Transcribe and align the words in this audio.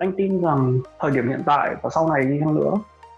anh 0.00 0.12
tin 0.16 0.42
rằng 0.42 0.80
thời 1.00 1.10
điểm 1.10 1.28
hiện 1.28 1.42
tại 1.46 1.74
và 1.82 1.90
sau 1.94 2.08
này 2.08 2.24
đi 2.24 2.36
chăng 2.40 2.54
nữa 2.54 2.70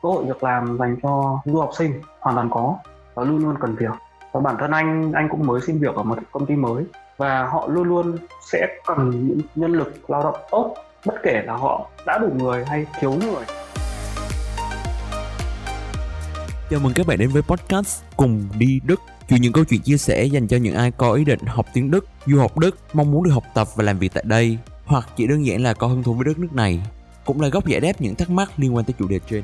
cơ 0.03 0.09
hội 0.09 0.25
việc 0.25 0.43
làm 0.43 0.79
dành 0.79 0.97
cho 1.03 1.41
du 1.45 1.61
học 1.61 1.71
sinh 1.79 2.01
hoàn 2.21 2.37
toàn 2.37 2.51
có 2.51 2.77
và 3.15 3.25
luôn 3.25 3.39
luôn 3.39 3.55
cần 3.61 3.77
việc. 3.77 3.91
Và 4.33 4.41
bản 4.41 4.57
thân 4.61 4.71
anh 4.71 5.13
anh 5.13 5.29
cũng 5.31 5.47
mới 5.47 5.61
xin 5.67 5.79
việc 5.79 5.95
ở 5.95 6.03
một 6.03 6.19
công 6.33 6.47
ty 6.47 6.57
mới 6.57 6.85
và 7.17 7.47
họ 7.47 7.67
luôn 7.67 7.85
luôn 7.85 8.17
sẽ 8.51 8.67
cần 8.87 9.27
những 9.29 9.41
nhân 9.55 9.73
lực 9.73 10.11
lao 10.11 10.23
động 10.23 10.37
tốt 10.51 10.75
bất 11.07 11.15
kể 11.23 11.43
là 11.47 11.53
họ 11.53 11.89
đã 12.07 12.19
đủ 12.19 12.29
người 12.37 12.65
hay 12.65 12.87
thiếu 13.01 13.11
người. 13.11 13.45
Chào 16.71 16.81
mừng 16.81 16.93
các 16.97 17.07
bạn 17.07 17.19
đến 17.19 17.29
với 17.29 17.43
podcast 17.43 18.03
Cùng 18.17 18.49
đi 18.59 18.81
Đức. 18.85 19.01
Chuyện 19.29 19.43
những 19.43 19.53
câu 19.53 19.65
chuyện 19.65 19.81
chia 19.81 19.97
sẻ 19.97 20.25
dành 20.25 20.49
cho 20.49 20.57
những 20.57 20.75
ai 20.75 20.91
có 20.91 21.13
ý 21.13 21.25
định 21.25 21.41
học 21.47 21.67
tiếng 21.75 21.91
Đức, 21.91 22.07
du 22.27 22.39
học 22.39 22.59
Đức, 22.59 22.77
mong 22.93 23.13
muốn 23.13 23.23
được 23.23 23.31
học 23.31 23.45
tập 23.55 23.69
và 23.77 23.85
làm 23.85 23.99
việc 23.99 24.15
tại 24.15 24.25
đây 24.27 24.59
hoặc 24.87 25.09
chỉ 25.17 25.27
đơn 25.27 25.47
giản 25.47 25.61
là 25.61 25.75
có 25.75 25.87
hứng 25.87 26.03
thú 26.03 26.15
với 26.15 26.25
đất 26.25 26.39
nước 26.39 26.53
này, 26.53 26.81
cũng 27.25 27.41
là 27.41 27.49
góc 27.49 27.67
giải 27.67 27.81
đáp 27.81 27.93
những 27.99 28.15
thắc 28.15 28.31
mắc 28.31 28.53
liên 28.57 28.75
quan 28.75 28.85
tới 28.85 28.95
chủ 28.99 29.09
đề 29.09 29.19
trên. 29.27 29.43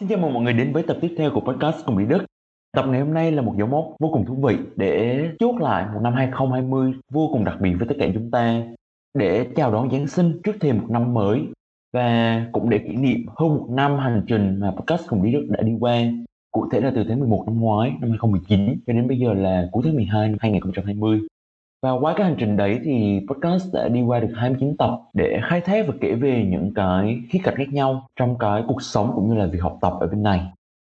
Xin 0.00 0.08
chào 0.08 0.18
mừng 0.18 0.34
mọi 0.34 0.42
người 0.42 0.52
đến 0.52 0.72
với 0.72 0.82
tập 0.82 0.96
tiếp 1.00 1.14
theo 1.18 1.30
của 1.34 1.40
podcast 1.40 1.76
Cùng 1.86 1.98
đi 1.98 2.04
Đức. 2.04 2.24
Tập 2.76 2.84
ngày 2.88 3.00
hôm 3.00 3.14
nay 3.14 3.32
là 3.32 3.42
một 3.42 3.54
dấu 3.58 3.68
mốc 3.68 3.84
vô 4.00 4.10
cùng 4.12 4.24
thú 4.26 4.42
vị 4.46 4.56
để 4.76 5.20
chốt 5.38 5.54
lại 5.60 5.86
một 5.94 6.00
năm 6.02 6.14
2020 6.14 6.92
vô 7.12 7.28
cùng 7.32 7.44
đặc 7.44 7.56
biệt 7.60 7.74
với 7.78 7.88
tất 7.88 7.94
cả 7.98 8.06
chúng 8.14 8.30
ta, 8.30 8.62
để 9.18 9.46
chào 9.56 9.72
đón 9.72 9.90
Giáng 9.90 10.06
sinh 10.06 10.40
trước 10.44 10.52
thêm 10.60 10.78
một 10.78 10.86
năm 10.90 11.14
mới 11.14 11.40
và 11.92 12.40
cũng 12.52 12.70
để 12.70 12.78
kỷ 12.78 12.96
niệm 12.96 13.26
hơn 13.36 13.48
một 13.48 13.66
năm 13.70 13.98
hành 13.98 14.24
trình 14.28 14.60
mà 14.60 14.70
podcast 14.70 15.08
cùng 15.08 15.22
đi 15.22 15.32
Đức 15.32 15.46
đã 15.48 15.62
đi 15.62 15.72
qua 15.80 15.96
cụ 16.56 16.68
thể 16.72 16.80
là 16.80 16.92
từ 16.94 17.04
tháng 17.08 17.18
11 17.18 17.42
năm 17.46 17.60
ngoái, 17.60 17.90
năm 18.00 18.10
2019 18.10 18.78
cho 18.86 18.92
đến 18.92 19.08
bây 19.08 19.18
giờ 19.18 19.34
là 19.34 19.68
cuối 19.72 19.82
tháng 19.86 19.96
12 19.96 20.28
năm 20.28 20.38
2020 20.40 21.20
và 21.82 21.92
qua 21.92 22.14
cái 22.16 22.26
hành 22.26 22.36
trình 22.38 22.56
đấy 22.56 22.80
thì 22.84 23.20
podcast 23.28 23.74
đã 23.74 23.88
đi 23.88 24.02
qua 24.02 24.20
được 24.20 24.32
29 24.36 24.76
tập 24.76 24.90
để 25.14 25.40
khai 25.48 25.60
thác 25.60 25.86
và 25.88 25.94
kể 26.00 26.14
về 26.14 26.44
những 26.50 26.74
cái 26.74 27.18
khía 27.30 27.38
cạnh 27.44 27.54
khác 27.56 27.68
nhau 27.72 28.06
trong 28.16 28.38
cái 28.38 28.62
cuộc 28.68 28.82
sống 28.82 29.12
cũng 29.14 29.28
như 29.28 29.34
là 29.34 29.46
việc 29.46 29.62
học 29.62 29.78
tập 29.80 29.92
ở 30.00 30.06
bên 30.06 30.22
này. 30.22 30.40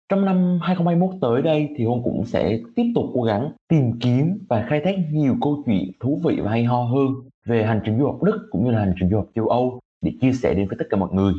Trong 0.09 0.25
năm 0.25 0.59
2021 0.61 1.15
tới 1.21 1.41
đây 1.41 1.69
thì 1.77 1.85
Hôn 1.85 2.03
cũng 2.03 2.25
sẽ 2.25 2.59
tiếp 2.75 2.91
tục 2.95 3.05
cố 3.13 3.21
gắng 3.21 3.51
tìm 3.69 3.99
kiếm 3.99 4.37
và 4.49 4.65
khai 4.69 4.81
thác 4.85 4.95
nhiều 5.11 5.35
câu 5.41 5.63
chuyện 5.65 5.91
thú 5.99 6.19
vị 6.23 6.39
và 6.43 6.51
hay 6.51 6.63
ho 6.63 6.83
hơn 6.83 7.07
về 7.45 7.63
hành 7.63 7.81
trình 7.85 7.99
du 7.99 8.05
học 8.05 8.23
Đức 8.23 8.47
cũng 8.51 8.65
như 8.65 8.71
là 8.71 8.79
hành 8.79 8.93
trình 8.99 9.09
du 9.09 9.17
học 9.17 9.27
châu 9.35 9.47
Âu 9.47 9.79
để 10.01 10.11
chia 10.21 10.33
sẻ 10.33 10.53
đến 10.53 10.67
với 10.67 10.75
tất 10.79 10.85
cả 10.89 10.97
mọi 10.97 11.09
người. 11.13 11.33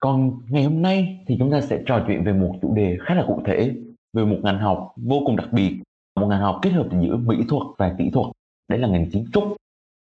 Còn 0.00 0.32
ngày 0.48 0.64
hôm 0.64 0.82
nay 0.82 1.24
thì 1.26 1.36
chúng 1.38 1.50
ta 1.50 1.60
sẽ 1.60 1.82
trò 1.86 2.04
chuyện 2.06 2.24
về 2.24 2.32
một 2.32 2.54
chủ 2.62 2.74
đề 2.74 2.98
khá 3.00 3.14
là 3.14 3.24
cụ 3.26 3.42
thể 3.44 3.74
về 4.16 4.24
một 4.24 4.36
ngành 4.42 4.58
học 4.58 4.92
vô 4.96 5.22
cùng 5.26 5.36
đặc 5.36 5.48
biệt, 5.52 5.80
một 6.20 6.26
ngành 6.26 6.40
học 6.40 6.58
kết 6.62 6.70
hợp 6.70 6.86
giữa 7.02 7.16
mỹ 7.16 7.36
thuật 7.48 7.62
và 7.78 7.94
kỹ 7.98 8.10
thuật, 8.10 8.26
đấy 8.68 8.78
là 8.78 8.88
ngành 8.88 9.10
kiến 9.10 9.26
trúc. 9.32 9.44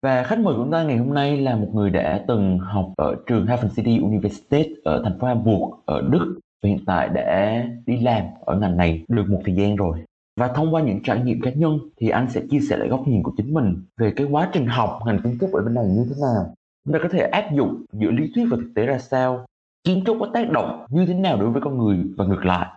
Và 0.02 0.22
khách 0.22 0.38
mời 0.38 0.54
của 0.54 0.62
chúng 0.62 0.72
ta 0.72 0.82
ngày 0.82 0.96
hôm 0.96 1.14
nay 1.14 1.36
là 1.36 1.56
một 1.56 1.68
người 1.74 1.90
đã 1.90 2.24
từng 2.28 2.58
học 2.58 2.92
ở 2.96 3.16
trường 3.26 3.46
Hafen 3.46 3.68
City 3.76 3.98
University 3.98 4.74
ở 4.84 5.02
thành 5.04 5.18
phố 5.18 5.26
Hamburg 5.26 5.74
ở 5.86 6.02
Đức 6.10 6.38
và 6.62 6.68
hiện 6.68 6.84
tại 6.86 7.08
đã 7.08 7.64
đi 7.86 8.00
làm 8.00 8.24
ở 8.40 8.58
ngành 8.58 8.76
này 8.76 9.04
được 9.08 9.24
một 9.28 9.40
thời 9.44 9.54
gian 9.54 9.76
rồi. 9.76 9.98
Và 10.40 10.48
thông 10.48 10.74
qua 10.74 10.82
những 10.82 11.02
trải 11.02 11.20
nghiệm 11.20 11.40
cá 11.40 11.50
nhân 11.50 11.78
thì 11.96 12.08
anh 12.08 12.30
sẽ 12.30 12.42
chia 12.50 12.60
sẻ 12.60 12.76
lại 12.76 12.88
góc 12.88 13.08
nhìn 13.08 13.22
của 13.22 13.32
chính 13.36 13.54
mình 13.54 13.82
về 13.96 14.12
cái 14.16 14.26
quá 14.30 14.50
trình 14.52 14.66
học 14.66 15.00
ngành 15.06 15.20
kiến 15.22 15.36
trúc 15.40 15.52
ở 15.52 15.62
bên 15.62 15.74
này 15.74 15.86
như 15.86 16.06
thế 16.08 16.14
nào. 16.20 16.54
Chúng 16.84 16.92
ta 16.92 16.98
có 17.02 17.08
thể 17.08 17.18
áp 17.18 17.52
dụng 17.52 17.84
giữa 17.92 18.10
lý 18.10 18.30
thuyết 18.34 18.44
và 18.50 18.56
thực 18.56 18.70
tế 18.74 18.86
ra 18.86 18.98
sao 18.98 19.46
kiến 19.86 20.02
trúc 20.06 20.16
có 20.20 20.30
tác 20.34 20.50
động 20.50 20.86
như 20.90 21.06
thế 21.06 21.14
nào 21.14 21.40
đối 21.40 21.50
với 21.50 21.62
con 21.62 21.78
người 21.78 21.98
và 22.16 22.24
ngược 22.24 22.44
lại? 22.44 22.68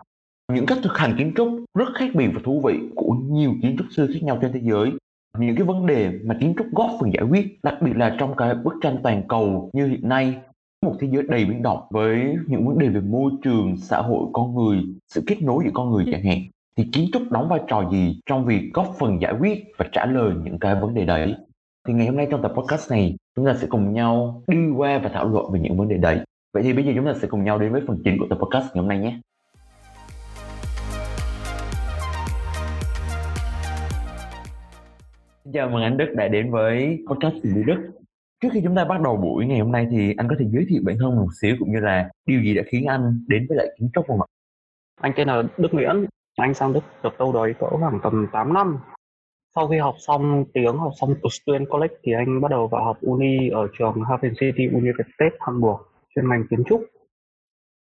Những 0.52 0.66
cách 0.66 0.78
thực 0.82 0.98
hành 0.98 1.14
kiến 1.18 1.32
trúc 1.36 1.48
rất 1.78 1.88
khác 1.94 2.10
biệt 2.14 2.28
và 2.34 2.40
thú 2.44 2.62
vị 2.64 2.78
của 2.96 3.14
nhiều 3.30 3.54
kiến 3.62 3.76
trúc 3.78 3.86
sư 3.90 4.10
khác 4.14 4.22
nhau 4.22 4.38
trên 4.42 4.52
thế 4.52 4.60
giới. 4.62 4.92
Những 5.38 5.56
cái 5.56 5.66
vấn 5.66 5.86
đề 5.86 6.10
mà 6.24 6.36
kiến 6.40 6.54
trúc 6.58 6.66
góp 6.72 6.90
phần 7.00 7.12
giải 7.14 7.24
quyết, 7.30 7.58
đặc 7.62 7.74
biệt 7.82 7.96
là 7.96 8.16
trong 8.18 8.36
cái 8.36 8.54
bức 8.54 8.74
tranh 8.82 8.96
toàn 9.02 9.22
cầu 9.28 9.70
như 9.72 9.86
hiện 9.86 10.08
nay, 10.08 10.36
một 10.86 10.94
thế 11.00 11.08
giới 11.12 11.22
đầy 11.28 11.44
biến 11.44 11.62
động 11.62 11.80
với 11.90 12.36
những 12.46 12.66
vấn 12.66 12.78
đề 12.78 12.88
về 12.88 13.00
môi 13.00 13.32
trường, 13.42 13.76
xã 13.76 13.98
hội, 13.98 14.26
con 14.32 14.54
người, 14.54 14.78
sự 15.08 15.22
kết 15.26 15.42
nối 15.42 15.64
giữa 15.64 15.70
con 15.74 15.90
người 15.90 16.04
chẳng 16.12 16.24
hạn. 16.24 16.38
Thì 16.76 16.84
kiến 16.92 17.08
trúc 17.12 17.22
đóng 17.30 17.48
vai 17.48 17.60
trò 17.68 17.90
gì 17.92 18.20
trong 18.26 18.44
việc 18.44 18.70
góp 18.74 18.94
phần 18.98 19.20
giải 19.20 19.34
quyết 19.40 19.64
và 19.76 19.86
trả 19.92 20.06
lời 20.06 20.34
những 20.44 20.58
cái 20.58 20.74
vấn 20.74 20.94
đề 20.94 21.04
đấy? 21.04 21.34
Thì 21.88 21.94
ngày 21.94 22.06
hôm 22.06 22.16
nay 22.16 22.26
trong 22.30 22.42
tập 22.42 22.52
podcast 22.56 22.90
này, 22.90 23.16
chúng 23.36 23.46
ta 23.46 23.54
sẽ 23.54 23.66
cùng 23.70 23.92
nhau 23.92 24.42
đi 24.46 24.56
qua 24.76 24.98
và 24.98 25.08
thảo 25.08 25.28
luận 25.28 25.52
về 25.52 25.60
những 25.60 25.76
vấn 25.76 25.88
đề 25.88 25.96
đấy. 25.96 26.20
Vậy 26.52 26.62
thì 26.62 26.72
bây 26.72 26.84
giờ 26.84 26.92
chúng 26.96 27.06
ta 27.06 27.14
sẽ 27.14 27.28
cùng 27.28 27.44
nhau 27.44 27.58
đến 27.58 27.72
với 27.72 27.82
phần 27.86 27.98
chính 28.04 28.18
của 28.18 28.26
tập 28.30 28.38
podcast 28.38 28.64
ngày 28.64 28.80
hôm 28.82 28.88
nay 28.88 28.98
nhé. 28.98 29.20
Xin 35.44 35.52
chào 35.52 35.70
mừng 35.70 35.82
anh 35.82 35.96
Đức 35.96 36.12
đã 36.14 36.28
đến 36.28 36.50
với 36.50 37.04
podcast 37.08 37.34
đi 37.42 37.62
Đức. 37.66 37.90
Trước 38.42 38.48
khi 38.52 38.60
chúng 38.64 38.74
ta 38.74 38.84
bắt 38.84 39.00
đầu 39.00 39.16
buổi 39.16 39.46
ngày 39.46 39.60
hôm 39.60 39.72
nay 39.72 39.86
thì 39.90 40.14
anh 40.16 40.28
có 40.28 40.36
thể 40.38 40.44
giới 40.50 40.66
thiệu 40.68 40.82
bản 40.84 40.96
thân 41.00 41.16
một 41.16 41.28
xíu 41.40 41.56
cũng 41.58 41.72
như 41.72 41.80
là 41.80 42.10
điều 42.26 42.42
gì 42.42 42.54
đã 42.54 42.62
khiến 42.66 42.84
anh 42.86 43.24
đến 43.28 43.46
với 43.48 43.58
lại 43.58 43.66
kiến 43.78 43.90
trúc 43.94 44.06
không 44.06 44.20
ạ? 44.22 44.26
Anh 45.00 45.12
tên 45.16 45.28
là 45.28 45.42
Đức 45.56 45.68
Nguyễn, 45.72 46.06
anh 46.36 46.54
sang 46.54 46.72
Đức 46.72 46.84
được 47.02 47.18
đâu 47.18 47.32
đấy 47.32 47.54
cỡ 47.60 47.66
khoảng 47.66 48.00
tầm 48.02 48.26
8 48.32 48.52
năm. 48.52 48.78
Sau 49.54 49.68
khi 49.68 49.78
học 49.78 49.94
xong 49.98 50.44
tiếng, 50.54 50.76
học 50.76 50.92
xong 51.00 51.14
Student 51.30 51.68
College 51.70 51.94
thì 52.02 52.12
anh 52.12 52.40
bắt 52.40 52.50
đầu 52.50 52.68
vào 52.68 52.84
học 52.84 52.98
uni 53.00 53.48
ở 53.48 53.68
trường 53.78 53.94
Hafen 53.94 54.34
City 54.40 54.68
University 54.68 55.26
Hamburg 55.40 55.89
chuyên 56.14 56.28
ngành 56.28 56.44
kiến 56.50 56.62
trúc. 56.66 56.84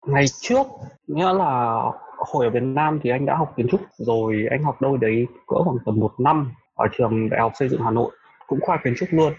Ngày 0.07 0.25
trước, 0.41 0.67
nghĩa 1.07 1.33
là 1.33 1.83
hồi 2.17 2.45
ở 2.45 2.49
Việt 2.49 2.63
Nam 2.63 2.99
thì 3.03 3.09
anh 3.09 3.25
đã 3.25 3.35
học 3.35 3.53
kiến 3.57 3.67
trúc 3.71 3.81
rồi, 3.97 4.45
anh 4.49 4.63
học 4.63 4.81
đâu 4.81 4.97
đấy 4.97 5.27
cỡ 5.47 5.63
khoảng 5.63 5.77
tầm 5.85 5.99
một 5.99 6.11
năm 6.19 6.51
ở 6.75 6.87
trường 6.97 7.29
Đại 7.29 7.39
học 7.39 7.51
Xây 7.55 7.69
dựng 7.69 7.81
Hà 7.81 7.91
Nội, 7.91 8.11
cũng 8.47 8.59
khoa 8.61 8.77
kiến 8.83 8.93
trúc 8.97 9.09
luôn. 9.11 9.33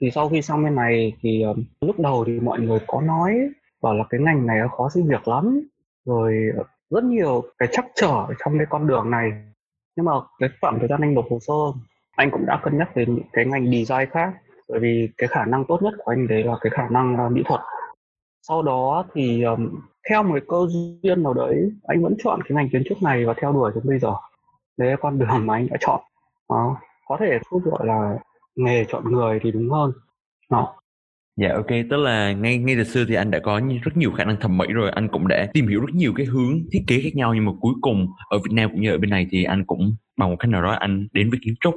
Thì 0.00 0.10
sau 0.10 0.28
khi 0.28 0.42
sang 0.42 0.64
bên 0.64 0.74
này 0.74 1.12
thì 1.20 1.42
ờ, 1.42 1.54
lúc 1.80 2.00
đầu 2.00 2.24
thì 2.26 2.40
mọi 2.40 2.60
người 2.60 2.78
có 2.86 3.00
nói, 3.00 3.48
bảo 3.82 3.94
là 3.94 4.04
cái 4.10 4.20
ngành 4.20 4.46
này 4.46 4.58
khó 4.76 4.88
xin 4.88 5.08
việc 5.08 5.28
lắm, 5.28 5.60
rồi 6.04 6.34
rất 6.90 7.04
nhiều 7.04 7.42
cái 7.58 7.68
chắc 7.72 7.86
trở 7.94 8.26
trong 8.44 8.58
cái 8.58 8.66
con 8.70 8.86
đường 8.86 9.10
này. 9.10 9.30
Nhưng 9.96 10.06
mà 10.06 10.12
cái 10.38 10.48
khoảng 10.60 10.78
thời 10.78 10.88
gian 10.88 11.00
anh 11.00 11.14
nộp 11.14 11.24
hồ 11.30 11.38
sơ, 11.40 11.54
anh 12.16 12.30
cũng 12.30 12.46
đã 12.46 12.60
cân 12.62 12.78
nhắc 12.78 12.96
đến 12.96 13.14
những 13.14 13.24
cái 13.32 13.44
ngành 13.44 13.64
design 13.64 14.10
khác, 14.10 14.32
bởi 14.68 14.80
vì 14.80 15.08
cái 15.18 15.28
khả 15.28 15.44
năng 15.44 15.64
tốt 15.64 15.82
nhất 15.82 15.94
của 15.98 16.12
anh 16.12 16.28
đấy 16.28 16.42
là 16.42 16.54
cái 16.60 16.70
khả 16.70 16.88
năng 16.88 17.16
ờ, 17.16 17.28
mỹ 17.28 17.42
thuật 17.44 17.60
sau 18.48 18.62
đó 18.62 19.04
thì 19.14 19.42
um, 19.42 19.80
theo 20.10 20.22
một 20.22 20.32
cái 20.32 20.42
cơ 20.48 20.56
duyên 21.02 21.22
nào 21.22 21.34
đấy 21.34 21.70
anh 21.82 22.02
vẫn 22.02 22.14
chọn 22.24 22.40
cái 22.42 22.56
ngành 22.56 22.68
kiến 22.72 22.82
trúc 22.88 23.02
này 23.02 23.24
và 23.24 23.34
theo 23.40 23.52
đuổi 23.52 23.72
đến 23.74 23.84
bây 23.86 23.98
giờ 23.98 24.12
đấy 24.76 24.90
là 24.90 24.96
con 25.00 25.18
đường 25.18 25.46
mà 25.46 25.54
anh 25.54 25.66
đã 25.70 25.76
chọn 25.80 26.00
đó. 26.50 26.76
có 27.06 27.16
thể 27.20 27.38
không 27.50 27.62
gọi 27.64 27.86
là 27.86 28.18
nghề 28.56 28.84
chọn 28.84 29.12
người 29.12 29.38
thì 29.42 29.50
đúng 29.50 29.70
hơn 29.70 29.92
đó. 30.50 30.74
Dạ 31.36 31.48
ok, 31.54 31.66
tức 31.90 31.96
là 31.96 32.32
ngay 32.32 32.58
ngay 32.58 32.76
từ 32.76 32.84
xưa 32.84 33.04
thì 33.08 33.14
anh 33.14 33.30
đã 33.30 33.38
có 33.38 33.60
rất 33.82 33.96
nhiều 33.96 34.12
khả 34.12 34.24
năng 34.24 34.40
thẩm 34.40 34.58
mỹ 34.58 34.66
rồi, 34.72 34.90
anh 34.90 35.08
cũng 35.08 35.28
đã 35.28 35.46
tìm 35.52 35.68
hiểu 35.68 35.80
rất 35.80 35.94
nhiều 35.94 36.12
cái 36.16 36.26
hướng 36.26 36.60
thiết 36.72 36.80
kế 36.86 37.00
khác 37.00 37.14
nhau 37.14 37.34
nhưng 37.34 37.44
mà 37.44 37.52
cuối 37.60 37.74
cùng 37.80 38.06
ở 38.30 38.38
Việt 38.38 38.52
Nam 38.52 38.70
cũng 38.70 38.80
như 38.80 38.90
ở 38.90 38.98
bên 38.98 39.10
này 39.10 39.26
thì 39.30 39.44
anh 39.44 39.64
cũng 39.66 39.94
bằng 40.16 40.30
một 40.30 40.36
cách 40.38 40.48
nào 40.48 40.62
đó 40.62 40.70
anh 40.70 41.06
đến 41.12 41.30
với 41.30 41.38
kiến 41.44 41.54
trúc. 41.60 41.74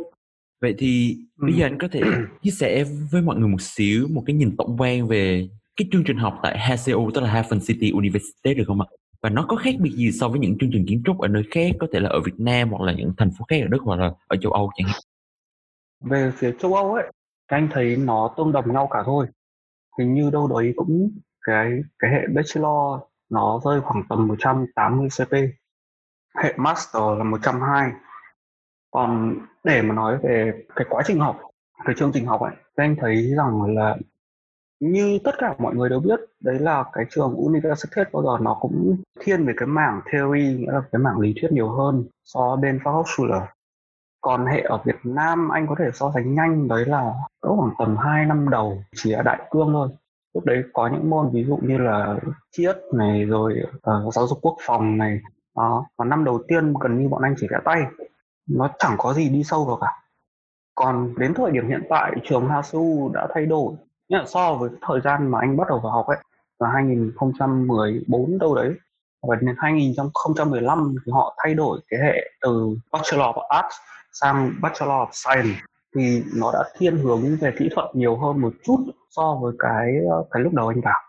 Vậy 0.61 0.75
thì 0.77 1.15
ừ. 1.41 1.45
bây 1.45 1.53
giờ 1.53 1.65
anh 1.65 1.77
có 1.77 1.87
thể 1.91 2.01
chia 2.41 2.51
sẻ 2.51 2.83
với 3.11 3.21
mọi 3.21 3.35
người 3.37 3.49
một 3.49 3.61
xíu 3.61 4.07
một 4.11 4.23
cái 4.25 4.35
nhìn 4.35 4.55
tổng 4.57 4.77
quan 4.77 5.07
về 5.07 5.47
cái 5.77 5.87
chương 5.91 6.03
trình 6.03 6.17
học 6.17 6.39
tại 6.43 6.59
HCU 6.59 7.11
tức 7.13 7.21
là 7.21 7.41
Hafen 7.41 7.59
City 7.67 7.91
University 7.91 8.53
được 8.53 8.63
không 8.67 8.81
ạ? 8.81 8.87
Và 9.21 9.29
nó 9.29 9.45
có 9.49 9.55
khác 9.55 9.75
biệt 9.79 9.91
gì 9.91 10.11
so 10.11 10.27
với 10.27 10.39
những 10.39 10.57
chương 10.59 10.69
trình 10.73 10.85
kiến 10.87 11.01
trúc 11.05 11.19
ở 11.19 11.27
nơi 11.27 11.43
khác 11.51 11.71
có 11.79 11.87
thể 11.93 11.99
là 11.99 12.09
ở 12.09 12.19
Việt 12.25 12.39
Nam 12.39 12.69
hoặc 12.69 12.81
là 12.81 12.93
những 12.93 13.13
thành 13.17 13.29
phố 13.37 13.45
khác 13.49 13.57
ở 13.61 13.67
Đức 13.67 13.81
hoặc 13.83 13.99
là 13.99 14.11
ở 14.27 14.37
châu 14.41 14.51
Âu 14.51 14.71
chẳng 14.77 14.87
hạn? 14.87 15.01
Về 16.03 16.31
phía 16.35 16.51
châu 16.59 16.75
Âu 16.75 16.93
ấy, 16.93 17.11
anh 17.47 17.69
thấy 17.71 17.97
nó 17.97 18.33
tương 18.37 18.51
đồng 18.51 18.73
nhau 18.73 18.87
cả 18.91 19.03
thôi. 19.05 19.27
Hình 19.99 20.13
như 20.13 20.29
đâu 20.29 20.47
đấy 20.47 20.73
cũng 20.75 21.11
cái 21.41 21.71
cái 21.99 22.11
hệ 22.11 22.27
bachelor 22.35 23.01
nó 23.29 23.61
rơi 23.65 23.81
khoảng 23.81 24.03
tầm 24.09 24.27
180 24.27 25.07
CP. 25.17 25.33
Hệ 26.43 26.53
master 26.57 27.03
là 27.17 27.23
120. 27.23 27.91
Còn 28.91 29.37
để 29.63 29.81
mà 29.81 29.95
nói 29.95 30.17
về 30.23 30.53
cái 30.75 30.87
quá 30.89 31.03
trình 31.05 31.19
học, 31.19 31.39
cái 31.85 31.95
chương 31.97 32.11
trình 32.11 32.25
học 32.25 32.41
ấy, 32.41 32.55
anh 32.75 32.95
thấy 32.99 33.33
rằng 33.37 33.75
là 33.75 33.97
như 34.79 35.19
tất 35.23 35.35
cả 35.37 35.55
mọi 35.59 35.75
người 35.75 35.89
đều 35.89 35.99
biết 35.99 36.19
đấy 36.39 36.59
là 36.59 36.83
cái 36.93 37.05
trường 37.09 37.33
Universität 37.33 38.11
bao 38.13 38.23
giờ 38.23 38.43
nó 38.43 38.57
cũng 38.61 38.97
thiên 39.19 39.45
về 39.45 39.53
cái 39.57 39.67
mảng 39.67 40.01
theory 40.11 40.57
nghĩa 40.57 40.71
là 40.71 40.81
cái 40.91 40.99
mảng 40.99 41.19
lý 41.19 41.33
thuyết 41.41 41.51
nhiều 41.51 41.69
hơn 41.69 42.05
so 42.23 42.39
với 42.49 42.57
bên 42.61 42.79
Fachhochschule 42.83 43.47
còn 44.21 44.45
hệ 44.45 44.61
ở 44.61 44.81
Việt 44.85 44.95
Nam 45.03 45.49
anh 45.49 45.67
có 45.67 45.75
thể 45.79 45.85
so 45.93 46.11
sánh 46.13 46.35
nhanh 46.35 46.67
đấy 46.67 46.85
là 46.85 47.13
có 47.41 47.55
khoảng 47.55 47.73
tầm 47.79 47.97
2 47.97 48.25
năm 48.25 48.49
đầu 48.49 48.83
chỉ 48.95 49.11
là 49.11 49.21
đại 49.21 49.47
cương 49.51 49.69
thôi. 49.73 49.89
Lúc 50.33 50.45
đấy 50.45 50.63
có 50.73 50.89
những 50.93 51.09
môn 51.09 51.29
ví 51.33 51.43
dụ 51.43 51.59
như 51.61 51.77
là 51.77 52.15
triết 52.51 52.75
này 52.93 53.25
rồi 53.25 53.61
uh, 53.75 54.13
giáo 54.13 54.27
dục 54.27 54.39
quốc 54.41 54.57
phòng 54.61 54.97
này 54.97 55.19
đó. 55.57 55.85
Và 55.97 56.05
năm 56.05 56.23
đầu 56.23 56.43
tiên 56.47 56.73
gần 56.79 56.99
như 56.99 57.09
bọn 57.09 57.21
anh 57.21 57.35
chỉ 57.39 57.47
vẽ 57.51 57.57
tay 57.65 57.83
nó 58.49 58.69
chẳng 58.79 58.95
có 58.97 59.13
gì 59.13 59.29
đi 59.29 59.43
sâu 59.43 59.65
vào 59.65 59.77
cả. 59.81 59.91
Còn 60.75 61.13
đến 61.17 61.33
thời 61.33 61.51
điểm 61.51 61.67
hiện 61.67 61.83
tại 61.89 62.11
trường 62.23 62.47
HSU 62.47 63.11
đã 63.13 63.27
thay 63.33 63.45
đổi 63.45 63.73
nhưng 64.09 64.27
so 64.27 64.53
với 64.53 64.69
thời 64.81 65.01
gian 65.01 65.31
mà 65.31 65.39
anh 65.39 65.57
bắt 65.57 65.67
đầu 65.69 65.79
vào 65.79 65.91
học 65.91 66.07
ấy 66.07 66.17
là 66.59 66.69
2014 66.73 68.37
đâu 68.39 68.55
đấy. 68.55 68.73
Và 69.27 69.35
đến 69.35 69.55
2015 69.57 70.95
thì 71.05 71.11
họ 71.11 71.35
thay 71.43 71.53
đổi 71.53 71.79
cái 71.89 71.99
hệ 71.99 72.31
từ 72.41 72.75
Bachelor 72.91 73.35
of 73.35 73.47
Arts 73.47 73.75
sang 74.11 74.53
Bachelor 74.61 74.93
of 74.93 75.07
Science. 75.11 75.59
Thì 75.95 76.23
nó 76.35 76.51
đã 76.53 76.63
thiên 76.77 76.97
hướng 76.97 77.37
về 77.41 77.53
kỹ 77.59 77.69
thuật 77.75 77.95
nhiều 77.95 78.17
hơn 78.17 78.41
một 78.41 78.53
chút 78.63 78.77
so 79.09 79.39
với 79.41 79.53
cái 79.59 79.93
cái 80.31 80.43
lúc 80.43 80.53
đầu 80.53 80.67
anh 80.67 80.81
vào. 80.81 81.01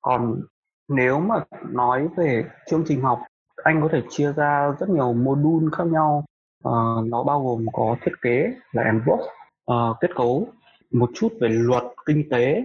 Còn 0.00 0.40
nếu 0.88 1.20
mà 1.20 1.44
nói 1.70 2.08
về 2.16 2.44
chương 2.70 2.84
trình 2.88 3.02
học 3.02 3.20
anh 3.64 3.82
có 3.82 3.88
thể 3.92 4.02
chia 4.10 4.32
ra 4.32 4.72
rất 4.80 4.88
nhiều 4.88 5.12
module 5.12 5.68
khác 5.76 5.86
nhau. 5.86 6.24
Uh, 6.68 7.06
nó 7.06 7.22
bao 7.22 7.44
gồm 7.44 7.66
có 7.72 7.96
thiết 8.04 8.12
kế 8.22 8.52
là 8.72 8.92
MVOS 8.92 9.20
uh, 9.20 9.30
ờ, 9.64 9.94
kết 10.00 10.08
cấu 10.14 10.48
một 10.92 11.10
chút 11.14 11.32
về 11.40 11.48
luật 11.48 11.84
kinh 12.06 12.28
tế, 12.30 12.64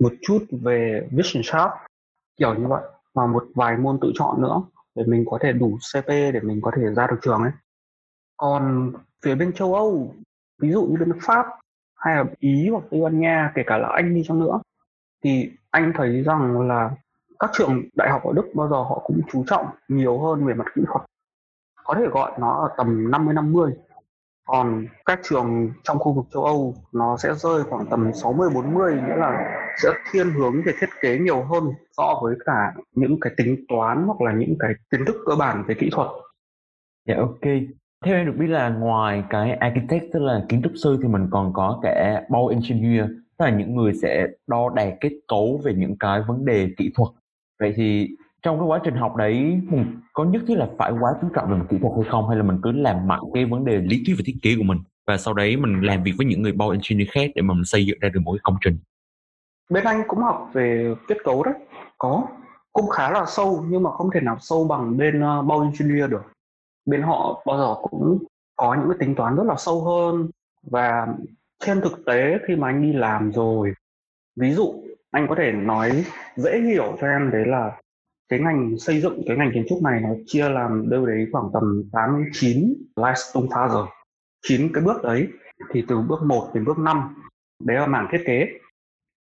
một 0.00 0.12
chút 0.22 0.46
về 0.50 1.08
vision 1.10 1.42
sharp, 1.44 1.70
kiểu 2.36 2.54
như 2.54 2.66
vậy 2.66 2.82
và 3.14 3.26
một 3.26 3.46
vài 3.54 3.76
môn 3.76 3.98
tự 4.00 4.12
chọn 4.14 4.42
nữa 4.42 4.62
để 4.94 5.04
mình 5.06 5.24
có 5.30 5.38
thể 5.40 5.52
đủ 5.52 5.78
CP 5.92 6.08
để 6.08 6.40
mình 6.42 6.60
có 6.62 6.70
thể 6.76 6.82
ra 6.94 7.06
được 7.06 7.18
trường 7.22 7.42
ấy. 7.42 7.52
Còn 8.36 8.92
phía 9.24 9.34
bên 9.34 9.52
châu 9.52 9.74
Âu, 9.74 10.14
ví 10.58 10.72
dụ 10.72 10.82
như 10.82 10.96
bên 10.96 11.12
Pháp 11.22 11.46
hay 11.96 12.16
là 12.16 12.24
Ý 12.38 12.68
hoặc 12.68 12.84
Tây 12.90 13.00
Ban 13.00 13.20
Nha, 13.20 13.52
kể 13.54 13.62
cả 13.66 13.78
là 13.78 13.88
Anh 13.88 14.14
đi 14.14 14.24
chăng 14.28 14.38
nữa, 14.38 14.60
thì 15.24 15.50
anh 15.70 15.92
thấy 15.96 16.22
rằng 16.22 16.68
là 16.68 16.90
các 17.38 17.50
trường 17.52 17.82
đại 17.96 18.10
học 18.10 18.22
ở 18.24 18.32
Đức 18.32 18.46
bao 18.54 18.68
giờ 18.68 18.76
họ 18.76 19.02
cũng 19.04 19.20
chú 19.32 19.44
trọng 19.46 19.66
nhiều 19.88 20.18
hơn 20.18 20.46
về 20.46 20.54
mặt 20.54 20.66
kỹ 20.74 20.82
thuật. 20.86 21.02
Có 21.84 21.94
thể 21.94 22.06
gọi 22.06 22.32
nó 22.38 22.52
ở 22.52 22.74
tầm 22.76 23.10
50 23.10 23.34
50 23.34 23.72
còn 24.48 24.86
các 25.04 25.20
trường 25.22 25.70
trong 25.82 25.98
khu 25.98 26.12
vực 26.12 26.24
châu 26.34 26.44
Âu, 26.44 26.74
nó 26.92 27.16
sẽ 27.16 27.34
rơi 27.34 27.62
khoảng 27.62 27.86
tầm 27.86 28.10
60 28.14 28.48
40 28.54 28.94
nghĩa 28.94 29.16
là 29.16 29.60
sẽ 29.82 29.88
thiên 30.12 30.30
hướng 30.30 30.62
về 30.66 30.72
thiết 30.80 30.88
kế 31.00 31.18
nhiều 31.18 31.42
hơn 31.42 31.64
so 31.96 32.20
với 32.22 32.36
cả 32.46 32.72
những 32.94 33.20
cái 33.20 33.32
tính 33.36 33.64
toán 33.68 34.04
hoặc 34.06 34.20
là 34.20 34.32
những 34.32 34.56
cái 34.58 34.72
kiến 34.90 35.04
thức 35.06 35.16
cơ 35.26 35.34
bản 35.38 35.64
về 35.66 35.74
kỹ 35.74 35.90
thuật. 35.92 36.08
Dạ 37.08 37.16
ok. 37.16 37.40
Theo 38.04 38.16
em 38.16 38.26
được 38.26 38.34
biết 38.38 38.46
là 38.46 38.68
ngoài 38.68 39.24
cái 39.30 39.52
architect, 39.52 40.04
tức 40.12 40.22
là 40.22 40.44
kiến 40.48 40.62
trúc 40.62 40.72
sư, 40.82 40.98
thì 41.02 41.08
mình 41.08 41.26
còn 41.30 41.52
có 41.52 41.80
cả 41.82 42.22
bow 42.28 42.48
engineer, 42.48 43.06
tức 43.08 43.44
là 43.44 43.50
những 43.50 43.76
người 43.76 43.92
sẽ 44.02 44.26
đo 44.46 44.70
đạc 44.74 44.94
kết 45.00 45.12
cấu 45.28 45.60
về 45.64 45.74
những 45.74 45.96
cái 46.00 46.22
vấn 46.28 46.44
đề 46.44 46.70
kỹ 46.76 46.90
thuật. 46.94 47.08
Vậy 47.60 47.72
thì 47.76 48.08
trong 48.48 48.58
cái 48.58 48.66
quá 48.66 48.80
trình 48.84 48.94
học 48.94 49.16
đấy 49.16 49.60
mình 49.70 50.00
có 50.12 50.24
nhất 50.24 50.42
thiết 50.48 50.54
là 50.54 50.68
phải 50.78 50.92
quá 51.00 51.10
chú 51.20 51.28
trọng 51.34 51.50
về 51.50 51.56
mặt 51.56 51.64
kỹ 51.70 51.76
thuật 51.80 51.92
hay 51.96 52.10
không? 52.10 52.28
Hay 52.28 52.36
là 52.36 52.42
mình 52.42 52.60
cứ 52.62 52.72
làm 52.72 53.06
mạnh 53.06 53.20
cái 53.34 53.44
vấn 53.44 53.64
đề 53.64 53.76
lý 53.76 54.02
thuyết 54.06 54.14
và 54.18 54.22
thiết 54.26 54.36
kế 54.42 54.54
của 54.56 54.62
mình 54.62 54.78
và 55.06 55.16
sau 55.16 55.34
đấy 55.34 55.56
mình 55.56 55.80
làm 55.80 56.02
việc 56.02 56.12
với 56.16 56.26
những 56.26 56.42
người 56.42 56.52
bao 56.52 56.70
engineer 56.70 57.08
khác 57.10 57.30
để 57.34 57.42
mà 57.42 57.54
mình 57.54 57.64
xây 57.64 57.86
dựng 57.86 57.98
ra 58.00 58.08
được 58.08 58.20
một 58.24 58.32
cái 58.32 58.40
công 58.42 58.56
trình? 58.60 58.78
Bên 59.70 59.84
anh 59.84 60.02
cũng 60.08 60.18
học 60.18 60.50
về 60.52 60.94
kết 61.08 61.16
cấu 61.24 61.42
đấy 61.42 61.54
có. 61.98 62.26
Cũng 62.72 62.88
khá 62.88 63.10
là 63.10 63.24
sâu 63.26 63.64
nhưng 63.68 63.82
mà 63.82 63.90
không 63.90 64.10
thể 64.14 64.20
nào 64.20 64.36
sâu 64.40 64.64
bằng 64.64 64.96
bên 64.96 65.20
ờ, 65.20 65.38
uh, 65.38 65.46
bao 65.46 65.60
engineer 65.60 66.10
được. 66.10 66.22
Bên 66.86 67.02
họ 67.02 67.42
bao 67.46 67.58
giờ 67.58 67.74
cũng 67.82 68.18
có 68.56 68.74
những 68.74 68.88
cái 68.88 68.98
tính 69.00 69.14
toán 69.14 69.36
rất 69.36 69.44
là 69.46 69.54
sâu 69.58 69.84
hơn. 69.84 70.30
Và 70.62 71.06
trên 71.64 71.80
thực 71.80 72.04
tế 72.06 72.38
khi 72.46 72.56
mà 72.56 72.68
anh 72.68 72.82
đi 72.82 72.92
làm 72.92 73.32
rồi 73.32 73.72
ví 74.36 74.52
dụ 74.52 74.74
anh 75.10 75.26
có 75.28 75.34
thể 75.38 75.52
nói 75.52 76.04
dễ 76.36 76.60
hiểu 76.60 76.96
cho 77.00 77.06
em 77.06 77.30
đấy 77.30 77.44
là 77.46 77.72
cái 78.28 78.40
ngành 78.40 78.78
xây 78.78 79.00
dựng 79.00 79.22
cái 79.26 79.36
ngành 79.36 79.50
kiến 79.54 79.66
trúc 79.68 79.82
này 79.82 80.00
nó 80.00 80.08
chia 80.26 80.48
làm 80.48 80.90
đâu 80.90 81.06
đấy 81.06 81.26
khoảng 81.32 81.50
tầm 81.52 81.82
8 81.92 82.24
9 82.32 82.74
milestone 82.96 83.46
phase 83.54 83.74
chín 84.46 84.70
cái 84.74 84.84
bước 84.84 85.02
đấy 85.02 85.28
thì 85.70 85.84
từ 85.88 86.00
bước 86.00 86.22
1 86.22 86.50
đến 86.54 86.64
bước 86.64 86.78
5 86.78 87.14
đấy 87.64 87.76
là 87.76 87.86
mảng 87.86 88.08
thiết 88.12 88.22
kế. 88.26 88.48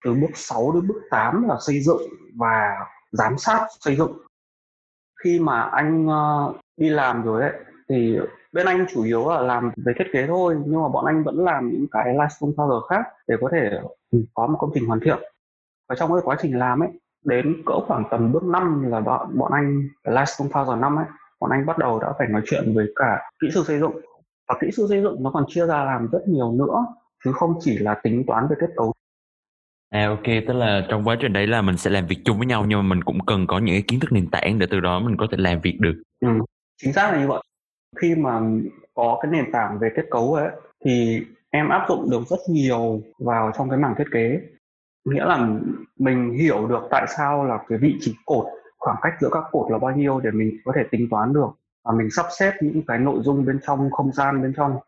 Từ 0.04 0.14
bước 0.14 0.30
6 0.34 0.72
đến 0.72 0.88
bước 0.88 1.00
8 1.10 1.48
là 1.48 1.56
xây 1.60 1.80
dựng 1.80 2.02
và 2.36 2.76
giám 3.12 3.38
sát 3.38 3.66
xây 3.80 3.96
dựng. 3.96 4.12
Khi 5.24 5.40
mà 5.40 5.62
anh 5.62 6.06
uh, 6.06 6.56
đi 6.76 6.88
làm 6.88 7.22
rồi 7.22 7.40
đấy 7.40 7.52
thì 7.88 8.18
bên 8.52 8.66
anh 8.66 8.86
chủ 8.94 9.04
yếu 9.04 9.28
là 9.28 9.40
làm 9.40 9.70
về 9.76 9.92
thiết 9.98 10.04
kế 10.12 10.26
thôi 10.26 10.56
nhưng 10.66 10.82
mà 10.82 10.88
bọn 10.88 11.04
anh 11.04 11.24
vẫn 11.24 11.44
làm 11.44 11.70
những 11.70 11.86
cái 11.90 12.04
livestream 12.06 12.52
phase 12.56 12.86
khác 12.88 13.06
để 13.28 13.36
có 13.40 13.48
thể 13.52 13.80
có 14.34 14.46
một 14.46 14.56
công 14.60 14.70
trình 14.74 14.86
hoàn 14.86 15.00
thiện. 15.00 15.18
Và 15.88 15.96
trong 15.98 16.12
cái 16.12 16.20
quá 16.24 16.36
trình 16.42 16.58
làm 16.58 16.80
ấy 16.80 16.88
đến 17.26 17.62
cỡ 17.66 17.80
khoảng 17.86 18.04
tầm 18.10 18.32
bước 18.32 18.44
5 18.44 18.82
là 18.90 19.00
bọn, 19.00 19.38
bọn 19.38 19.52
anh 19.52 19.88
phase 20.52 20.76
năm 20.80 20.96
ấy 20.96 21.06
bọn 21.40 21.50
anh 21.50 21.66
bắt 21.66 21.78
đầu 21.78 21.98
đã 22.00 22.12
phải 22.18 22.28
nói 22.28 22.42
chuyện 22.46 22.74
với 22.74 22.86
cả 22.96 23.30
kỹ 23.40 23.48
sư 23.54 23.64
xây 23.66 23.78
dựng 23.78 23.92
và 24.48 24.54
kỹ 24.60 24.66
sư 24.76 24.86
xây 24.88 25.02
dựng 25.02 25.22
nó 25.22 25.30
còn 25.30 25.44
chia 25.48 25.66
ra 25.66 25.84
làm 25.84 26.08
rất 26.12 26.28
nhiều 26.28 26.52
nữa 26.52 26.86
chứ 27.24 27.32
không 27.32 27.54
chỉ 27.60 27.78
là 27.78 27.94
tính 28.02 28.24
toán 28.26 28.46
về 28.50 28.56
kết 28.60 28.70
cấu 28.76 28.92
À 29.90 30.06
ok, 30.08 30.24
tức 30.46 30.54
là 30.54 30.86
trong 30.88 31.04
quá 31.04 31.16
trình 31.20 31.32
đấy 31.32 31.46
là 31.46 31.62
mình 31.62 31.76
sẽ 31.76 31.90
làm 31.90 32.06
việc 32.06 32.18
chung 32.24 32.38
với 32.38 32.46
nhau 32.46 32.64
nhưng 32.68 32.78
mà 32.78 32.94
mình 32.94 33.04
cũng 33.04 33.18
cần 33.26 33.46
có 33.46 33.58
những 33.58 33.74
cái 33.74 33.84
kiến 33.88 34.00
thức 34.00 34.12
nền 34.12 34.30
tảng 34.30 34.58
để 34.58 34.66
từ 34.70 34.80
đó 34.80 35.00
mình 35.00 35.16
có 35.16 35.26
thể 35.30 35.36
làm 35.40 35.60
việc 35.60 35.76
được. 35.80 36.02
Ừ, 36.20 36.28
chính 36.82 36.92
xác 36.92 37.12
là 37.12 37.20
như 37.20 37.28
vậy. 37.28 37.42
Khi 37.96 38.14
mà 38.14 38.40
có 38.94 39.18
cái 39.22 39.32
nền 39.32 39.52
tảng 39.52 39.78
về 39.78 39.88
kết 39.96 40.02
cấu 40.10 40.34
ấy 40.34 40.48
thì 40.84 41.20
em 41.50 41.68
áp 41.68 41.86
dụng 41.88 42.10
được 42.10 42.22
rất 42.28 42.38
nhiều 42.48 43.00
vào 43.18 43.52
trong 43.58 43.70
cái 43.70 43.78
mảng 43.78 43.94
thiết 43.98 44.04
kế. 44.12 44.40
Nghĩa 45.06 45.24
là 45.24 45.48
mình 45.98 46.32
hiểu 46.32 46.66
được 46.66 46.82
tại 46.90 47.06
sao 47.16 47.44
là 47.44 47.58
cái 47.68 47.78
vị 47.78 47.96
trí 48.00 48.14
cột, 48.24 48.46
khoảng 48.78 48.96
cách 49.02 49.12
giữa 49.20 49.28
các 49.32 49.44
cột 49.50 49.70
là 49.72 49.78
bao 49.78 49.96
nhiêu 49.96 50.20
để 50.20 50.30
mình 50.30 50.56
có 50.64 50.72
thể 50.76 50.82
tính 50.90 51.08
toán 51.10 51.32
được. 51.32 51.48
Và 51.84 51.92
mình 51.92 52.08
sắp 52.10 52.26
xếp 52.38 52.52
những 52.60 52.82
cái 52.86 52.98
nội 52.98 53.18
dung 53.22 53.44
bên 53.44 53.60
trong 53.66 53.90
không 53.90 54.12
gian 54.12 54.42
bên 54.42 54.52
trong. 54.56 54.78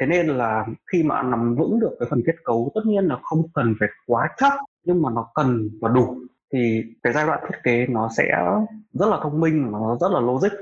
Thế 0.00 0.06
nên 0.06 0.26
là 0.26 0.66
khi 0.92 1.02
mà 1.02 1.22
nắm 1.22 1.54
vững 1.54 1.80
được 1.80 1.96
cái 2.00 2.08
phần 2.10 2.22
kết 2.26 2.34
cấu 2.44 2.72
tất 2.74 2.80
nhiên 2.84 3.04
là 3.04 3.18
không 3.22 3.42
cần 3.54 3.74
phải 3.80 3.88
quá 4.06 4.28
chắc 4.36 4.52
nhưng 4.84 5.02
mà 5.02 5.10
nó 5.10 5.28
cần 5.34 5.70
và 5.80 5.88
đủ 5.88 6.16
thì 6.52 6.84
cái 7.02 7.12
giai 7.12 7.26
đoạn 7.26 7.40
thiết 7.48 7.58
kế 7.62 7.86
nó 7.86 8.08
sẽ 8.16 8.44
rất 8.92 9.06
là 9.08 9.18
thông 9.22 9.40
minh 9.40 9.72
nó 9.72 9.96
rất 10.00 10.12
là 10.12 10.20
logic. 10.20 10.52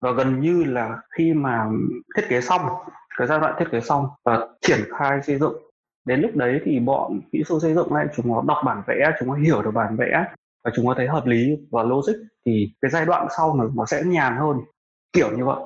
Và 0.00 0.12
gần 0.12 0.40
như 0.40 0.64
là 0.64 0.98
khi 1.16 1.34
mà 1.34 1.66
thiết 2.16 2.22
kế 2.28 2.40
xong 2.40 2.60
cái 3.18 3.26
giai 3.26 3.40
đoạn 3.40 3.54
thiết 3.58 3.66
kế 3.70 3.80
xong 3.80 4.08
và 4.24 4.48
triển 4.60 4.80
khai 4.98 5.22
xây 5.22 5.38
dựng 5.38 5.54
đến 6.04 6.20
lúc 6.20 6.36
đấy 6.36 6.60
thì 6.64 6.80
bọn 6.80 7.20
kỹ 7.32 7.42
sư 7.48 7.58
xây 7.62 7.74
dựng 7.74 7.94
này 7.94 8.06
chúng 8.16 8.28
nó 8.28 8.42
đọc 8.48 8.58
bản 8.64 8.82
vẽ 8.86 9.10
chúng 9.18 9.28
nó 9.28 9.34
hiểu 9.34 9.62
được 9.62 9.70
bản 9.74 9.96
vẽ 9.96 10.24
và 10.64 10.70
chúng 10.76 10.86
nó 10.86 10.94
thấy 10.94 11.06
hợp 11.06 11.26
lý 11.26 11.56
và 11.70 11.82
logic 11.82 12.12
thì 12.46 12.72
cái 12.80 12.90
giai 12.90 13.06
đoạn 13.06 13.26
sau 13.36 13.56
nó, 13.56 13.70
nó 13.74 13.86
sẽ 13.86 14.02
nhàn 14.06 14.36
hơn 14.36 14.56
kiểu 15.12 15.36
như 15.36 15.44
vậy. 15.44 15.60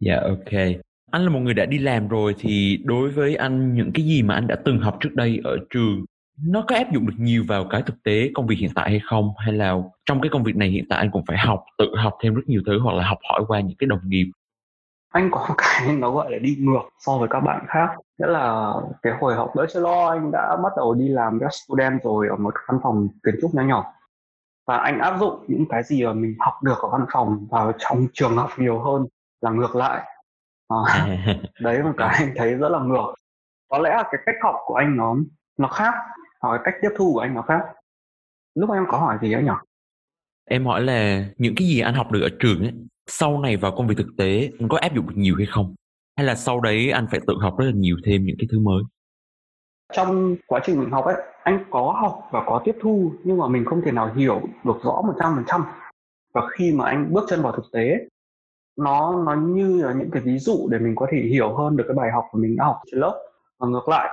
Dạ 0.00 0.14
yeah, 0.14 0.24
ok. 0.24 0.82
Anh 1.10 1.24
là 1.24 1.30
một 1.30 1.40
người 1.40 1.54
đã 1.54 1.66
đi 1.66 1.78
làm 1.78 2.08
rồi 2.08 2.34
thì 2.38 2.78
đối 2.84 3.10
với 3.10 3.36
anh 3.36 3.74
những 3.74 3.90
cái 3.94 4.04
gì 4.04 4.22
mà 4.22 4.34
anh 4.34 4.46
đã 4.46 4.56
từng 4.64 4.78
học 4.78 4.96
trước 5.00 5.14
đây 5.14 5.40
ở 5.44 5.56
trường 5.70 6.04
nó 6.42 6.64
có 6.68 6.76
áp 6.76 6.92
dụng 6.92 7.06
được 7.06 7.14
nhiều 7.18 7.44
vào 7.48 7.66
cái 7.70 7.82
thực 7.82 8.02
tế 8.02 8.30
công 8.34 8.46
việc 8.46 8.56
hiện 8.58 8.70
tại 8.74 8.90
hay 8.90 9.00
không? 9.04 9.32
Hay 9.38 9.52
là 9.52 9.74
trong 10.06 10.20
cái 10.20 10.28
công 10.32 10.42
việc 10.42 10.56
này 10.56 10.68
hiện 10.68 10.84
tại 10.88 10.98
anh 10.98 11.10
cũng 11.10 11.24
phải 11.26 11.38
học 11.38 11.64
tự 11.78 11.96
học 11.96 12.14
thêm 12.22 12.34
rất 12.34 12.42
nhiều 12.46 12.62
thứ 12.66 12.78
hoặc 12.78 12.92
là 12.92 13.08
học 13.08 13.18
hỏi 13.30 13.42
qua 13.48 13.60
những 13.60 13.76
cái 13.76 13.86
đồng 13.86 14.00
nghiệp? 14.04 14.26
Anh 15.08 15.28
có 15.32 15.54
cái 15.58 15.96
nó 15.96 16.10
gọi 16.10 16.32
là 16.32 16.38
đi 16.38 16.56
ngược 16.58 16.82
so 16.98 17.18
với 17.18 17.28
các 17.28 17.40
bạn 17.40 17.64
khác 17.68 17.88
nghĩa 18.18 18.26
là 18.26 18.74
cái 19.02 19.12
hồi 19.20 19.34
học 19.34 19.52
bachelor 19.54 20.10
anh 20.10 20.30
đã 20.30 20.56
bắt 20.62 20.72
đầu 20.76 20.94
đi 20.94 21.08
làm 21.08 21.38
các 21.40 21.50
student 21.52 22.02
rồi 22.02 22.28
ở 22.28 22.36
một 22.36 22.54
văn 22.68 22.80
phòng 22.82 23.08
kiến 23.24 23.34
trúc 23.40 23.54
nhỏ 23.54 23.62
nhỏ. 23.62 23.92
Và 24.66 24.76
anh 24.76 24.98
áp 24.98 25.18
dụng 25.20 25.44
những 25.48 25.64
cái 25.68 25.82
gì 25.82 26.04
mà 26.04 26.12
mình 26.12 26.34
học 26.38 26.54
được 26.62 26.78
ở 26.78 26.88
văn 26.88 27.06
phòng 27.12 27.46
vào 27.50 27.72
trong 27.78 28.06
trường 28.12 28.36
học 28.36 28.50
nhiều 28.56 28.78
hơn 28.80 29.06
là 29.40 29.50
ngược 29.50 29.76
lại. 29.76 30.06
À, 30.68 31.06
đấy 31.60 31.82
một 31.82 31.92
cái 31.96 32.08
anh 32.18 32.32
thấy 32.36 32.54
rất 32.54 32.68
là 32.68 32.78
ngược. 32.78 33.14
Có 33.68 33.78
lẽ 33.78 33.90
là 33.90 34.02
cái 34.02 34.20
cách 34.26 34.34
học 34.42 34.54
của 34.66 34.74
anh 34.74 34.96
nó 34.96 35.16
nó 35.58 35.68
khác 35.68 35.94
hoặc 36.40 36.56
cái 36.56 36.60
cách 36.64 36.80
tiếp 36.82 36.96
thu 36.96 37.12
của 37.14 37.20
anh 37.20 37.34
nó 37.34 37.42
khác. 37.42 37.60
Lúc 38.54 38.70
em 38.72 38.84
có 38.88 38.98
hỏi 38.98 39.18
gì 39.22 39.32
ấy 39.32 39.42
nhỉ? 39.42 39.50
Em 40.44 40.66
hỏi 40.66 40.80
là 40.80 41.24
những 41.36 41.54
cái 41.56 41.68
gì 41.68 41.80
anh 41.80 41.94
học 41.94 42.10
được 42.10 42.20
ở 42.22 42.28
trường 42.40 42.60
ấy 42.60 42.72
sau 43.06 43.40
này 43.40 43.56
vào 43.56 43.72
công 43.76 43.86
việc 43.86 43.94
thực 43.98 44.08
tế 44.18 44.50
có 44.68 44.78
áp 44.78 44.94
dụng 44.94 45.06
được 45.06 45.14
nhiều 45.16 45.34
hay 45.36 45.46
không 45.46 45.74
hay 46.16 46.26
là 46.26 46.34
sau 46.34 46.60
đấy 46.60 46.90
anh 46.90 47.06
phải 47.10 47.20
tự 47.26 47.34
học 47.40 47.54
rất 47.58 47.64
là 47.64 47.72
nhiều 47.74 47.96
thêm 48.04 48.24
những 48.24 48.36
cái 48.38 48.46
thứ 48.52 48.58
mới? 48.58 48.82
Trong 49.92 50.36
quá 50.46 50.60
trình 50.64 50.80
mình 50.80 50.90
học 50.90 51.04
ấy, 51.04 51.16
anh 51.42 51.64
có 51.70 51.96
học 52.02 52.28
và 52.30 52.44
có 52.46 52.62
tiếp 52.64 52.76
thu, 52.80 53.12
nhưng 53.24 53.38
mà 53.38 53.48
mình 53.48 53.64
không 53.64 53.82
thể 53.84 53.92
nào 53.92 54.14
hiểu 54.14 54.42
được 54.64 54.76
rõ 54.84 55.02
một 55.06 55.14
trăm 55.20 55.32
phần 55.34 55.44
trăm. 55.46 55.64
Và 56.34 56.48
khi 56.58 56.72
mà 56.72 56.84
anh 56.84 57.12
bước 57.12 57.24
chân 57.28 57.42
vào 57.42 57.52
thực 57.52 57.64
tế, 57.72 57.98
nó 58.78 59.22
nó 59.26 59.34
như 59.34 59.82
là 59.82 59.92
những 59.92 60.10
cái 60.10 60.22
ví 60.22 60.38
dụ 60.38 60.68
để 60.70 60.78
mình 60.78 60.94
có 60.96 61.06
thể 61.10 61.18
hiểu 61.18 61.54
hơn 61.54 61.76
được 61.76 61.84
cái 61.88 61.96
bài 61.96 62.10
học 62.10 62.24
của 62.30 62.38
mình 62.38 62.56
đã 62.56 62.64
học 62.64 62.80
trên 62.90 63.00
lớp. 63.00 63.24
Và 63.58 63.68
ngược 63.68 63.88
lại, 63.88 64.10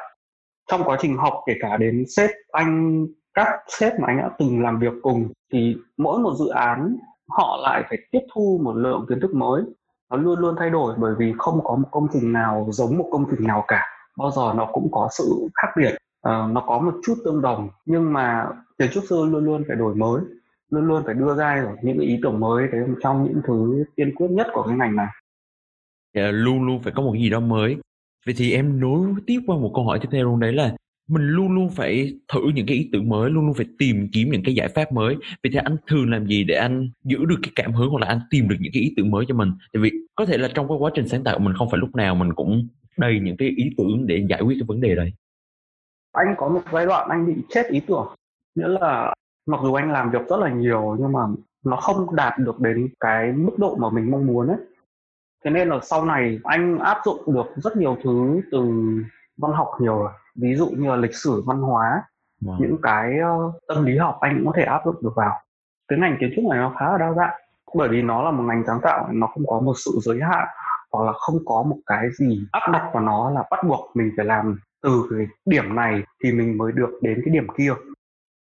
trong 0.71 0.83
quá 0.83 0.97
trình 1.01 1.17
học, 1.17 1.33
kể 1.45 1.53
cả 1.59 1.77
đến 1.77 2.05
sếp 2.07 2.29
anh, 2.51 3.05
các 3.33 3.47
sếp 3.67 3.99
mà 3.99 4.07
anh 4.07 4.17
đã 4.17 4.29
từng 4.39 4.61
làm 4.61 4.79
việc 4.79 4.93
cùng, 5.01 5.31
thì 5.53 5.75
mỗi 5.97 6.19
một 6.19 6.33
dự 6.39 6.47
án 6.47 6.97
họ 7.29 7.57
lại 7.63 7.83
phải 7.89 7.97
tiếp 8.11 8.21
thu 8.33 8.59
một 8.63 8.73
lượng 8.73 9.05
kiến 9.09 9.19
thức 9.19 9.35
mới 9.35 9.63
nó 10.11 10.17
luôn 10.17 10.39
luôn 10.39 10.55
thay 10.59 10.69
đổi 10.69 10.93
bởi 10.97 11.15
vì 11.19 11.33
không 11.37 11.59
có 11.63 11.75
một 11.75 11.87
công 11.91 12.07
trình 12.13 12.33
nào 12.33 12.67
giống 12.71 12.97
một 12.97 13.09
công 13.11 13.25
trình 13.31 13.47
nào 13.47 13.65
cả. 13.67 13.85
Bao 14.17 14.31
giờ 14.31 14.53
nó 14.55 14.69
cũng 14.73 14.87
có 14.91 15.09
sự 15.11 15.47
khác 15.53 15.67
biệt. 15.77 15.97
À, 16.21 16.47
nó 16.51 16.63
có 16.67 16.79
một 16.79 16.93
chút 17.05 17.15
tương 17.25 17.41
đồng 17.41 17.69
nhưng 17.85 18.13
mà 18.13 18.47
kiến 18.79 18.89
trúc 18.93 19.03
sư 19.09 19.25
luôn 19.25 19.45
luôn 19.45 19.63
phải 19.67 19.75
đổi 19.75 19.95
mới 19.95 20.21
luôn 20.69 20.87
luôn 20.87 21.03
phải 21.05 21.13
đưa 21.13 21.35
ra 21.35 21.65
những 21.81 21.97
cái 21.97 22.07
ý 22.07 22.19
tưởng 22.23 22.39
mới 22.39 22.67
đấy 22.67 22.81
trong 23.03 23.23
những 23.23 23.41
thứ 23.47 23.83
tiên 23.95 24.15
quyết 24.15 24.27
nhất 24.31 24.47
của 24.53 24.63
cái 24.67 24.77
ngành 24.77 24.95
này. 24.95 25.07
Yeah, 26.13 26.29
luôn 26.33 26.63
luôn 26.63 26.81
phải 26.83 26.93
có 26.95 27.01
một 27.01 27.13
gì 27.13 27.29
đó 27.29 27.39
mới. 27.39 27.77
Vậy 28.25 28.35
thì 28.37 28.53
em 28.53 28.79
nối 28.79 29.15
tiếp 29.27 29.39
qua 29.47 29.57
một 29.57 29.71
câu 29.75 29.85
hỏi 29.85 29.99
tiếp 30.01 30.09
theo 30.11 30.23
luôn 30.23 30.39
đấy 30.39 30.53
là 30.53 30.75
mình 31.11 31.27
luôn 31.27 31.51
luôn 31.51 31.69
phải 31.69 32.13
thử 32.33 32.41
những 32.55 32.65
cái 32.65 32.77
ý 32.77 32.89
tưởng 32.91 33.09
mới, 33.09 33.29
luôn 33.29 33.45
luôn 33.45 33.53
phải 33.53 33.65
tìm 33.77 34.07
kiếm 34.13 34.29
những 34.31 34.43
cái 34.43 34.55
giải 34.55 34.67
pháp 34.67 34.91
mới. 34.91 35.15
Vì 35.43 35.49
thế 35.53 35.59
anh 35.59 35.75
thường 35.87 36.11
làm 36.11 36.25
gì 36.25 36.43
để 36.43 36.55
anh 36.55 36.89
giữ 37.03 37.25
được 37.25 37.39
cái 37.43 37.51
cảm 37.55 37.73
hứng 37.73 37.89
hoặc 37.89 37.99
là 37.99 38.07
anh 38.07 38.19
tìm 38.29 38.49
được 38.49 38.55
những 38.59 38.71
cái 38.73 38.81
ý 38.81 38.93
tưởng 38.97 39.11
mới 39.11 39.25
cho 39.27 39.35
mình? 39.35 39.51
Tại 39.73 39.81
vì 39.81 39.91
có 40.15 40.25
thể 40.25 40.37
là 40.37 40.49
trong 40.53 40.67
cái 40.67 40.77
quá 40.79 40.91
trình 40.95 41.07
sáng 41.07 41.23
tạo 41.23 41.39
mình 41.39 41.53
không 41.57 41.69
phải 41.71 41.79
lúc 41.79 41.95
nào 41.95 42.15
mình 42.15 42.33
cũng 42.33 42.67
đầy 42.97 43.19
những 43.19 43.37
cái 43.37 43.49
ý 43.57 43.69
tưởng 43.77 44.07
để 44.07 44.25
giải 44.29 44.41
quyết 44.41 44.55
cái 44.59 44.65
vấn 44.67 44.81
đề 44.81 44.95
đấy. 44.95 45.13
Anh 46.11 46.35
có 46.37 46.49
một 46.49 46.61
giai 46.73 46.85
đoạn 46.85 47.09
anh 47.09 47.27
bị 47.27 47.33
chết 47.49 47.67
ý 47.69 47.79
tưởng. 47.79 48.07
Nghĩa 48.55 48.67
là 48.67 49.13
mặc 49.45 49.59
dù 49.63 49.73
anh 49.73 49.91
làm 49.91 50.11
việc 50.11 50.27
rất 50.29 50.39
là 50.39 50.49
nhiều 50.49 50.97
nhưng 50.99 51.11
mà 51.11 51.19
nó 51.65 51.75
không 51.75 52.15
đạt 52.15 52.39
được 52.39 52.59
đến 52.59 52.87
cái 52.99 53.31
mức 53.31 53.53
độ 53.57 53.75
mà 53.75 53.89
mình 53.89 54.11
mong 54.11 54.27
muốn 54.27 54.47
ấy. 54.47 54.57
Thế 55.43 55.51
nên 55.51 55.69
là 55.69 55.79
sau 55.83 56.05
này 56.05 56.39
anh 56.43 56.79
áp 56.79 56.97
dụng 57.05 57.33
được 57.33 57.45
rất 57.55 57.77
nhiều 57.77 57.97
thứ 58.03 58.41
từ 58.51 58.61
văn 59.37 59.51
học 59.51 59.67
nhiều 59.79 60.07
ví 60.35 60.55
dụ 60.55 60.69
như 60.69 60.89
là 60.89 60.95
lịch 60.95 61.15
sử 61.15 61.43
văn 61.45 61.57
hóa 61.57 62.03
wow. 62.41 62.57
những 62.61 62.77
cái 62.81 63.13
uh, 63.47 63.53
tâm 63.67 63.85
lý 63.85 63.97
học 63.97 64.17
anh 64.21 64.35
cũng 64.37 64.45
có 64.45 64.53
thể 64.55 64.63
áp 64.63 64.81
dụng 64.85 64.95
được 65.01 65.13
vào. 65.15 65.39
Cái 65.87 65.99
ngành 65.99 66.17
kiến 66.19 66.33
trúc 66.35 66.45
này 66.45 66.59
nó 66.59 66.73
khá 66.79 66.91
là 66.91 66.97
đa 66.97 67.13
dạng. 67.13 67.33
Bởi 67.75 67.89
vì 67.89 68.01
nó 68.01 68.23
là 68.23 68.31
một 68.31 68.43
ngành 68.43 68.63
sáng 68.67 68.79
tạo 68.81 69.07
nó 69.11 69.27
không 69.27 69.43
có 69.47 69.59
một 69.59 69.73
sự 69.85 69.91
giới 70.01 70.19
hạn 70.21 70.47
hoặc 70.91 71.05
là 71.05 71.11
không 71.15 71.35
có 71.45 71.63
một 71.63 71.77
cái 71.85 72.07
gì 72.19 72.47
áp 72.51 72.71
đặt 72.71 72.89
vào 72.93 73.03
nó 73.03 73.29
là 73.29 73.43
bắt 73.51 73.59
buộc 73.67 73.91
mình 73.95 74.11
phải 74.17 74.25
làm 74.25 74.59
từ 74.83 75.07
cái 75.09 75.27
điểm 75.45 75.75
này 75.75 76.03
thì 76.23 76.31
mình 76.31 76.57
mới 76.57 76.71
được 76.71 76.99
đến 77.01 77.21
cái 77.25 77.33
điểm 77.33 77.47
kia. 77.57 77.73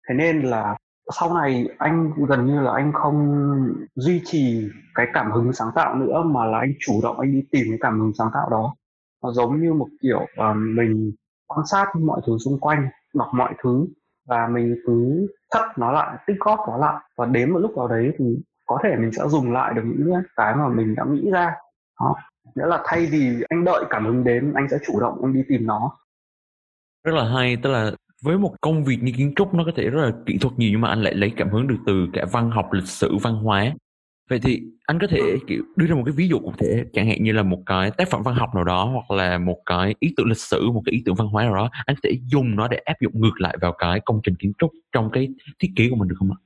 Thế 0.09 0.15
nên 0.15 0.41
là 0.41 0.77
sau 1.11 1.33
này 1.33 1.67
anh 1.77 2.11
gần 2.27 2.45
như 2.45 2.61
là 2.61 2.71
anh 2.73 2.91
không 2.93 3.47
duy 3.95 4.21
trì 4.25 4.69
cái 4.95 5.07
cảm 5.13 5.31
hứng 5.31 5.53
sáng 5.53 5.69
tạo 5.75 5.95
nữa 5.95 6.23
mà 6.25 6.45
là 6.45 6.59
anh 6.59 6.73
chủ 6.79 6.99
động 7.03 7.19
anh 7.19 7.31
đi 7.31 7.43
tìm 7.51 7.65
cái 7.69 7.77
cảm 7.81 7.99
hứng 7.99 8.11
sáng 8.17 8.29
tạo 8.33 8.49
đó. 8.49 8.75
Nó 9.23 9.31
giống 9.31 9.61
như 9.61 9.73
một 9.73 9.87
kiểu 10.01 10.21
uh, 10.21 10.55
mình 10.55 11.11
quan 11.55 11.65
sát 11.65 11.85
mọi 11.95 12.21
thứ 12.27 12.37
xung 12.45 12.59
quanh, 12.59 12.87
đọc 13.13 13.27
mọi 13.33 13.53
thứ, 13.63 13.87
và 14.27 14.47
mình 14.47 14.75
cứ 14.85 15.27
thấp 15.51 15.65
nó 15.77 15.91
lại, 15.91 16.17
tích 16.27 16.37
góp 16.39 16.59
nó 16.67 16.77
lại. 16.77 17.03
Và 17.17 17.25
đến 17.25 17.53
một 17.53 17.59
lúc 17.59 17.77
nào 17.77 17.87
đấy 17.87 18.11
thì 18.17 18.25
có 18.65 18.79
thể 18.83 18.95
mình 18.99 19.11
sẽ 19.11 19.27
dùng 19.27 19.51
lại 19.51 19.73
được 19.73 19.81
những 19.85 20.13
cái 20.35 20.55
mà 20.55 20.67
mình 20.69 20.95
đã 20.95 21.03
nghĩ 21.09 21.31
ra. 21.31 21.55
Đó. 22.01 22.15
Nghĩa 22.55 22.65
là 22.65 22.81
thay 22.85 23.05
vì 23.11 23.43
anh 23.49 23.63
đợi 23.63 23.85
cảm 23.89 24.05
hứng 24.05 24.23
đến, 24.23 24.53
anh 24.55 24.67
sẽ 24.71 24.77
chủ 24.87 24.99
động 24.99 25.19
anh 25.23 25.33
đi 25.33 25.41
tìm 25.47 25.67
nó. 25.67 25.91
Rất 27.03 27.11
là 27.15 27.23
hay, 27.35 27.57
tức 27.63 27.69
là 27.69 27.91
với 28.23 28.37
một 28.37 28.55
công 28.61 28.83
việc 28.83 28.97
như 29.01 29.11
kiến 29.17 29.33
trúc, 29.35 29.53
nó 29.53 29.63
có 29.65 29.71
thể 29.75 29.89
rất 29.89 30.01
là 30.01 30.11
kỹ 30.25 30.37
thuật 30.41 30.53
nhiều 30.57 30.69
nhưng 30.71 30.81
mà 30.81 30.89
anh 30.89 31.01
lại 31.01 31.13
lấy 31.13 31.33
cảm 31.37 31.49
hứng 31.49 31.67
được 31.67 31.77
từ 31.85 32.07
cả 32.13 32.25
văn 32.31 32.51
học, 32.51 32.71
lịch 32.71 32.87
sử, 32.87 33.17
văn 33.21 33.35
hóa 33.35 33.71
vậy 34.33 34.39
thì 34.43 34.63
anh 34.85 34.99
có 34.99 35.07
thể 35.07 35.37
kiểu 35.47 35.63
đưa 35.75 35.85
ra 35.85 35.95
một 35.95 36.01
cái 36.05 36.13
ví 36.17 36.27
dụ 36.27 36.39
cụ 36.39 36.53
thể 36.57 36.85
chẳng 36.93 37.07
hạn 37.07 37.23
như 37.23 37.31
là 37.31 37.43
một 37.43 37.59
cái 37.65 37.91
tác 37.91 38.07
phẩm 38.09 38.23
văn 38.23 38.35
học 38.35 38.55
nào 38.55 38.63
đó 38.63 38.85
hoặc 38.93 39.15
là 39.15 39.37
một 39.37 39.57
cái 39.65 39.95
ý 39.99 40.13
tưởng 40.17 40.27
lịch 40.27 40.37
sử 40.37 40.71
một 40.71 40.81
cái 40.85 40.93
ý 40.93 41.01
tưởng 41.05 41.15
văn 41.15 41.27
hóa 41.27 41.43
nào 41.43 41.55
đó 41.55 41.69
anh 41.85 41.95
thể 42.03 42.11
dùng 42.25 42.55
nó 42.55 42.67
để 42.67 42.77
áp 42.77 42.93
dụng 43.01 43.13
ngược 43.15 43.41
lại 43.41 43.57
vào 43.61 43.71
cái 43.77 43.99
công 43.99 44.19
trình 44.23 44.35
kiến 44.35 44.51
trúc 44.57 44.71
trong 44.91 45.09
cái 45.11 45.29
thiết 45.59 45.67
kế 45.75 45.89
của 45.89 45.95
mình 45.95 46.07
được 46.07 46.15
không 46.19 46.31
ạ? 46.31 46.39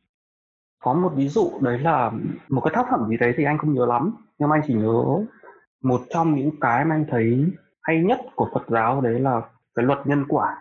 Có 0.83 0.93
một 0.93 1.11
ví 1.15 1.27
dụ 1.27 1.51
đấy 1.61 1.79
là 1.79 2.11
một 2.49 2.61
cái 2.61 2.71
tác 2.75 2.85
phẩm 2.91 3.09
gì 3.09 3.17
đấy 3.17 3.33
thì 3.37 3.43
anh 3.43 3.57
không 3.57 3.73
nhớ 3.73 3.85
lắm 3.85 4.11
nhưng 4.39 4.49
mà 4.49 4.55
anh 4.55 4.61
chỉ 4.67 4.73
nhớ 4.73 5.03
một 5.83 6.01
trong 6.09 6.35
những 6.35 6.59
cái 6.61 6.85
mà 6.85 6.95
anh 6.95 7.05
thấy 7.09 7.45
hay 7.81 8.03
nhất 8.03 8.19
của 8.35 8.49
Phật 8.53 8.63
giáo 8.67 9.01
đấy 9.01 9.19
là 9.19 9.41
cái 9.75 9.85
luật 9.85 9.99
nhân 10.05 10.25
quả. 10.27 10.57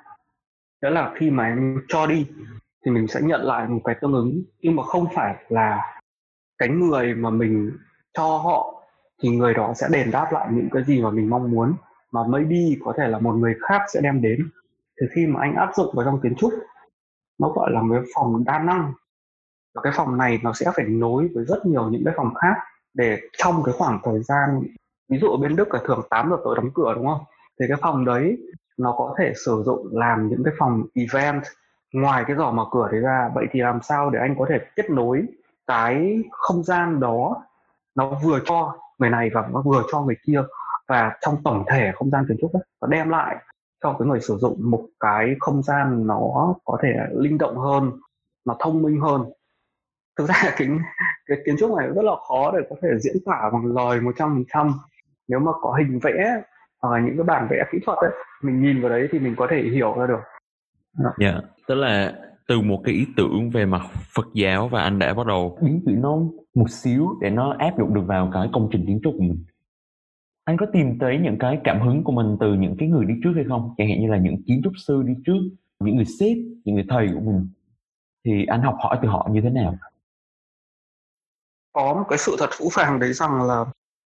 Đó 0.83 0.91
là 0.91 1.13
khi 1.17 1.31
mà 1.31 1.45
em 1.45 1.77
cho 1.89 2.07
đi 2.07 2.27
thì 2.85 2.91
mình 2.91 3.07
sẽ 3.07 3.21
nhận 3.23 3.41
lại 3.41 3.69
một 3.69 3.81
cái 3.85 3.97
tương 4.01 4.13
ứng 4.13 4.43
nhưng 4.61 4.77
mà 4.77 4.83
không 4.83 5.07
phải 5.15 5.37
là 5.49 5.96
cái 6.59 6.69
người 6.69 7.15
mà 7.15 7.31
mình 7.31 7.73
cho 8.15 8.37
họ 8.37 8.83
thì 9.23 9.29
người 9.29 9.55
đó 9.55 9.73
sẽ 9.77 9.89
đền 9.91 10.11
đáp 10.11 10.29
lại 10.33 10.49
những 10.53 10.69
cái 10.73 10.85
gì 10.85 11.03
mà 11.03 11.11
mình 11.11 11.31
mong 11.31 11.51
muốn. 11.51 11.75
Mà 12.13 12.21
maybe 12.29 12.57
có 12.85 12.95
thể 12.97 13.09
là 13.09 13.19
một 13.19 13.33
người 13.33 13.55
khác 13.69 13.83
sẽ 13.95 14.01
đem 14.01 14.23
đến. 14.23 14.49
Thì 15.01 15.07
khi 15.15 15.27
mà 15.27 15.41
anh 15.41 15.55
áp 15.55 15.71
dụng 15.77 15.95
vào 15.95 16.05
trong 16.05 16.21
kiến 16.21 16.35
trúc, 16.35 16.53
nó 17.39 17.49
gọi 17.49 17.71
là 17.73 17.83
một 17.83 17.95
cái 17.95 18.05
phòng 18.15 18.45
đa 18.45 18.59
năng. 18.59 18.93
Và 19.75 19.83
cái 19.83 19.93
phòng 19.97 20.19
này 20.19 20.41
nó 20.43 20.53
sẽ 20.53 20.71
phải 20.75 20.85
nối 20.85 21.29
với 21.35 21.45
rất 21.45 21.67
nhiều 21.67 21.91
những 21.91 22.03
cái 22.05 22.15
phòng 22.17 22.35
khác 22.35 22.55
để 22.95 23.21
trong 23.39 23.63
cái 23.65 23.75
khoảng 23.79 23.99
thời 24.05 24.23
gian, 24.23 24.63
ví 25.09 25.19
dụ 25.19 25.29
ở 25.29 25.37
bên 25.37 25.57
Đức 25.57 25.75
là 25.75 25.81
thường 25.85 26.03
8 26.11 26.31
giờ 26.31 26.37
tối 26.45 26.57
đóng 26.57 26.71
cửa, 26.75 26.95
đúng 26.97 27.07
không? 27.07 27.25
Thì 27.61 27.67
cái 27.69 27.77
phòng 27.81 28.05
đấy 28.05 28.39
nó 28.79 28.95
có 28.99 29.15
thể 29.19 29.33
sử 29.45 29.63
dụng 29.67 29.89
làm 29.93 30.29
những 30.29 30.43
cái 30.45 30.55
phòng 30.59 30.85
event. 30.95 31.43
Ngoài 31.93 32.25
cái 32.27 32.37
giỏ 32.37 32.51
mở 32.51 32.65
cửa 32.71 32.89
đấy 32.93 33.01
ra, 33.01 33.31
vậy 33.35 33.47
thì 33.51 33.61
làm 33.61 33.83
sao 33.83 34.11
để 34.11 34.19
anh 34.19 34.35
có 34.39 34.47
thể 34.49 34.59
kết 34.77 34.91
nối 34.91 35.23
cái 35.67 36.23
không 36.31 36.63
gian 36.63 37.01
đó 37.01 37.43
nó 37.95 38.11
vừa 38.23 38.41
cho 38.45 38.77
người 38.99 39.11
này 39.11 39.31
và 39.35 39.49
nó 39.53 39.63
vừa 39.63 39.83
cho 39.93 40.03
người 40.03 40.17
kia. 40.27 40.43
Và 40.89 41.13
trong 41.21 41.43
tổng 41.45 41.65
thể 41.69 41.93
không 41.95 42.11
gian 42.11 42.25
kiến 42.29 42.37
trúc 42.41 42.53
ấy, 42.53 42.63
nó 42.81 42.89
đem 42.89 43.09
lại 43.09 43.37
cho 43.83 43.97
cái 43.99 44.09
người 44.09 44.21
sử 44.21 44.37
dụng 44.37 44.71
một 44.71 44.87
cái 45.01 45.35
không 45.41 45.63
gian 45.63 46.07
nó 46.07 46.55
có 46.65 46.79
thể 46.83 46.89
linh 47.13 47.39
động 47.39 47.57
hơn 47.57 47.93
nó 48.45 48.57
thông 48.61 48.83
minh 48.83 49.01
hơn. 49.01 49.25
Thực 50.19 50.29
ra 50.29 50.35
cái, 50.57 50.69
cái 51.27 51.39
kiến 51.47 51.57
trúc 51.59 51.77
này 51.77 51.89
rất 51.89 52.03
là 52.03 52.13
khó 52.29 52.53
để 52.53 52.59
có 52.71 52.77
thể 52.83 52.89
diễn 52.99 53.17
tả 53.27 53.51
bằng 53.53 53.77
lời 53.77 54.01
một 54.01 54.13
trăm 54.17 54.35
phần 54.35 54.45
trăm. 54.49 54.73
Nếu 55.29 55.39
mà 55.39 55.53
có 55.61 55.75
hình 55.79 55.99
vẽ 56.03 56.43
hoặc 56.83 56.93
là 56.93 57.07
những 57.07 57.17
cái 57.17 57.25
bản 57.25 57.47
vẽ 57.51 57.65
kỹ 57.73 57.79
thuật 57.87 57.99
ấy 57.99 58.11
mình 58.43 58.63
nhìn 58.63 58.81
vào 58.81 58.91
đấy 58.91 59.09
thì 59.13 59.19
mình 59.19 59.35
có 59.39 59.47
thể 59.51 59.63
hiểu 59.63 59.95
ra 59.99 60.07
được. 60.07 60.21
Dạ 60.93 61.11
yeah. 61.19 61.45
tức 61.67 61.75
là 61.75 62.13
từ 62.49 62.61
một 62.61 62.81
cái 62.85 62.95
ý 62.95 63.07
tưởng 63.17 63.51
về 63.51 63.67
mặt 63.67 63.83
Phật 64.15 64.27
giáo 64.35 64.69
và 64.69 64.83
anh 64.83 64.99
đã 64.99 65.15
bắt 65.15 65.27
đầu. 65.27 65.59
Biến 65.63 65.83
chuyển 65.87 66.01
nó 66.01 66.19
một 66.55 66.71
xíu 66.71 67.09
để 67.21 67.31
nó 67.31 67.55
áp 67.59 67.79
dụng 67.79 67.95
được 67.95 68.05
vào 68.07 68.31
cái 68.33 68.49
công 68.53 68.69
trình 68.73 68.87
kiến 68.87 69.01
trúc 69.05 69.13
của 69.13 69.23
mình. 69.23 69.45
Anh 70.45 70.57
có 70.57 70.67
tìm 70.73 70.99
thấy 71.01 71.19
những 71.19 71.39
cái 71.39 71.61
cảm 71.65 71.81
hứng 71.81 72.05
của 72.05 72.13
mình 72.13 72.37
từ 72.41 72.55
những 72.55 72.77
cái 72.79 72.89
người 72.89 73.05
đi 73.05 73.15
trước 73.25 73.33
hay 73.35 73.45
không? 73.49 73.75
Chẳng 73.79 73.89
hạn 73.89 74.01
như 74.01 74.09
là 74.09 74.19
những 74.19 74.43
kiến 74.47 74.61
trúc 74.65 74.73
sư 74.87 75.03
đi 75.07 75.13
trước 75.27 75.41
những 75.81 75.97
người 75.97 76.05
sếp 76.05 76.37
những 76.65 76.75
người 76.75 76.85
thầy 76.89 77.09
của 77.15 77.21
mình. 77.21 77.49
Thì 78.25 78.47
anh 78.47 78.63
học 78.63 78.77
hỏi 78.79 78.99
từ 79.03 79.09
họ 79.09 79.29
như 79.33 79.41
thế 79.41 79.51
nào? 79.51 79.77
Có 81.73 81.95
một 81.95 82.05
cái 82.09 82.19
sự 82.19 82.37
thật 82.39 82.51
phũ 82.53 82.69
phàng 82.73 82.99
đấy 82.99 83.13
rằng 83.13 83.43
là 83.43 83.65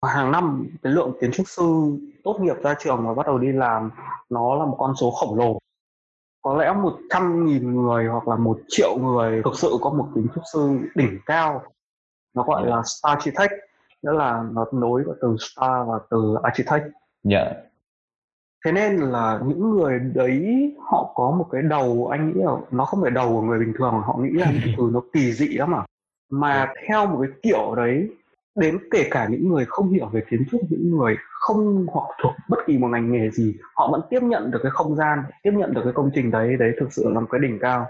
hàng 0.05 0.31
năm 0.31 0.67
cái 0.81 0.93
lượng 0.93 1.17
kiến 1.21 1.31
trúc 1.33 1.47
sư 1.47 1.97
tốt 2.23 2.39
nghiệp 2.41 2.55
ra 2.63 2.75
trường 2.79 3.07
và 3.07 3.13
bắt 3.13 3.25
đầu 3.25 3.37
đi 3.37 3.51
làm 3.51 3.89
nó 4.29 4.55
là 4.55 4.65
một 4.65 4.75
con 4.79 4.95
số 4.95 5.11
khổng 5.11 5.37
lồ 5.39 5.59
có 6.41 6.57
lẽ 6.57 6.73
một 6.73 6.97
trăm 7.09 7.45
nghìn 7.45 7.75
người 7.75 8.05
hoặc 8.05 8.27
là 8.27 8.35
một 8.35 8.59
triệu 8.67 8.97
người 8.97 9.41
thực 9.43 9.55
sự 9.55 9.71
có 9.81 9.89
một 9.89 10.07
kiến 10.15 10.27
trúc 10.35 10.43
sư 10.53 10.79
đỉnh 10.95 11.19
cao. 11.25 11.63
Nó 12.35 12.43
gọi 12.43 12.65
là 12.65 12.81
star 12.85 13.17
architect 13.17 13.51
nghĩa 14.01 14.11
là 14.11 14.43
nó 14.51 14.65
nối 14.73 15.03
từ 15.21 15.35
star 15.39 15.87
và 15.87 15.99
từ 16.09 16.35
architect. 16.43 16.83
Dạ. 17.23 17.37
Yeah. 17.37 17.55
thế 18.65 18.71
nên 18.71 18.97
là 18.97 19.39
những 19.45 19.69
người 19.69 19.99
đấy 19.99 20.75
họ 20.79 21.11
có 21.15 21.31
một 21.31 21.47
cái 21.51 21.61
đầu 21.61 22.07
anh 22.11 22.27
nghĩ 22.27 22.41
là 22.43 22.51
nó 22.71 22.85
không 22.85 23.01
phải 23.01 23.11
đầu 23.11 23.29
của 23.29 23.41
người 23.41 23.59
bình 23.59 23.73
thường 23.77 23.93
họ 23.93 24.17
nghĩ 24.17 24.29
là 24.31 24.51
từ 24.77 24.89
nó 24.93 25.01
kỳ 25.13 25.31
dị 25.31 25.47
lắm 25.47 25.71
mà 25.71 25.85
mà 26.29 26.73
theo 26.87 27.07
một 27.07 27.19
cái 27.21 27.31
kiểu 27.43 27.75
đấy 27.75 28.09
đến 28.55 28.77
kể 28.91 29.07
cả 29.11 29.27
những 29.27 29.49
người 29.49 29.65
không 29.67 29.89
hiểu 29.89 30.09
về 30.09 30.21
kiến 30.29 30.43
trúc 30.51 30.61
những 30.69 30.91
người 30.91 31.15
không 31.39 31.85
hoặc 31.87 32.05
thuộc 32.23 32.33
bất 32.49 32.57
kỳ 32.67 32.77
một 32.77 32.87
ngành 32.87 33.11
nghề 33.11 33.29
gì 33.29 33.55
họ 33.75 33.91
vẫn 33.91 34.01
tiếp 34.09 34.23
nhận 34.23 34.51
được 34.51 34.59
cái 34.63 34.71
không 34.71 34.95
gian 34.95 35.23
tiếp 35.43 35.51
nhận 35.53 35.73
được 35.73 35.81
cái 35.83 35.93
công 35.93 36.11
trình 36.15 36.31
đấy 36.31 36.57
đấy 36.59 36.71
thực 36.79 36.93
sự 36.93 37.09
là 37.09 37.19
một 37.19 37.27
cái 37.31 37.41
đỉnh 37.41 37.59
cao. 37.61 37.85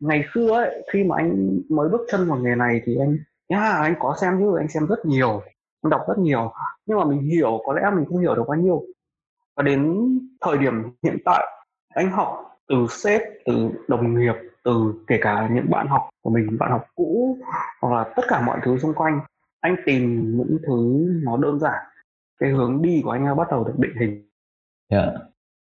Ngày 0.00 0.24
xưa 0.34 0.52
ấy 0.52 0.84
khi 0.92 1.04
mà 1.04 1.16
anh 1.16 1.60
mới 1.68 1.88
bước 1.88 2.00
chân 2.12 2.28
vào 2.28 2.38
nghề 2.38 2.54
này 2.54 2.82
thì 2.84 2.96
anh 3.00 3.18
yeah, 3.48 3.80
anh 3.80 3.94
có 3.98 4.16
xem 4.20 4.38
chứ 4.38 4.56
anh 4.58 4.68
xem 4.68 4.86
rất 4.86 5.06
nhiều 5.06 5.42
anh 5.82 5.90
đọc 5.90 6.00
rất 6.08 6.18
nhiều. 6.18 6.52
Nhưng 6.86 6.98
mà 6.98 7.04
mình 7.04 7.20
hiểu 7.20 7.60
có 7.66 7.72
lẽ 7.72 7.90
mình 7.96 8.04
không 8.08 8.18
hiểu 8.18 8.34
được 8.34 8.44
bao 8.48 8.56
nhiêu. 8.56 8.82
Và 9.56 9.62
đến 9.62 10.08
thời 10.40 10.58
điểm 10.58 10.74
hiện 11.02 11.16
tại 11.24 11.46
anh 11.94 12.10
học 12.10 12.50
từ 12.68 12.86
sếp 12.90 13.22
từ 13.44 13.70
đồng 13.88 14.18
nghiệp 14.18 14.34
từ 14.64 14.94
kể 15.06 15.18
cả 15.20 15.48
những 15.52 15.70
bạn 15.70 15.86
học 15.86 16.08
của 16.22 16.30
mình 16.30 16.58
bạn 16.58 16.70
học 16.70 16.84
cũ 16.94 17.38
hoặc 17.80 17.94
là 17.96 18.12
tất 18.16 18.22
cả 18.28 18.40
mọi 18.40 18.58
thứ 18.64 18.78
xung 18.78 18.94
quanh 18.94 19.20
anh 19.60 19.76
tìm 19.86 20.36
những 20.36 20.58
thứ 20.66 21.06
nó 21.24 21.36
đơn 21.36 21.58
giản. 21.58 21.84
Cái 22.38 22.50
hướng 22.50 22.82
đi 22.82 23.00
của 23.04 23.10
anh 23.10 23.36
bắt 23.36 23.48
đầu 23.50 23.64
được 23.64 23.78
định 23.78 23.96
hình. 24.00 24.28
Yeah. 24.88 25.08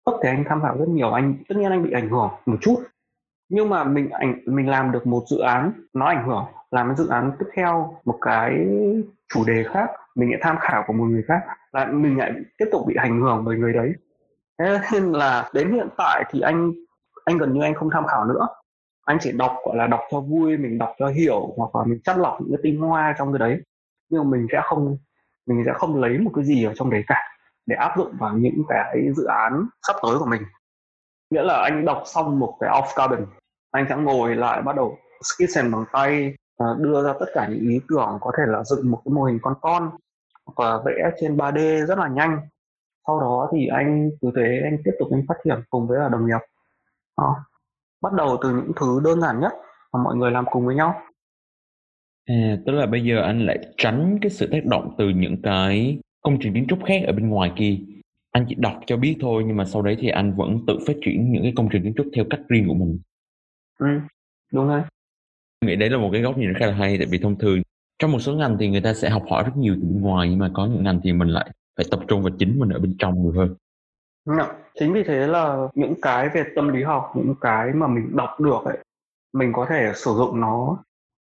Tất 0.04 0.12
thì 0.22 0.28
anh 0.28 0.44
tham 0.48 0.62
khảo 0.62 0.78
rất 0.78 0.88
nhiều 0.88 1.12
anh 1.12 1.34
tất 1.48 1.54
nhiên 1.58 1.70
anh 1.70 1.82
bị 1.82 1.90
ảnh 1.90 2.08
hưởng 2.08 2.30
một 2.46 2.56
chút. 2.60 2.76
Nhưng 3.48 3.68
mà 3.68 3.84
mình 3.84 4.10
ảnh 4.10 4.40
mình 4.46 4.68
làm 4.68 4.92
được 4.92 5.06
một 5.06 5.22
dự 5.26 5.38
án 5.38 5.72
nó 5.94 6.06
ảnh 6.06 6.26
hưởng. 6.26 6.44
Làm 6.70 6.86
cái 6.86 6.96
dự 6.96 7.08
án 7.08 7.32
tiếp 7.38 7.46
theo 7.54 7.96
một 8.04 8.18
cái 8.20 8.66
chủ 9.34 9.44
đề 9.46 9.64
khác 9.64 9.90
mình 10.14 10.30
lại 10.30 10.40
tham 10.42 10.56
khảo 10.60 10.84
của 10.86 10.92
một 10.92 11.04
người 11.04 11.22
khác 11.22 11.40
là 11.72 11.86
mình 11.86 12.18
lại 12.18 12.32
tiếp 12.58 12.66
tục 12.72 12.82
bị 12.86 12.94
ảnh 12.94 13.20
hưởng 13.20 13.44
bởi 13.44 13.56
người 13.56 13.72
đấy. 13.72 13.92
Thế 14.58 14.78
nên 14.92 15.12
là 15.12 15.50
đến 15.54 15.72
hiện 15.72 15.88
tại 15.98 16.24
thì 16.30 16.40
anh 16.40 16.72
anh 17.24 17.38
gần 17.38 17.52
như 17.52 17.62
anh 17.62 17.74
không 17.74 17.90
tham 17.92 18.06
khảo 18.06 18.24
nữa. 18.24 18.48
Anh 19.04 19.18
chỉ 19.20 19.32
đọc 19.32 19.56
gọi 19.64 19.76
là 19.76 19.86
đọc 19.86 20.00
cho 20.10 20.20
vui 20.20 20.56
mình 20.56 20.78
đọc 20.78 20.94
cho 20.98 21.08
hiểu 21.08 21.54
hoặc 21.56 21.76
là 21.76 21.84
mình 21.84 22.00
chắt 22.04 22.18
lọc 22.18 22.40
những 22.40 22.50
cái 22.50 22.60
tinh 22.62 22.80
hoa 22.80 23.14
trong 23.18 23.32
cái 23.32 23.38
đấy 23.38 23.62
nhưng 24.10 24.24
mà 24.24 24.36
mình 24.36 24.46
sẽ 24.52 24.60
không, 24.64 24.96
mình 25.46 25.62
sẽ 25.66 25.72
không 25.74 26.00
lấy 26.00 26.18
một 26.18 26.30
cái 26.34 26.44
gì 26.44 26.64
ở 26.64 26.72
trong 26.74 26.90
đấy 26.90 27.04
cả 27.06 27.22
để 27.66 27.76
áp 27.76 27.94
dụng 27.98 28.16
vào 28.18 28.36
những 28.36 28.62
cái 28.68 29.08
dự 29.16 29.24
án 29.24 29.68
sắp 29.86 29.96
tới 30.02 30.18
của 30.18 30.26
mình. 30.26 30.42
Nghĩa 31.30 31.42
là 31.42 31.62
anh 31.62 31.84
đọc 31.84 32.02
xong 32.06 32.38
một 32.38 32.56
cái 32.60 32.70
off 32.70 32.86
carbon 32.96 33.26
anh 33.70 33.86
sẽ 33.88 33.96
ngồi 33.96 34.36
lại 34.36 34.62
bắt 34.62 34.76
đầu 34.76 34.98
sketch 35.22 35.72
bằng 35.72 35.84
tay 35.92 36.34
đưa 36.78 37.04
ra 37.04 37.12
tất 37.20 37.26
cả 37.34 37.48
những 37.48 37.60
ý 37.60 37.80
tưởng 37.88 38.18
có 38.20 38.32
thể 38.38 38.42
là 38.46 38.64
dựng 38.64 38.90
một 38.90 39.00
cái 39.04 39.12
mô 39.12 39.24
hình 39.24 39.38
con 39.42 39.54
con 39.60 39.90
và 40.56 40.78
vẽ 40.84 41.10
trên 41.20 41.36
3D 41.36 41.86
rất 41.86 41.98
là 41.98 42.08
nhanh. 42.08 42.40
Sau 43.06 43.20
đó 43.20 43.48
thì 43.52 43.66
anh, 43.66 44.10
cứ 44.20 44.30
thế 44.36 44.60
anh 44.64 44.78
tiếp 44.84 44.92
tục 44.98 45.08
anh 45.12 45.22
phát 45.28 45.34
triển 45.44 45.62
cùng 45.70 45.86
với 45.86 45.98
là 45.98 46.08
đồng 46.08 46.26
nghiệp. 46.26 46.40
Đó. 47.18 47.36
bắt 48.02 48.12
đầu 48.12 48.36
từ 48.42 48.50
những 48.50 48.72
thứ 48.76 49.00
đơn 49.04 49.20
giản 49.20 49.40
nhất 49.40 49.52
mà 49.92 50.02
mọi 50.02 50.16
người 50.16 50.30
làm 50.30 50.44
cùng 50.50 50.66
với 50.66 50.74
nhau. 50.74 51.02
À, 52.28 52.56
tức 52.66 52.72
là 52.72 52.86
bây 52.86 53.04
giờ 53.04 53.22
anh 53.22 53.46
lại 53.46 53.58
tránh 53.76 54.18
cái 54.22 54.30
sự 54.30 54.46
tác 54.46 54.64
động 54.64 54.94
từ 54.98 55.08
những 55.08 55.42
cái 55.42 55.98
công 56.20 56.38
trình 56.40 56.54
kiến 56.54 56.66
trúc 56.68 56.84
khác 56.84 57.02
ở 57.06 57.12
bên 57.12 57.28
ngoài 57.28 57.52
kia. 57.56 57.76
anh 58.30 58.44
chỉ 58.48 58.54
đọc 58.58 58.80
cho 58.86 58.96
biết 58.96 59.16
thôi 59.20 59.42
nhưng 59.46 59.56
mà 59.56 59.64
sau 59.64 59.82
đấy 59.82 59.96
thì 60.00 60.08
anh 60.08 60.36
vẫn 60.36 60.58
tự 60.66 60.78
phát 60.86 60.92
triển 61.02 61.32
những 61.32 61.42
cái 61.42 61.52
công 61.56 61.68
trình 61.72 61.82
kiến 61.82 61.94
trúc 61.96 62.06
theo 62.14 62.24
cách 62.30 62.40
riêng 62.48 62.68
của 62.68 62.74
mình. 62.74 62.98
Ừ, 63.78 63.86
đúng 64.52 64.68
rồi. 64.68 64.82
Nghĩ 65.64 65.76
đấy 65.76 65.90
là 65.90 65.98
một 65.98 66.08
cái 66.12 66.22
góc 66.22 66.38
nhìn 66.38 66.54
khá 66.54 66.66
là 66.66 66.72
hay 66.72 66.98
tại 66.98 67.06
vì 67.10 67.18
thông 67.18 67.38
thường 67.38 67.62
trong 67.98 68.12
một 68.12 68.18
số 68.18 68.34
ngành 68.34 68.56
thì 68.60 68.68
người 68.68 68.80
ta 68.80 68.94
sẽ 68.94 69.10
học 69.10 69.24
hỏi 69.30 69.44
rất 69.44 69.56
nhiều 69.56 69.74
từ 69.74 69.88
bên 69.88 70.00
ngoài 70.00 70.28
nhưng 70.30 70.38
mà 70.38 70.50
có 70.54 70.66
những 70.66 70.84
ngành 70.84 71.00
thì 71.04 71.12
mình 71.12 71.28
lại 71.28 71.50
phải 71.76 71.86
tập 71.90 72.00
trung 72.08 72.22
vào 72.22 72.32
chính 72.38 72.58
mình 72.58 72.68
ở 72.68 72.78
bên 72.78 72.96
trong 72.98 73.22
nhiều 73.22 73.32
hơn. 73.32 73.54
Dạ, 74.24 74.52
chính 74.74 74.92
vì 74.92 75.02
thế 75.02 75.26
là 75.26 75.68
những 75.74 75.94
cái 76.02 76.28
về 76.34 76.44
tâm 76.56 76.68
lý 76.68 76.82
học 76.82 77.12
những 77.16 77.34
cái 77.40 77.72
mà 77.72 77.86
mình 77.86 78.16
đọc 78.16 78.40
được 78.40 78.64
ấy 78.64 78.78
mình 79.32 79.52
có 79.52 79.66
thể 79.68 79.92
sử 79.94 80.10
dụng 80.10 80.40
nó 80.40 80.78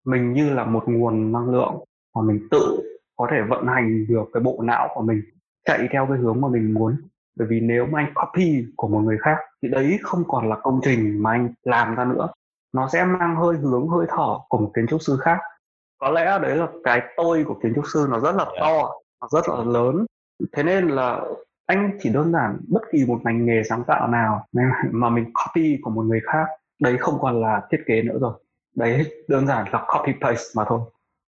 mình 0.06 0.32
như 0.32 0.54
là 0.54 0.64
một 0.64 0.84
nguồn 0.86 1.32
năng 1.32 1.50
lượng 1.50 1.84
mà 2.16 2.22
mình 2.22 2.48
tự 2.50 2.80
có 3.16 3.28
thể 3.30 3.42
vận 3.48 3.66
hành 3.66 4.06
được 4.08 4.24
cái 4.32 4.42
bộ 4.42 4.60
não 4.62 4.88
của 4.94 5.02
mình 5.02 5.22
chạy 5.64 5.88
theo 5.92 6.06
cái 6.06 6.18
hướng 6.18 6.40
mà 6.40 6.48
mình 6.48 6.74
muốn. 6.74 6.96
Bởi 7.38 7.48
vì 7.50 7.60
nếu 7.60 7.86
mà 7.86 8.00
anh 8.00 8.14
copy 8.14 8.64
của 8.76 8.88
một 8.88 9.00
người 9.00 9.18
khác 9.20 9.36
thì 9.62 9.68
đấy 9.68 9.98
không 10.02 10.24
còn 10.28 10.48
là 10.48 10.56
công 10.62 10.80
trình 10.82 11.22
mà 11.22 11.30
anh 11.30 11.48
làm 11.64 11.94
ra 11.94 12.04
nữa. 12.04 12.28
Nó 12.72 12.88
sẽ 12.88 13.04
mang 13.04 13.36
hơi 13.36 13.56
hướng 13.56 13.88
hơi 13.88 14.06
thở 14.08 14.38
của 14.48 14.58
một 14.58 14.70
kiến 14.74 14.86
trúc 14.86 15.02
sư 15.02 15.16
khác. 15.20 15.38
Có 15.98 16.10
lẽ 16.10 16.38
đấy 16.42 16.56
là 16.56 16.66
cái 16.84 17.02
tôi 17.16 17.44
của 17.44 17.54
kiến 17.62 17.72
trúc 17.74 17.84
sư 17.92 18.06
nó 18.10 18.20
rất 18.20 18.34
là 18.36 18.44
Dạ. 18.44 18.60
to 18.60 18.90
nó 19.20 19.28
rất 19.30 19.48
là 19.48 19.64
lớn. 19.64 20.06
Thế 20.52 20.62
nên 20.62 20.88
là 20.88 21.20
anh 21.66 21.98
chỉ 22.00 22.10
đơn 22.10 22.32
giản 22.32 22.56
bất 22.68 22.82
kỳ 22.92 23.04
một 23.06 23.20
ngành 23.24 23.46
nghề 23.46 23.62
sáng 23.62 23.84
tạo 23.86 24.08
nào 24.08 24.46
mà 24.90 25.10
mình 25.10 25.32
copy 25.32 25.78
của 25.82 25.90
một 25.90 26.02
người 26.02 26.20
khác 26.24 26.46
đấy 26.80 26.96
không 26.98 27.18
còn 27.20 27.40
là 27.40 27.62
thiết 27.70 27.78
kế 27.86 28.02
nữa 28.02 28.18
rồi 28.20 28.32
đấy 28.76 29.04
đơn 29.28 29.46
giản 29.46 29.66
là 29.72 29.86
copy 29.88 30.12
paste 30.20 30.44
mà 30.56 30.64
thôi 30.68 30.80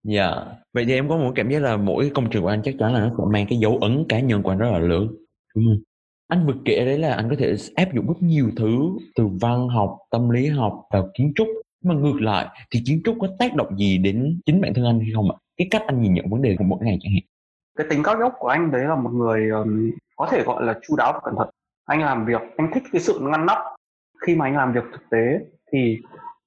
Dạ. 0.03 0.31
Vậy 0.73 0.85
thì 0.85 0.93
em 0.93 1.09
có 1.09 1.17
một 1.17 1.31
cảm 1.35 1.49
giác 1.49 1.61
là 1.61 1.77
mỗi 1.77 2.11
công 2.15 2.29
trình 2.31 2.41
của 2.41 2.47
anh 2.47 2.61
chắc 2.63 2.75
chắn 2.79 2.93
là 2.93 2.99
nó 2.99 3.09
sẽ 3.17 3.23
mang 3.31 3.45
cái 3.49 3.59
dấu 3.59 3.77
ấn 3.81 4.05
cá 4.09 4.19
nhân 4.19 4.43
của 4.43 4.49
anh 4.49 4.57
rất 4.57 4.69
là 4.71 4.79
lớn. 4.79 5.07
Đúng 5.55 5.65
không? 5.65 5.77
Anh 6.27 6.47
vừa 6.47 6.53
kể 6.65 6.85
đấy 6.85 6.97
là 6.99 7.13
anh 7.15 7.29
có 7.29 7.35
thể 7.39 7.55
áp 7.75 7.93
dụng 7.93 8.07
rất 8.07 8.13
nhiều 8.21 8.49
thứ 8.57 8.89
từ 9.15 9.27
văn 9.41 9.67
học, 9.69 9.97
tâm 10.11 10.29
lý 10.29 10.47
học 10.47 10.83
vào 10.93 11.09
kiến 11.17 11.31
trúc. 11.35 11.47
Mà 11.83 11.95
ngược 11.95 12.21
lại 12.21 12.47
thì 12.71 12.81
kiến 12.85 13.01
trúc 13.05 13.15
có 13.21 13.27
tác 13.39 13.55
động 13.55 13.77
gì 13.77 13.97
đến 13.97 14.39
chính 14.45 14.61
bản 14.61 14.73
thân 14.73 14.85
anh 14.85 14.99
hay 14.99 15.09
không 15.15 15.31
ạ? 15.31 15.37
Cái 15.57 15.67
cách 15.71 15.83
anh 15.87 16.01
nhìn 16.01 16.13
nhận 16.13 16.29
vấn 16.29 16.41
đề 16.41 16.55
của 16.59 16.63
mỗi 16.63 16.79
ngày 16.81 16.97
chẳng 17.01 17.11
hạn. 17.13 17.23
cái 17.77 17.87
tính 17.89 18.03
cao 18.03 18.15
nhóc 18.19 18.33
của 18.39 18.47
anh 18.47 18.71
đấy 18.71 18.85
là 18.85 18.95
một 18.95 19.09
người 19.13 19.49
ừm, 19.49 19.91
có 20.15 20.27
thể 20.31 20.43
gọi 20.43 20.63
là 20.65 20.79
chu 20.87 20.95
đáo 20.95 21.13
và 21.13 21.19
cẩn 21.23 21.35
thận 21.37 21.49
anh 21.85 22.01
làm 22.01 22.25
việc 22.25 22.41
anh 22.57 22.71
thích 22.73 22.83
cái 22.91 23.01
sự 23.01 23.19
ngăn 23.21 23.45
nắp 23.45 23.57
khi 24.25 24.35
mà 24.35 24.45
anh 24.45 24.55
làm 24.55 24.73
việc 24.73 24.83
thực 24.93 25.01
tế 25.11 25.39
thì 25.71 25.97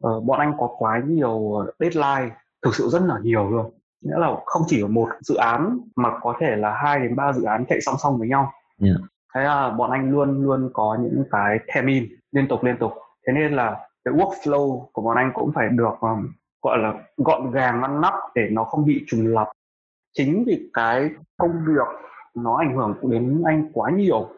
ờ, 0.02 0.20
bọn 0.20 0.40
anh 0.40 0.54
có 0.58 0.74
quá 0.78 1.02
nhiều 1.06 1.66
deadline 1.78 2.36
thực 2.62 2.74
sự 2.74 2.88
rất 2.88 3.02
là 3.02 3.14
nhiều 3.22 3.50
luôn. 3.50 3.70
Nghĩa 4.00 4.18
là 4.18 4.36
không 4.46 4.62
chỉ 4.66 4.84
một 4.84 5.08
dự 5.20 5.34
án 5.34 5.78
mà 5.96 6.18
có 6.22 6.34
thể 6.40 6.56
là 6.56 6.74
hai 6.82 7.00
đến 7.00 7.16
ba 7.16 7.32
dự 7.32 7.42
án 7.42 7.64
chạy 7.68 7.80
song 7.80 7.94
song 8.02 8.18
với 8.18 8.28
nhau. 8.28 8.52
Dạ. 8.78 8.94
thế 9.34 9.42
là 9.42 9.70
bọn 9.70 9.90
anh 9.90 10.10
luôn 10.10 10.42
luôn 10.42 10.70
có 10.72 10.98
những 11.00 11.24
cái 11.30 11.58
termin 11.74 12.08
liên 12.32 12.48
tục 12.48 12.64
liên 12.64 12.76
tục. 12.78 12.92
Thế 13.26 13.32
nên 13.32 13.52
là 13.52 13.88
cái 14.04 14.14
workflow 14.14 14.86
của 14.92 15.02
bọn 15.02 15.16
anh 15.16 15.30
cũng 15.34 15.52
phải 15.54 15.68
được 15.68 15.94
ừm, 16.00 16.32
gọi 16.62 16.78
là 16.78 16.94
gọn 17.16 17.50
gàng 17.50 17.80
ngăn 17.80 18.00
nắp 18.00 18.14
để 18.34 18.48
nó 18.50 18.64
không 18.64 18.84
bị 18.84 19.04
trùng 19.06 19.26
lặp. 19.26 19.48
Chính 20.12 20.44
vì 20.46 20.70
cái 20.72 21.10
công 21.36 21.64
việc 21.66 22.00
nó 22.34 22.56
ảnh 22.56 22.76
hưởng 22.76 22.94
đến 23.02 23.42
anh 23.46 23.70
quá 23.72 23.90
nhiều. 23.90 24.28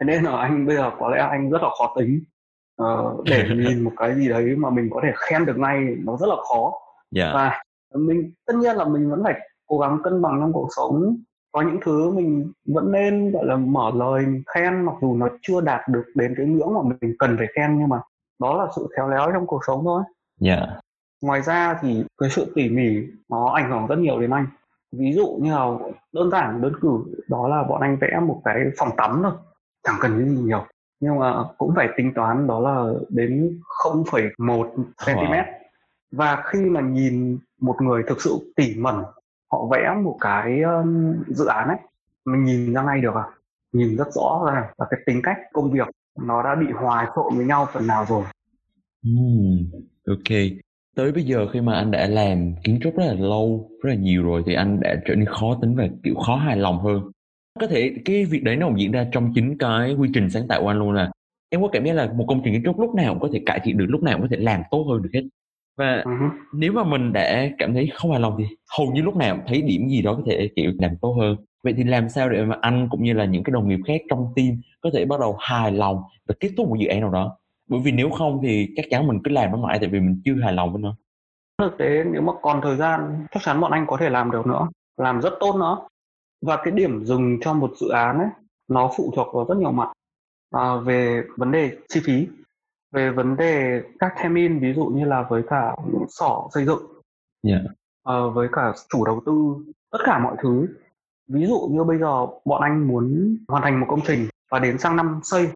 Thế 0.00 0.06
nên 0.06 0.24
là 0.24 0.36
anh 0.36 0.66
bây 0.66 0.76
giờ 0.76 0.90
có 0.98 1.10
lẽ 1.10 1.18
anh 1.30 1.50
rất 1.50 1.62
là 1.62 1.68
khó 1.78 1.94
tính 1.96 2.24
Ờ, 2.76 3.16
để 3.24 3.48
nhìn 3.50 3.80
một 3.80 3.92
cái 3.96 4.14
gì 4.14 4.28
đấy 4.28 4.54
mà 4.56 4.70
mình 4.70 4.90
có 4.90 5.00
thể 5.02 5.12
khen 5.16 5.46
được 5.46 5.56
ngay 5.56 5.96
nó 6.04 6.16
rất 6.16 6.26
là 6.26 6.36
khó. 6.48 6.72
Dạ. 7.10 7.30
và 7.34 7.62
mình 7.94 8.32
tất 8.46 8.54
nhiên 8.56 8.76
là 8.76 8.84
mình 8.84 9.10
vẫn 9.10 9.22
phải 9.24 9.34
cố 9.66 9.78
gắng 9.78 9.98
cân 10.04 10.22
bằng 10.22 10.40
trong 10.40 10.52
cuộc 10.52 10.68
sống. 10.76 11.16
Có 11.52 11.62
những 11.62 11.78
thứ 11.84 12.10
mình 12.10 12.52
vẫn 12.66 12.92
nên 12.92 13.30
gọi 13.30 13.44
là 13.46 13.56
mở 13.56 13.90
lời 13.94 14.26
mình 14.26 14.42
khen 14.54 14.84
mặc 14.84 14.94
dù 15.02 15.16
nó 15.16 15.28
chưa 15.42 15.60
đạt 15.60 15.88
được 15.88 16.04
đến 16.14 16.34
cái 16.36 16.46
ngưỡng 16.46 16.74
mà 16.74 16.80
mình 17.00 17.14
cần 17.18 17.36
phải 17.38 17.46
khen 17.54 17.78
nhưng 17.78 17.88
mà 17.88 18.00
đó 18.40 18.56
là 18.56 18.70
sự 18.76 18.88
khéo 18.96 19.08
léo 19.08 19.30
trong 19.32 19.46
cuộc 19.46 19.60
sống 19.66 19.80
thôi. 19.84 20.02
Dạ. 20.40 20.66
ngoài 21.22 21.42
ra 21.42 21.78
thì 21.82 22.04
cái 22.20 22.30
sự 22.30 22.52
tỉ 22.54 22.68
mỉ 22.68 23.06
nó 23.28 23.52
ảnh 23.52 23.70
hưởng 23.70 23.86
rất 23.86 23.98
nhiều 23.98 24.20
đến 24.20 24.30
anh. 24.30 24.46
Ví 24.92 25.12
dụ 25.12 25.38
như 25.40 25.50
là 25.50 25.66
đơn 26.12 26.30
giản 26.30 26.62
đơn 26.62 26.72
cử 26.80 27.04
đó 27.28 27.48
là 27.48 27.62
bọn 27.62 27.80
anh 27.80 27.96
vẽ 28.00 28.20
một 28.22 28.42
cái 28.44 28.56
phòng 28.78 28.90
tắm 28.96 29.20
thôi 29.22 29.32
chẳng 29.82 29.96
cần 30.00 30.12
cái 30.18 30.28
gì 30.28 30.36
nhiều 30.36 30.64
nhưng 31.04 31.18
mà 31.18 31.44
cũng 31.58 31.72
phải 31.76 31.88
tính 31.96 32.12
toán 32.14 32.46
đó 32.46 32.60
là 32.60 32.92
đến 33.08 33.60
0,1 33.84 34.70
cm 35.06 35.34
và 36.12 36.42
khi 36.46 36.58
mà 36.58 36.80
nhìn 36.80 37.38
một 37.60 37.76
người 37.82 38.02
thực 38.06 38.20
sự 38.22 38.52
tỉ 38.56 38.74
mẩn 38.78 38.94
họ 39.52 39.66
vẽ 39.70 39.94
một 40.04 40.16
cái 40.20 40.62
um, 40.62 41.14
dự 41.26 41.46
án 41.46 41.68
ấy 41.68 41.78
mình 42.24 42.44
nhìn 42.44 42.74
ra 42.74 42.82
ngay 42.82 43.00
được 43.00 43.14
à 43.14 43.24
nhìn 43.72 43.96
rất 43.96 44.08
rõ 44.14 44.42
ra 44.46 44.70
là 44.78 44.86
cái 44.90 45.00
tính 45.06 45.20
cách 45.22 45.36
công 45.52 45.70
việc 45.70 45.88
nó 46.20 46.42
đã 46.42 46.54
bị 46.54 46.66
hòa 46.74 47.12
trộn 47.16 47.36
với 47.36 47.46
nhau 47.46 47.68
phần 47.72 47.86
nào 47.86 48.04
rồi 48.08 48.24
Ừm, 49.04 49.70
ok. 50.06 50.38
Tới 50.96 51.12
bây 51.12 51.24
giờ 51.24 51.46
khi 51.52 51.60
mà 51.60 51.74
anh 51.74 51.90
đã 51.90 52.06
làm 52.06 52.54
kiến 52.64 52.78
trúc 52.82 52.96
rất 52.96 53.04
là 53.06 53.14
lâu, 53.14 53.70
rất 53.82 53.90
là 53.90 53.96
nhiều 53.96 54.22
rồi 54.22 54.42
thì 54.46 54.54
anh 54.54 54.80
đã 54.80 54.94
trở 55.06 55.14
nên 55.14 55.26
khó 55.26 55.58
tính 55.62 55.76
và 55.76 55.88
kiểu 56.02 56.14
khó 56.14 56.36
hài 56.36 56.56
lòng 56.56 56.78
hơn. 56.78 57.10
Có 57.60 57.66
thể 57.66 57.94
cái 58.04 58.24
việc 58.24 58.44
đấy 58.44 58.56
nó 58.56 58.66
cũng 58.66 58.80
diễn 58.80 58.92
ra 58.92 59.06
trong 59.12 59.32
chính 59.34 59.58
cái 59.58 59.94
quy 59.94 60.08
trình 60.14 60.30
sáng 60.30 60.48
tạo 60.48 60.62
của 60.62 60.68
anh 60.68 60.78
luôn 60.78 60.92
là 60.92 61.10
em 61.50 61.62
có 61.62 61.68
cảm 61.72 61.84
giác 61.84 61.92
là 61.92 62.12
một 62.16 62.24
công 62.28 62.40
trình 62.44 62.52
kiến 62.52 62.62
trúc 62.64 62.80
lúc 62.80 62.94
nào 62.94 63.12
cũng 63.12 63.22
có 63.22 63.28
thể 63.32 63.42
cải 63.46 63.60
thiện 63.64 63.78
được, 63.78 63.86
lúc 63.88 64.02
nào 64.02 64.14
cũng 64.14 64.22
có 64.22 64.28
thể 64.30 64.36
làm 64.36 64.62
tốt 64.70 64.86
hơn 64.90 65.02
được 65.02 65.10
hết. 65.14 65.22
Và 65.78 66.04
hứ. 66.06 66.26
nếu 66.54 66.72
mà 66.72 66.84
mình 66.84 67.12
đã 67.12 67.48
cảm 67.58 67.74
thấy 67.74 67.90
không 67.94 68.10
hài 68.10 68.20
lòng 68.20 68.34
thì 68.38 68.44
hầu 68.78 68.86
như 68.92 69.02
lúc 69.02 69.16
nào 69.16 69.36
cũng 69.36 69.44
thấy 69.48 69.62
điểm 69.62 69.88
gì 69.88 70.02
đó 70.02 70.14
có 70.14 70.22
thể 70.26 70.50
kiểu 70.56 70.72
làm 70.78 70.96
tốt 71.02 71.16
hơn. 71.20 71.36
Vậy 71.64 71.74
thì 71.76 71.84
làm 71.84 72.08
sao 72.08 72.30
để 72.30 72.44
mà 72.44 72.56
anh 72.60 72.88
cũng 72.90 73.04
như 73.04 73.12
là 73.12 73.24
những 73.24 73.42
cái 73.42 73.52
đồng 73.52 73.68
nghiệp 73.68 73.80
khác 73.86 74.00
trong 74.10 74.32
team 74.36 74.48
có 74.80 74.90
thể 74.94 75.04
bắt 75.04 75.20
đầu 75.20 75.36
hài 75.40 75.72
lòng 75.72 76.02
và 76.28 76.34
kết 76.40 76.50
thúc 76.56 76.68
một 76.68 76.76
dự 76.78 76.86
án 76.86 77.00
nào 77.00 77.10
đó? 77.10 77.38
Bởi 77.68 77.80
vì 77.84 77.92
nếu 77.92 78.10
không 78.10 78.40
thì 78.42 78.68
chắc 78.76 78.84
chắn 78.90 79.06
mình 79.06 79.18
cứ 79.24 79.30
làm 79.30 79.50
nó 79.50 79.56
mãi 79.56 79.78
tại 79.78 79.88
vì 79.88 80.00
mình 80.00 80.20
chưa 80.24 80.34
hài 80.42 80.52
lòng 80.52 80.72
với 80.72 80.82
nó. 80.82 80.96
thực 81.62 81.78
tế 81.78 82.04
nếu 82.12 82.22
mà 82.22 82.32
còn 82.42 82.60
thời 82.62 82.76
gian 82.76 83.26
chắc 83.30 83.42
chắn 83.42 83.60
bọn 83.60 83.72
anh 83.72 83.84
có 83.86 83.96
thể 83.96 84.10
làm 84.10 84.30
được 84.30 84.46
nữa 84.46 84.68
làm 84.96 85.20
rất 85.20 85.32
tốt 85.40 85.56
nữa 85.56 85.78
và 86.44 86.56
cái 86.64 86.70
điểm 86.70 87.04
dừng 87.04 87.38
cho 87.40 87.54
một 87.54 87.72
dự 87.80 87.88
án 87.88 88.18
ấy 88.18 88.28
nó 88.68 88.90
phụ 88.96 89.12
thuộc 89.16 89.34
vào 89.34 89.46
rất 89.48 89.54
nhiều 89.58 89.72
mặt 89.72 89.92
à, 90.50 90.76
về 90.76 91.22
vấn 91.36 91.52
đề 91.52 91.76
chi 91.88 92.00
phí 92.04 92.28
về 92.92 93.10
vấn 93.10 93.36
đề 93.36 93.82
các 93.98 94.14
termin 94.22 94.58
ví 94.58 94.72
dụ 94.74 94.84
như 94.84 95.04
là 95.04 95.26
với 95.30 95.42
cả 95.50 95.76
sở 96.08 96.30
xây 96.54 96.64
dựng 96.64 96.82
Dạ. 97.42 97.58
ờ, 98.02 98.30
với 98.30 98.48
cả 98.52 98.72
chủ 98.88 99.04
đầu 99.04 99.22
tư 99.26 99.56
tất 99.90 99.98
cả 100.04 100.18
mọi 100.18 100.36
thứ 100.42 100.66
ví 101.28 101.46
dụ 101.46 101.68
như 101.70 101.84
bây 101.84 101.98
giờ 101.98 102.26
bọn 102.44 102.62
anh 102.62 102.88
muốn 102.88 103.36
hoàn 103.48 103.62
thành 103.62 103.80
một 103.80 103.86
công 103.88 104.00
trình 104.06 104.28
và 104.50 104.58
đến 104.58 104.78
sang 104.78 104.96
năm 104.96 105.20
xây 105.22 105.48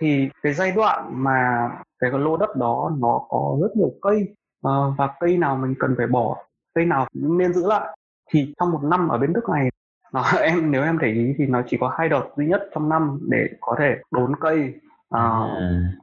thì 0.00 0.28
cái 0.42 0.54
giai 0.54 0.72
đoạn 0.72 1.10
mà 1.12 1.70
cái 1.98 2.10
lô 2.10 2.36
đất 2.36 2.56
đó 2.56 2.92
nó 2.98 3.20
có 3.28 3.58
rất 3.60 3.76
nhiều 3.76 3.92
cây 4.02 4.34
ờ, 4.62 4.90
và 4.98 5.14
cây 5.20 5.36
nào 5.36 5.56
mình 5.56 5.74
cần 5.78 5.94
phải 5.98 6.06
bỏ 6.06 6.36
cây 6.74 6.84
nào 6.84 7.06
nên 7.12 7.52
giữ 7.52 7.66
lại 7.66 7.96
thì 8.30 8.54
trong 8.60 8.72
một 8.72 8.80
năm 8.82 9.08
ở 9.08 9.18
bên 9.18 9.32
Đức 9.32 9.48
này 9.52 9.68
nó, 10.12 10.22
em 10.40 10.70
nếu 10.70 10.82
em 10.82 10.98
để 10.98 11.12
ý 11.12 11.34
thì 11.38 11.46
nó 11.46 11.62
chỉ 11.68 11.76
có 11.80 11.94
hai 11.98 12.08
đợt 12.08 12.24
duy 12.36 12.46
nhất 12.46 12.60
trong 12.74 12.88
năm 12.88 13.18
để 13.30 13.48
có 13.60 13.76
thể 13.78 13.96
đốn 14.10 14.32
cây 14.40 14.74
ờ, 15.08 15.20
À, 15.20 15.48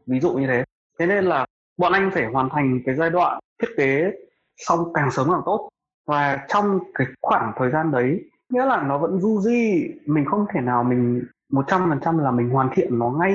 ví 0.08 0.20
dụ 0.20 0.34
như 0.34 0.48
thế. 0.48 0.64
Thế 1.00 1.08
nên 1.08 1.26
là 1.26 1.46
bọn 1.78 1.94
anh 1.94 2.12
phải 2.14 2.26
hoàn 2.26 2.50
thành 2.50 2.80
cái 2.86 2.96
giai 2.96 3.10
đoạn 3.10 3.40
thiết 3.62 3.68
kế 3.78 4.12
xong 4.58 4.94
càng 4.94 5.12
sớm 5.12 5.28
càng 5.32 5.42
tốt. 5.46 5.70
Và 6.08 6.46
trong 6.48 6.80
cái 6.94 7.08
khoảng 7.22 7.54
thời 7.58 7.72
gian 7.72 7.92
đấy 7.92 8.30
nghĩa 8.50 8.66
là 8.66 8.84
nó 8.84 8.98
vẫn 8.98 9.20
du 9.20 9.42
di 9.42 9.88
mình 10.06 10.26
không 10.26 10.46
thể 10.54 10.62
nào 10.62 10.84
mình 10.84 11.24
một 11.52 11.66
trăm 11.68 11.90
phần 11.90 12.00
trăm 12.06 12.18
là 12.18 12.32
mình 12.32 12.50
hoàn 12.50 12.70
thiện 12.74 13.00
nó 13.00 13.10
ngay 13.10 13.34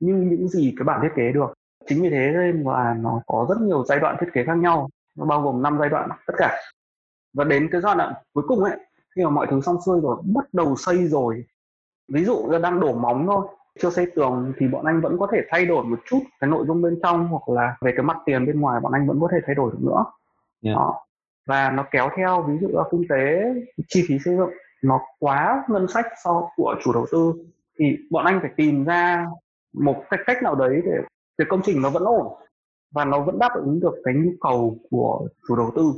như 0.00 0.14
những 0.14 0.48
gì 0.48 0.74
cái 0.76 0.84
bản 0.84 1.00
thiết 1.02 1.12
kế 1.16 1.32
được. 1.32 1.54
Chính 1.86 2.02
vì 2.02 2.10
thế 2.10 2.32
nên 2.34 2.62
là 2.62 2.94
nó 3.00 3.22
có 3.26 3.46
rất 3.48 3.60
nhiều 3.60 3.84
giai 3.84 4.00
đoạn 4.00 4.16
thiết 4.20 4.28
kế 4.32 4.44
khác 4.44 4.54
nhau 4.54 4.88
nó 5.18 5.24
bao 5.24 5.42
gồm 5.42 5.62
5 5.62 5.76
giai 5.80 5.88
đoạn 5.88 6.08
tất 6.26 6.34
cả. 6.38 6.56
Và 7.34 7.44
đến 7.44 7.68
cái 7.72 7.80
giai 7.80 7.96
đoạn 7.96 8.12
cuối 8.32 8.44
cùng 8.48 8.64
ấy 8.64 8.78
khi 9.16 9.24
mà 9.24 9.30
mọi 9.30 9.46
thứ 9.50 9.60
xong 9.60 9.76
xuôi 9.86 10.00
rồi 10.00 10.16
bắt 10.34 10.44
đầu 10.52 10.76
xây 10.76 11.08
rồi 11.08 11.44
ví 12.08 12.24
dụ 12.24 12.36
như 12.50 12.58
đang 12.58 12.80
đổ 12.80 12.92
móng 12.92 13.26
thôi 13.26 13.46
chưa 13.80 13.90
xây 13.90 14.06
tường 14.14 14.52
thì 14.58 14.68
bọn 14.68 14.84
anh 14.84 15.00
vẫn 15.00 15.18
có 15.18 15.28
thể 15.32 15.38
thay 15.50 15.66
đổi 15.66 15.84
một 15.84 15.98
chút 16.10 16.20
cái 16.40 16.50
nội 16.50 16.64
dung 16.66 16.82
bên 16.82 16.98
trong 17.02 17.28
hoặc 17.28 17.48
là 17.48 17.76
về 17.80 17.92
cái 17.96 18.02
mặt 18.04 18.16
tiền 18.26 18.46
bên 18.46 18.60
ngoài 18.60 18.80
bọn 18.80 18.92
anh 18.92 19.06
vẫn 19.08 19.20
có 19.20 19.28
thể 19.32 19.38
thay 19.46 19.54
đổi 19.54 19.70
được 19.72 19.78
nữa 19.82 20.04
Yeah. 20.64 20.76
đó. 20.76 21.00
và 21.46 21.70
nó 21.70 21.84
kéo 21.90 22.10
theo 22.16 22.42
ví 22.42 22.58
dụ 22.60 22.68
là 22.68 22.82
kinh 22.90 23.02
tế 23.08 23.44
chi 23.88 24.04
phí 24.08 24.18
xây 24.24 24.36
dựng 24.36 24.50
nó 24.82 25.00
quá 25.18 25.64
ngân 25.68 25.88
sách 25.88 26.06
so 26.24 26.48
của 26.56 26.74
chủ 26.84 26.92
đầu 26.92 27.06
tư 27.12 27.32
thì 27.78 27.98
bọn 28.10 28.24
anh 28.24 28.38
phải 28.40 28.50
tìm 28.56 28.84
ra 28.84 29.26
một 29.72 30.04
cái 30.10 30.20
cách 30.26 30.42
nào 30.42 30.54
đấy 30.54 30.82
để 30.84 30.92
cái 31.38 31.46
công 31.50 31.60
trình 31.64 31.82
nó 31.82 31.90
vẫn 31.90 32.04
ổn 32.04 32.26
và 32.94 33.04
nó 33.04 33.20
vẫn 33.20 33.38
đáp 33.38 33.50
ứng 33.54 33.80
được 33.80 33.94
cái 34.04 34.14
nhu 34.14 34.30
cầu 34.40 34.78
của 34.90 35.28
chủ 35.48 35.56
đầu 35.56 35.72
tư 35.76 35.92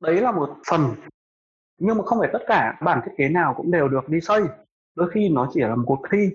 đấy 0.00 0.20
là 0.20 0.32
một 0.32 0.50
phần 0.70 0.80
nhưng 1.78 1.98
mà 1.98 2.04
không 2.04 2.18
phải 2.18 2.30
tất 2.32 2.42
cả 2.46 2.78
bản 2.80 3.00
thiết 3.04 3.12
kế 3.16 3.28
nào 3.28 3.54
cũng 3.56 3.70
đều 3.70 3.88
được 3.88 4.08
đi 4.08 4.20
xây 4.20 4.42
đôi 4.94 5.10
khi 5.10 5.28
nó 5.28 5.48
chỉ 5.52 5.60
là 5.60 5.74
một 5.74 5.84
cuộc 5.86 6.02
thi 6.12 6.30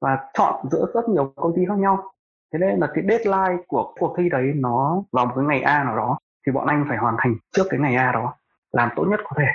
và 0.00 0.18
chọn 0.34 0.68
giữa 0.70 0.86
rất 0.94 1.08
nhiều 1.08 1.32
công 1.36 1.56
ty 1.56 1.62
khác 1.68 1.78
nhau. 1.78 2.12
Thế 2.52 2.58
nên 2.58 2.78
là 2.80 2.90
cái 2.94 3.04
deadline 3.08 3.62
của 3.68 3.94
cuộc 3.98 4.14
thi 4.18 4.28
đấy 4.28 4.52
nó 4.54 5.02
vào 5.12 5.26
một 5.26 5.32
cái 5.36 5.44
ngày 5.44 5.60
A 5.62 5.84
nào 5.84 5.96
đó 5.96 6.18
thì 6.46 6.52
bọn 6.52 6.66
anh 6.66 6.84
phải 6.88 6.98
hoàn 6.98 7.16
thành 7.18 7.36
trước 7.52 7.64
cái 7.70 7.80
ngày 7.80 7.96
A 7.96 8.12
đó, 8.12 8.34
làm 8.72 8.88
tốt 8.96 9.04
nhất 9.04 9.20
có 9.24 9.30
thể. 9.38 9.46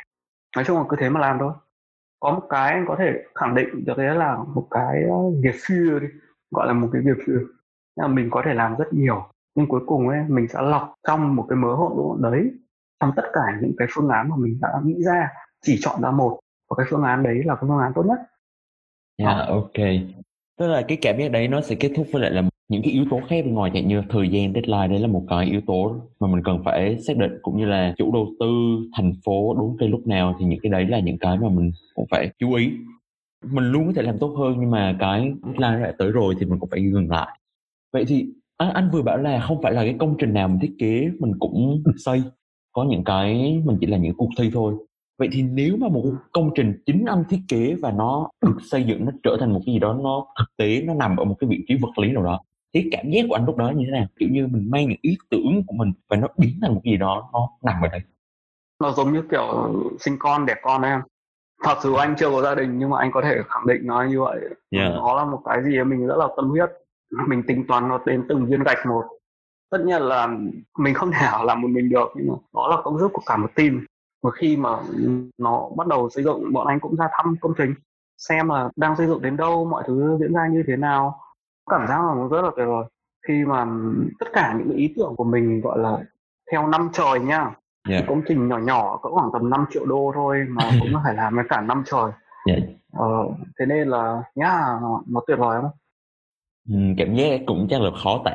Nói 0.55 0.65
chung 0.65 0.77
là 0.77 0.83
cứ 0.89 0.97
thế 0.99 1.09
mà 1.09 1.19
làm 1.19 1.39
thôi. 1.39 1.53
Có 2.19 2.31
một 2.31 2.47
cái 2.49 2.73
anh 2.73 2.85
có 2.87 2.95
thể 2.99 3.23
khẳng 3.35 3.55
định 3.55 3.85
được 3.85 3.97
đấy 3.97 4.15
là 4.15 4.37
một 4.55 4.67
cái 4.71 5.03
ờ, 5.03 5.17
nghiệp 5.17 5.51
Gefühl 5.51 5.99
đi, 5.99 6.07
gọi 6.51 6.67
là 6.67 6.73
một 6.73 6.89
cái 6.93 7.01
nghiệp 7.01 7.13
Gefühl 7.17 7.45
là 7.95 8.07
mình 8.07 8.29
có 8.31 8.41
thể 8.45 8.53
làm 8.53 8.75
rất 8.75 8.93
nhiều, 8.93 9.25
nhưng 9.55 9.67
cuối 9.67 9.81
cùng 9.87 10.09
ấy, 10.09 10.19
mình 10.27 10.47
sẽ 10.47 10.61
lọc 10.61 10.93
trong 11.07 11.35
một 11.35 11.45
cái 11.49 11.55
mớ 11.55 11.75
hỗn 11.75 11.91
độn 11.97 12.31
đấy 12.31 12.51
trong 13.01 13.11
tất 13.15 13.23
cả 13.33 13.41
những 13.61 13.71
cái 13.77 13.87
phương 13.91 14.09
án 14.09 14.29
mà 14.29 14.35
mình 14.39 14.59
đã 14.61 14.69
nghĩ 14.85 14.95
ra 15.03 15.27
chỉ 15.65 15.77
chọn 15.81 16.01
ra 16.01 16.11
một 16.11 16.39
và 16.69 16.75
cái 16.77 16.85
phương 16.89 17.03
án 17.03 17.23
đấy 17.23 17.41
là 17.45 17.55
cái 17.55 17.63
phương 17.67 17.79
án 17.79 17.91
tốt 17.95 18.03
nhất. 18.05 18.19
Yeah, 19.17 19.37
dạ, 19.37 19.45
ok. 19.45 19.87
Tức 20.59 20.67
là 20.67 20.81
cái 20.87 20.97
cảm 21.01 21.17
giác 21.19 21.31
đấy 21.31 21.47
nó 21.47 21.61
sẽ 21.61 21.75
kết 21.75 21.91
thúc 21.95 22.07
với 22.11 22.21
lại 22.21 22.31
là 22.31 22.43
những 22.69 22.81
cái 22.83 22.91
yếu 22.91 23.05
tố 23.09 23.19
khác 23.27 23.45
bên 23.45 23.53
ngoài 23.53 23.71
chẳng 23.73 23.87
như 23.87 24.01
thời 24.09 24.29
gian 24.29 24.53
deadline 24.53 24.87
đấy 24.87 24.99
là 24.99 25.07
một 25.07 25.25
cái 25.29 25.45
yếu 25.45 25.61
tố 25.67 25.95
mà 26.19 26.27
mình 26.27 26.43
cần 26.43 26.63
phải 26.65 26.99
xác 26.99 27.17
định 27.17 27.31
cũng 27.41 27.57
như 27.57 27.65
là 27.65 27.93
chủ 27.97 28.13
đầu 28.13 28.27
tư 28.39 28.47
thành 28.95 29.13
phố 29.25 29.55
đúng 29.57 29.77
cái 29.79 29.89
lúc 29.89 30.07
nào 30.07 30.35
thì 30.39 30.45
những 30.45 30.59
cái 30.63 30.69
đấy 30.69 30.85
là 30.85 30.99
những 30.99 31.17
cái 31.17 31.37
mà 31.37 31.49
mình 31.49 31.71
cũng 31.95 32.05
phải 32.11 32.29
chú 32.39 32.53
ý. 32.53 32.71
Mình 33.45 33.71
luôn 33.71 33.87
có 33.87 33.93
thể 33.95 34.01
làm 34.01 34.19
tốt 34.19 34.27
hơn 34.27 34.55
nhưng 34.59 34.71
mà 34.71 34.95
cái 34.99 35.33
deadline 35.43 35.83
lại 35.83 35.93
tới 35.97 36.11
rồi 36.11 36.35
thì 36.39 36.45
mình 36.45 36.59
cũng 36.59 36.69
phải 36.69 36.91
dừng 36.91 37.09
lại. 37.09 37.39
Vậy 37.93 38.05
thì 38.07 38.27
anh, 38.57 38.73
anh 38.73 38.89
vừa 38.91 39.01
bảo 39.01 39.17
là 39.17 39.39
không 39.39 39.61
phải 39.61 39.73
là 39.73 39.83
cái 39.83 39.95
công 39.99 40.15
trình 40.19 40.33
nào 40.33 40.47
mình 40.47 40.59
thiết 40.61 40.75
kế 40.79 41.09
mình 41.19 41.33
cũng 41.39 41.83
xây 41.97 42.21
có 42.71 42.83
những 42.83 43.03
cái 43.03 43.61
mình 43.65 43.77
chỉ 43.81 43.87
là 43.87 43.97
những 43.97 44.15
cuộc 44.17 44.29
thi 44.37 44.51
thôi. 44.53 44.75
Vậy 45.19 45.29
thì 45.31 45.41
nếu 45.41 45.77
mà 45.77 45.87
một 45.87 46.03
công 46.31 46.51
trình 46.55 46.81
chính 46.85 47.05
anh 47.05 47.23
thiết 47.29 47.39
kế 47.47 47.75
và 47.81 47.91
nó 47.91 48.29
được 48.41 48.57
xây 48.71 48.83
dựng 48.83 49.05
nó 49.05 49.11
trở 49.23 49.37
thành 49.39 49.53
một 49.53 49.59
cái 49.65 49.73
gì 49.75 49.79
đó 49.79 49.93
nó 49.93 50.25
thực 50.39 50.57
tế 50.57 50.81
nó 50.81 50.93
nằm 50.93 51.17
ở 51.17 51.25
một 51.25 51.35
cái 51.39 51.49
vị 51.49 51.65
trí 51.67 51.75
vật 51.81 51.99
lý 51.99 52.11
nào 52.11 52.23
đó 52.23 52.39
thì 52.73 52.89
cảm 52.91 53.11
giác 53.11 53.25
của 53.29 53.35
anh 53.35 53.45
lúc 53.45 53.57
đó 53.57 53.71
như 53.75 53.85
thế 53.85 53.91
nào? 53.91 54.07
Kiểu 54.19 54.29
như 54.31 54.47
mình 54.47 54.71
mang 54.71 54.87
những 54.87 54.97
ý 55.01 55.17
tưởng 55.29 55.63
của 55.67 55.73
mình 55.73 55.93
và 56.09 56.17
nó 56.17 56.27
biến 56.37 56.51
thành 56.61 56.73
một 56.73 56.81
cái 56.83 56.93
gì 56.93 56.97
đó 56.97 57.29
nó 57.33 57.49
nằm 57.63 57.75
ở 57.81 57.87
đây. 57.87 58.01
Nó 58.81 58.91
giống 58.91 59.13
như 59.13 59.21
kiểu 59.31 59.73
sinh 59.99 60.15
con 60.19 60.45
đẻ 60.45 60.55
con 60.61 60.81
em. 60.81 61.01
Thật 61.63 61.75
sự 61.83 61.93
anh 61.93 62.15
chưa 62.17 62.29
có 62.29 62.41
gia 62.41 62.55
đình 62.55 62.79
nhưng 62.79 62.89
mà 62.89 62.97
anh 62.99 63.11
có 63.11 63.21
thể 63.21 63.35
khẳng 63.47 63.67
định 63.67 63.81
nó 63.83 64.03
như 64.03 64.21
vậy. 64.21 64.39
Yeah. 64.69 64.93
nó 64.93 65.15
là 65.15 65.25
một 65.25 65.39
cái 65.45 65.63
gì 65.63 65.83
mình 65.83 66.07
rất 66.07 66.17
là 66.17 66.27
tâm 66.35 66.49
huyết. 66.49 66.69
Mình 67.27 67.43
tính 67.47 67.65
toán 67.67 67.87
nó 67.87 67.99
đến 68.05 68.25
từng 68.29 68.45
viên 68.45 68.63
gạch 68.63 68.85
một 68.87 69.03
tất 69.71 69.81
nhiên 69.85 70.01
là 70.01 70.27
mình 70.77 70.93
không 70.93 71.11
thể 71.11 71.17
nào 71.21 71.45
làm 71.45 71.61
một 71.61 71.67
mình 71.67 71.89
được 71.89 72.09
nhưng 72.15 72.27
mà 72.27 72.33
đó 72.53 72.67
là 72.67 72.81
công 72.83 72.99
sức 72.99 73.09
của 73.13 73.21
cả 73.25 73.37
một 73.37 73.51
team. 73.55 73.85
Và 74.23 74.31
khi 74.31 74.57
mà 74.57 74.69
nó 75.37 75.69
bắt 75.77 75.87
đầu 75.87 76.09
xây 76.09 76.23
dựng 76.23 76.53
bọn 76.53 76.67
anh 76.67 76.79
cũng 76.79 76.95
ra 76.95 77.07
thăm 77.11 77.35
công 77.41 77.53
trình 77.57 77.73
xem 78.17 78.49
là 78.49 78.69
đang 78.75 78.95
xây 78.95 79.07
dựng 79.07 79.21
đến 79.21 79.37
đâu 79.37 79.65
mọi 79.65 79.83
thứ 79.87 80.17
diễn 80.19 80.33
ra 80.33 80.47
như 80.47 80.63
thế 80.67 80.75
nào. 80.75 81.19
Cảm 81.69 81.87
giác 81.87 82.01
là 82.01 82.27
rất 82.31 82.41
là 82.41 82.51
tuyệt 82.55 82.67
vời. 82.67 82.83
Khi 83.27 83.45
mà 83.45 83.65
tất 84.19 84.25
cả 84.33 84.55
những 84.57 84.77
ý 84.77 84.93
tưởng 84.97 85.15
của 85.15 85.23
mình 85.23 85.61
gọi 85.61 85.79
là 85.79 85.97
theo 86.51 86.67
năm 86.67 86.89
trời 86.93 87.19
nha 87.19 87.51
yeah. 87.89 88.03
công 88.07 88.21
trình 88.27 88.47
nhỏ 88.47 88.57
nhỏ 88.57 88.99
có 89.01 89.09
khoảng 89.09 89.29
tầm 89.33 89.49
5 89.49 89.65
triệu 89.71 89.85
đô 89.85 90.11
thôi 90.15 90.45
mà 90.49 90.63
cũng 90.79 90.93
phải 91.03 91.15
làm 91.15 91.35
với 91.35 91.45
cả 91.49 91.61
năm 91.61 91.83
trời. 91.85 92.11
Yeah. 92.45 92.61
ờ, 92.93 93.07
thế 93.59 93.65
nên 93.65 93.87
là 93.87 94.23
nhá 94.35 94.49
yeah, 94.49 94.81
nó, 94.81 95.03
nó 95.07 95.21
tuyệt 95.27 95.39
vời 95.39 95.61
lắm. 95.61 95.71
Ừ, 96.69 96.75
cảm 96.97 97.15
giác 97.15 97.41
cũng 97.47 97.67
chắc 97.69 97.81
là 97.81 97.89
khó 98.03 98.21
tả 98.25 98.31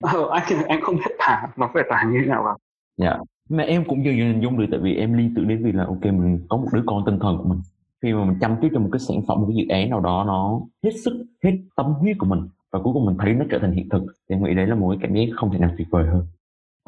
ờ, 0.00 0.28
anh 0.32 0.64
anh 0.68 0.80
không 0.82 0.96
biết 0.96 1.16
tả 1.18 1.48
nó 1.56 1.70
phải 1.74 1.82
tả 1.90 2.02
như 2.02 2.18
thế 2.20 2.26
nào 2.26 2.42
vào 2.44 2.58
dạ. 2.96 3.06
Yeah 3.06 3.20
mà 3.48 3.62
em 3.62 3.84
cũng 3.84 4.04
dần 4.04 4.16
dần 4.18 4.32
hình 4.32 4.42
dung 4.42 4.58
được 4.58 4.66
tại 4.70 4.80
vì 4.80 4.94
em 4.94 5.12
liên 5.12 5.32
tưởng 5.36 5.48
đến 5.48 5.64
việc 5.64 5.74
là 5.74 5.84
ok 5.84 6.02
mình 6.02 6.40
có 6.48 6.56
một 6.56 6.66
đứa 6.72 6.82
con 6.86 7.02
tinh 7.06 7.18
thần 7.18 7.38
của 7.38 7.48
mình. 7.48 7.58
Khi 8.02 8.12
mà 8.12 8.24
mình 8.24 8.38
chăm 8.40 8.56
chút 8.62 8.68
cho 8.72 8.80
một 8.80 8.88
cái 8.92 9.00
sản 9.00 9.20
phẩm 9.28 9.40
một 9.40 9.46
cái 9.48 9.56
dự 9.56 9.68
án 9.68 9.90
nào 9.90 10.00
đó 10.00 10.24
nó 10.26 10.60
hết 10.84 10.90
sức 11.04 11.24
hết 11.44 11.52
tâm 11.76 11.86
huyết 11.86 12.16
của 12.18 12.26
mình 12.26 12.40
và 12.72 12.80
cuối 12.82 12.92
cùng 12.92 13.06
mình 13.06 13.16
thấy 13.18 13.34
nó 13.34 13.44
trở 13.50 13.58
thành 13.58 13.72
hiện 13.72 13.88
thực 13.88 14.02
thì 14.28 14.34
em 14.36 14.44
nghĩ 14.44 14.54
đấy 14.54 14.66
là 14.66 14.74
một 14.74 14.88
cái 14.88 14.98
cảm 15.02 15.14
giác 15.14 15.24
không 15.36 15.52
thể 15.52 15.58
nào 15.58 15.70
tuyệt 15.78 15.88
vời 15.90 16.06
hơn. 16.06 16.26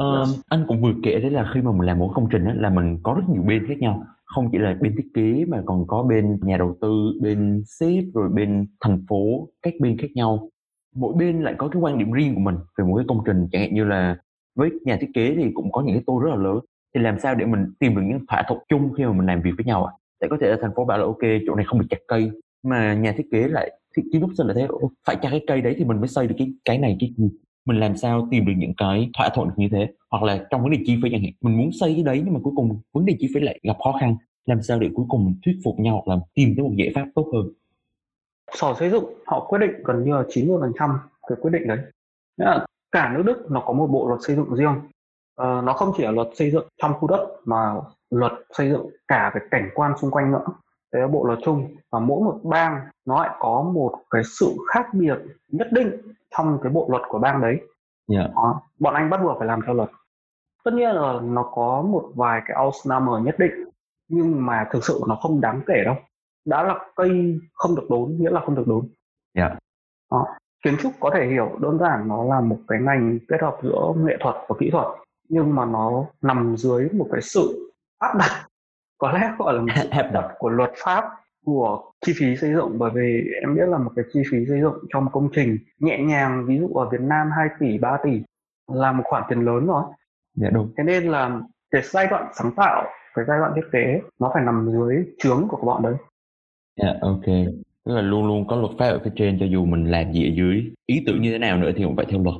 Uh, 0.02 0.28
yes. 0.28 0.40
anh 0.48 0.64
cũng 0.68 0.82
vừa 0.82 0.92
kể 1.02 1.20
đấy 1.20 1.30
là 1.30 1.50
khi 1.54 1.60
mà 1.62 1.72
mình 1.72 1.86
làm 1.86 1.98
một 1.98 2.12
công 2.14 2.28
trình 2.30 2.44
đó, 2.44 2.52
là 2.54 2.70
mình 2.70 2.98
có 3.02 3.14
rất 3.14 3.22
nhiều 3.28 3.42
bên 3.42 3.66
khác 3.68 3.78
nhau. 3.78 4.02
Không 4.24 4.48
chỉ 4.52 4.58
là 4.58 4.76
bên 4.80 4.94
thiết 4.96 5.08
kế 5.14 5.44
mà 5.48 5.62
còn 5.66 5.86
có 5.86 6.02
bên 6.02 6.38
nhà 6.42 6.56
đầu 6.56 6.76
tư 6.80 7.12
bên 7.20 7.62
sếp 7.66 8.04
rồi 8.14 8.28
bên 8.28 8.66
thành 8.80 9.04
phố 9.08 9.48
các 9.62 9.74
bên 9.80 9.98
khác 9.98 10.08
nhau 10.14 10.48
mỗi 10.94 11.14
bên 11.14 11.42
lại 11.42 11.54
có 11.58 11.68
cái 11.68 11.82
quan 11.82 11.98
điểm 11.98 12.12
riêng 12.12 12.34
của 12.34 12.40
mình 12.40 12.56
về 12.78 12.84
một 12.84 12.96
cái 12.96 13.04
công 13.08 13.22
trình. 13.26 13.48
Chẳng 13.52 13.62
hạn 13.62 13.74
như 13.74 13.84
là 13.84 14.16
với 14.56 14.70
nhà 14.84 14.96
thiết 15.00 15.10
kế 15.14 15.34
thì 15.36 15.50
cũng 15.54 15.72
có 15.72 15.80
những 15.80 15.94
cái 15.94 16.02
tô 16.06 16.18
rất 16.18 16.30
là 16.30 16.36
lớn. 16.36 16.58
Thì 16.94 17.00
làm 17.00 17.18
sao 17.18 17.34
để 17.34 17.46
mình 17.46 17.66
tìm 17.78 17.94
được 17.94 18.02
những 18.04 18.26
thỏa 18.28 18.42
thuận 18.48 18.60
chung 18.68 18.92
khi 18.96 19.04
mà 19.04 19.12
mình 19.12 19.26
làm 19.26 19.42
việc 19.42 19.50
với 19.56 19.64
nhau 19.64 19.84
ạ? 19.84 19.92
À? 19.94 19.98
để 20.20 20.28
có 20.30 20.36
thể 20.40 20.50
là 20.50 20.56
thành 20.62 20.70
phố 20.76 20.84
bảo 20.84 20.98
là 20.98 21.04
ok, 21.04 21.18
chỗ 21.46 21.54
này 21.54 21.64
không 21.64 21.80
được 21.80 21.86
chặt 21.90 21.98
cây. 22.08 22.30
Mà 22.62 22.94
nhà 22.94 23.12
thiết 23.12 23.26
kế 23.32 23.48
lại, 23.48 23.70
thì 23.96 24.02
kiến 24.12 24.20
trúc 24.20 24.30
sư 24.38 24.44
lại 24.44 24.54
thấy 24.54 24.68
phải 25.06 25.16
chặt 25.22 25.28
cái 25.30 25.40
cây 25.46 25.60
đấy 25.60 25.74
thì 25.78 25.84
mình 25.84 26.00
mới 26.00 26.08
xây 26.08 26.26
được 26.26 26.34
cái 26.38 26.52
cái 26.64 26.78
này 26.78 26.96
cái 27.00 27.10
gì? 27.16 27.30
Mình 27.66 27.80
làm 27.80 27.96
sao 27.96 28.28
tìm 28.30 28.46
được 28.46 28.52
những 28.56 28.74
cái 28.76 29.10
thỏa 29.18 29.28
thuận 29.34 29.48
như 29.56 29.68
thế? 29.72 29.88
Hoặc 30.10 30.22
là 30.22 30.46
trong 30.50 30.62
vấn 30.62 30.70
đề 30.70 30.78
chi 30.86 30.96
phí 31.02 31.10
chẳng 31.12 31.22
hạn, 31.22 31.32
mình 31.40 31.58
muốn 31.58 31.70
xây 31.80 31.94
cái 31.94 32.02
đấy 32.02 32.22
nhưng 32.24 32.34
mà 32.34 32.40
cuối 32.42 32.52
cùng 32.56 32.80
vấn 32.92 33.04
đề 33.04 33.16
chi 33.18 33.28
phí 33.34 33.40
lại 33.40 33.60
gặp 33.62 33.76
khó 33.84 33.92
khăn. 34.00 34.16
Làm 34.46 34.62
sao 34.62 34.78
để 34.78 34.88
cuối 34.94 35.06
cùng 35.08 35.34
thuyết 35.44 35.56
phục 35.64 35.78
nhau 35.78 36.02
hoặc 36.06 36.14
là 36.14 36.20
tìm 36.34 36.54
tới 36.56 36.64
một 36.64 36.72
giải 36.76 36.92
pháp 36.94 37.06
tốt 37.14 37.30
hơn? 37.32 37.52
Sở 38.52 38.74
xây 38.78 38.90
dựng 38.90 39.04
họ 39.26 39.46
quyết 39.48 39.58
định 39.58 39.82
gần 39.84 40.04
như 40.04 40.12
là 40.12 40.24
90 40.28 40.58
phần 40.60 40.72
trăm 40.78 40.98
cái 41.28 41.38
quyết 41.40 41.50
định 41.50 41.68
đấy. 41.68 41.78
Nghĩa 42.38 42.44
là 42.44 42.66
cả 42.92 43.12
nước 43.16 43.22
Đức 43.26 43.50
nó 43.50 43.62
có 43.66 43.72
một 43.72 43.86
bộ 43.86 44.08
luật 44.08 44.20
xây 44.22 44.36
dựng 44.36 44.54
riêng. 44.54 44.74
Uh, 45.42 45.64
nó 45.64 45.72
không 45.72 45.92
chỉ 45.96 46.04
là 46.04 46.10
luật 46.10 46.28
xây 46.34 46.50
dựng 46.50 46.68
trong 46.82 46.94
khu 46.94 47.08
đất 47.08 47.26
mà 47.44 47.74
luật 48.10 48.32
xây 48.52 48.70
dựng 48.70 48.86
cả 49.08 49.30
cái 49.34 49.42
cảnh 49.50 49.70
quan 49.74 49.92
xung 49.98 50.10
quanh 50.10 50.32
nữa. 50.32 50.44
Đấy 50.92 51.02
là 51.02 51.08
bộ 51.08 51.24
luật 51.24 51.38
chung 51.44 51.68
và 51.90 51.98
mỗi 51.98 52.22
một 52.24 52.40
bang 52.42 52.80
nó 53.06 53.22
lại 53.22 53.36
có 53.38 53.62
một 53.62 53.98
cái 54.10 54.22
sự 54.24 54.56
khác 54.74 54.86
biệt 54.92 55.18
nhất 55.48 55.68
định 55.72 55.90
trong 56.36 56.58
cái 56.62 56.72
bộ 56.72 56.86
luật 56.90 57.02
của 57.08 57.18
bang 57.18 57.40
đấy. 57.40 57.60
Yeah. 58.12 58.26
Dạ. 58.26 58.32
đó, 58.34 58.60
bọn 58.78 58.94
anh 58.94 59.10
bắt 59.10 59.20
buộc 59.22 59.38
phải 59.38 59.48
làm 59.48 59.60
theo 59.66 59.74
luật. 59.74 59.90
Tất 60.64 60.74
nhiên 60.74 60.90
là 60.90 61.20
nó 61.22 61.42
có 61.54 61.82
một 61.82 62.10
vài 62.14 62.42
cái 62.46 62.56
Ausnahme 62.56 63.12
nhất 63.24 63.38
định 63.38 63.68
nhưng 64.08 64.46
mà 64.46 64.68
thực 64.72 64.84
sự 64.84 65.00
nó 65.08 65.16
không 65.22 65.40
đáng 65.40 65.60
kể 65.66 65.82
đâu 65.84 65.94
đã 66.48 66.62
là 66.62 66.78
cây 66.96 67.38
không 67.54 67.76
được 67.76 67.86
đốn 67.90 68.16
nghĩa 68.18 68.30
là 68.30 68.40
không 68.40 68.54
được 68.54 68.66
đốn. 68.66 68.88
Yeah. 69.34 69.52
Dạ. 69.52 69.58
Đó. 70.10 70.26
Kiến 70.64 70.74
trúc 70.82 70.92
có 71.00 71.10
thể 71.14 71.26
hiểu 71.26 71.58
đơn 71.60 71.78
giản 71.78 72.08
nó 72.08 72.24
là 72.24 72.40
một 72.40 72.58
cái 72.68 72.78
ngành 72.80 73.18
kết 73.28 73.36
hợp 73.42 73.56
giữa 73.62 73.92
nghệ 73.96 74.16
thuật 74.20 74.34
và 74.48 74.56
kỹ 74.58 74.70
thuật 74.70 74.86
nhưng 75.28 75.54
mà 75.54 75.64
nó 75.64 76.04
nằm 76.22 76.56
dưới 76.56 76.88
một 76.92 77.08
cái 77.12 77.20
sự 77.20 77.72
áp 77.98 78.16
đặt 78.18 78.48
có 78.98 79.12
lẽ 79.12 79.32
gọi 79.38 79.54
là 79.54 79.60
một 79.60 79.72
sự 79.82 79.88
áp 79.90 80.10
đặt. 80.12 80.34
của 80.38 80.48
luật 80.48 80.70
pháp 80.84 81.04
của 81.44 81.92
chi 82.06 82.12
phí 82.16 82.36
xây 82.36 82.52
dựng. 82.52 82.78
Bởi 82.78 82.90
vì 82.94 83.24
em 83.42 83.54
biết 83.54 83.68
là 83.68 83.78
một 83.78 83.90
cái 83.96 84.04
chi 84.12 84.22
phí 84.30 84.38
xây 84.48 84.60
dựng 84.60 84.78
trong 84.88 85.04
một 85.04 85.10
công 85.14 85.28
trình 85.32 85.58
nhẹ 85.78 85.98
nhàng 85.98 86.44
ví 86.46 86.58
dụ 86.58 86.68
ở 86.68 86.88
Việt 86.88 87.00
Nam 87.00 87.30
2 87.36 87.48
tỷ 87.60 87.78
3 87.78 87.98
tỷ 88.02 88.22
là 88.72 88.92
một 88.92 89.02
khoản 89.06 89.22
tiền 89.28 89.44
lớn 89.44 89.66
rồi. 89.66 89.82
Dạ 90.34 90.50
đúng. 90.50 90.72
Thế 90.76 90.84
nên 90.84 91.08
là 91.10 91.40
cái 91.70 91.82
giai 91.84 92.06
đoạn 92.06 92.30
sáng 92.34 92.50
tạo 92.56 92.84
cái 93.14 93.24
giai 93.28 93.38
đoạn 93.38 93.52
thiết 93.56 93.68
kế 93.72 94.00
nó 94.20 94.30
phải 94.34 94.44
nằm 94.44 94.68
dưới 94.72 95.06
trướng 95.18 95.48
của 95.48 95.56
các 95.56 95.64
bọn 95.64 95.82
đấy 95.82 95.94
dạ 96.78 96.86
yeah, 96.86 97.00
ok. 97.00 97.24
Tức 97.84 97.94
là 97.94 98.02
luôn 98.02 98.26
luôn 98.26 98.46
có 98.46 98.56
luật 98.56 98.72
pháp 98.78 98.88
ở 98.88 99.00
phía 99.04 99.10
trên 99.16 99.36
cho 99.40 99.46
dù 99.46 99.64
mình 99.64 99.84
làm 99.84 100.12
gì 100.12 100.30
ở 100.30 100.32
dưới. 100.34 100.64
Ý 100.86 101.02
tưởng 101.06 101.22
như 101.22 101.32
thế 101.32 101.38
nào 101.38 101.58
nữa 101.58 101.70
thì 101.76 101.84
cũng 101.84 101.96
phải 101.96 102.06
theo 102.08 102.22
luật. 102.22 102.36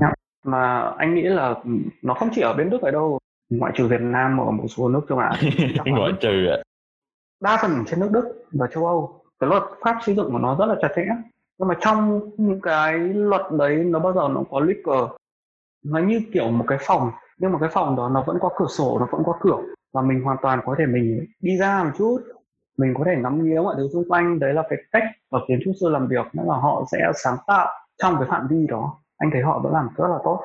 Dạ. 0.00 0.12
mà 0.44 0.80
anh 0.98 1.14
nghĩ 1.14 1.22
là 1.22 1.54
nó 2.02 2.14
không 2.14 2.28
chỉ 2.34 2.42
ở 2.42 2.54
bên 2.54 2.70
Đức 2.70 2.82
ở 2.82 2.90
đâu. 2.90 3.18
Ngoại 3.50 3.72
trừ 3.76 3.86
Việt 3.86 4.00
Nam 4.00 4.40
ở 4.40 4.50
một 4.50 4.66
số 4.68 4.88
nước 4.88 5.00
châu 5.08 5.18
Á 5.18 5.30
ngoại 5.86 6.12
trừ 6.20 6.46
ạ. 6.46 6.56
Đa 7.42 7.58
phần 7.62 7.70
trên 7.86 8.00
nước 8.00 8.10
Đức 8.12 8.44
và 8.52 8.66
châu 8.66 8.86
Âu 8.86 9.20
cái 9.40 9.50
luật 9.50 9.62
pháp 9.80 9.98
xây 10.06 10.14
dựng 10.14 10.32
của 10.32 10.38
nó 10.38 10.56
rất 10.58 10.66
là 10.66 10.74
chặt 10.82 10.88
chẽ. 10.96 11.06
Nhưng 11.58 11.68
mà 11.68 11.74
trong 11.80 12.20
những 12.36 12.60
cái 12.60 12.98
luật 12.98 13.42
đấy 13.58 13.76
nó 13.76 13.98
bao 13.98 14.12
giờ 14.12 14.28
nó 14.34 14.44
có 14.50 14.60
liquor 14.60 15.10
nó 15.84 15.98
như 15.98 16.20
kiểu 16.32 16.50
một 16.50 16.64
cái 16.68 16.78
phòng 16.80 17.10
nhưng 17.38 17.52
mà 17.52 17.58
cái 17.58 17.68
phòng 17.72 17.96
đó 17.96 18.08
nó 18.08 18.24
vẫn 18.26 18.38
có 18.40 18.50
cửa 18.56 18.66
sổ 18.68 18.98
nó 19.00 19.06
vẫn 19.12 19.22
có 19.26 19.36
cửa 19.40 19.62
và 19.92 20.02
mình 20.02 20.20
hoàn 20.24 20.36
toàn 20.42 20.60
có 20.64 20.74
thể 20.78 20.86
mình 20.86 21.26
đi 21.40 21.56
ra 21.56 21.84
một 21.84 21.90
chút 21.98 22.22
mình 22.78 22.94
có 22.98 23.04
thể 23.06 23.16
ngắm 23.22 23.44
nghía 23.44 23.60
mọi 23.60 23.74
thứ 23.78 23.88
xung 23.92 24.08
quanh 24.08 24.38
đấy 24.38 24.54
là 24.54 24.62
cái 24.68 24.78
cách 24.92 25.02
mà 25.30 25.38
kiến 25.48 25.58
trúc 25.64 25.74
sư 25.80 25.88
làm 25.88 26.08
việc 26.08 26.26
nghĩa 26.32 26.42
là 26.46 26.54
họ 26.54 26.84
sẽ 26.92 26.98
sáng 27.24 27.36
tạo 27.46 27.66
trong 28.02 28.14
cái 28.18 28.28
phạm 28.30 28.46
vi 28.50 28.66
đó 28.66 29.00
anh 29.18 29.30
thấy 29.32 29.42
họ 29.42 29.58
vẫn 29.58 29.72
làm 29.72 29.88
rất 29.96 30.08
là 30.08 30.18
tốt 30.24 30.40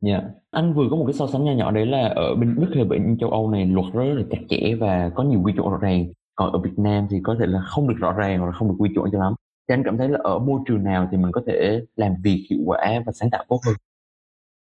Dạ, 0.00 0.12
yeah. 0.12 0.24
anh 0.50 0.74
vừa 0.74 0.84
có 0.90 0.96
một 0.96 1.04
cái 1.06 1.12
so 1.12 1.26
sánh 1.26 1.44
nhỏ 1.44 1.52
nhỏ 1.52 1.70
đấy 1.70 1.86
là 1.86 2.08
ở 2.08 2.34
bên 2.34 2.54
Đức 2.60 2.68
hay 2.74 2.84
bên 2.84 3.16
châu 3.20 3.30
Âu 3.30 3.50
này 3.50 3.66
luật 3.66 3.86
rất 3.94 4.04
là 4.04 4.22
chặt 4.30 4.38
chẽ 4.48 4.74
và 4.80 5.10
có 5.14 5.22
nhiều 5.22 5.40
quy 5.44 5.52
chuẩn 5.56 5.70
rõ 5.70 5.78
ràng. 5.78 6.06
Còn 6.34 6.52
ở 6.52 6.58
Việt 6.58 6.78
Nam 6.78 7.06
thì 7.10 7.20
có 7.22 7.36
thể 7.40 7.46
là 7.46 7.60
không 7.60 7.88
được 7.88 7.94
rõ 7.98 8.12
ràng 8.12 8.38
hoặc 8.38 8.46
là 8.46 8.52
không 8.52 8.68
được 8.68 8.74
quy 8.78 8.90
chuẩn 8.94 9.10
cho 9.12 9.18
lắm. 9.18 9.34
Thì 9.68 9.74
anh 9.74 9.82
cảm 9.84 9.98
thấy 9.98 10.08
là 10.08 10.18
ở 10.22 10.38
môi 10.38 10.60
trường 10.66 10.84
nào 10.84 11.08
thì 11.10 11.16
mình 11.16 11.32
có 11.32 11.42
thể 11.46 11.80
làm 11.96 12.14
việc 12.24 12.46
hiệu 12.50 12.58
quả 12.66 13.02
và 13.06 13.12
sáng 13.12 13.30
tạo 13.30 13.44
tốt 13.48 13.60
hơn? 13.66 13.74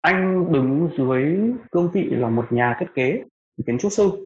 Anh 0.01 0.51
đứng 0.51 0.89
dưới 0.97 1.39
cương 1.71 1.89
vị 1.93 2.03
là 2.03 2.29
một 2.29 2.45
nhà 2.49 2.77
thiết 2.79 2.87
kế, 2.95 3.23
kiến 3.65 3.77
trúc 3.77 3.91
sư. 3.91 4.25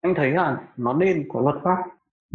Anh 0.00 0.14
thấy 0.14 0.30
là 0.30 0.56
nó 0.76 0.92
nên 0.92 1.28
có 1.28 1.40
luật 1.40 1.56
pháp 1.64 1.76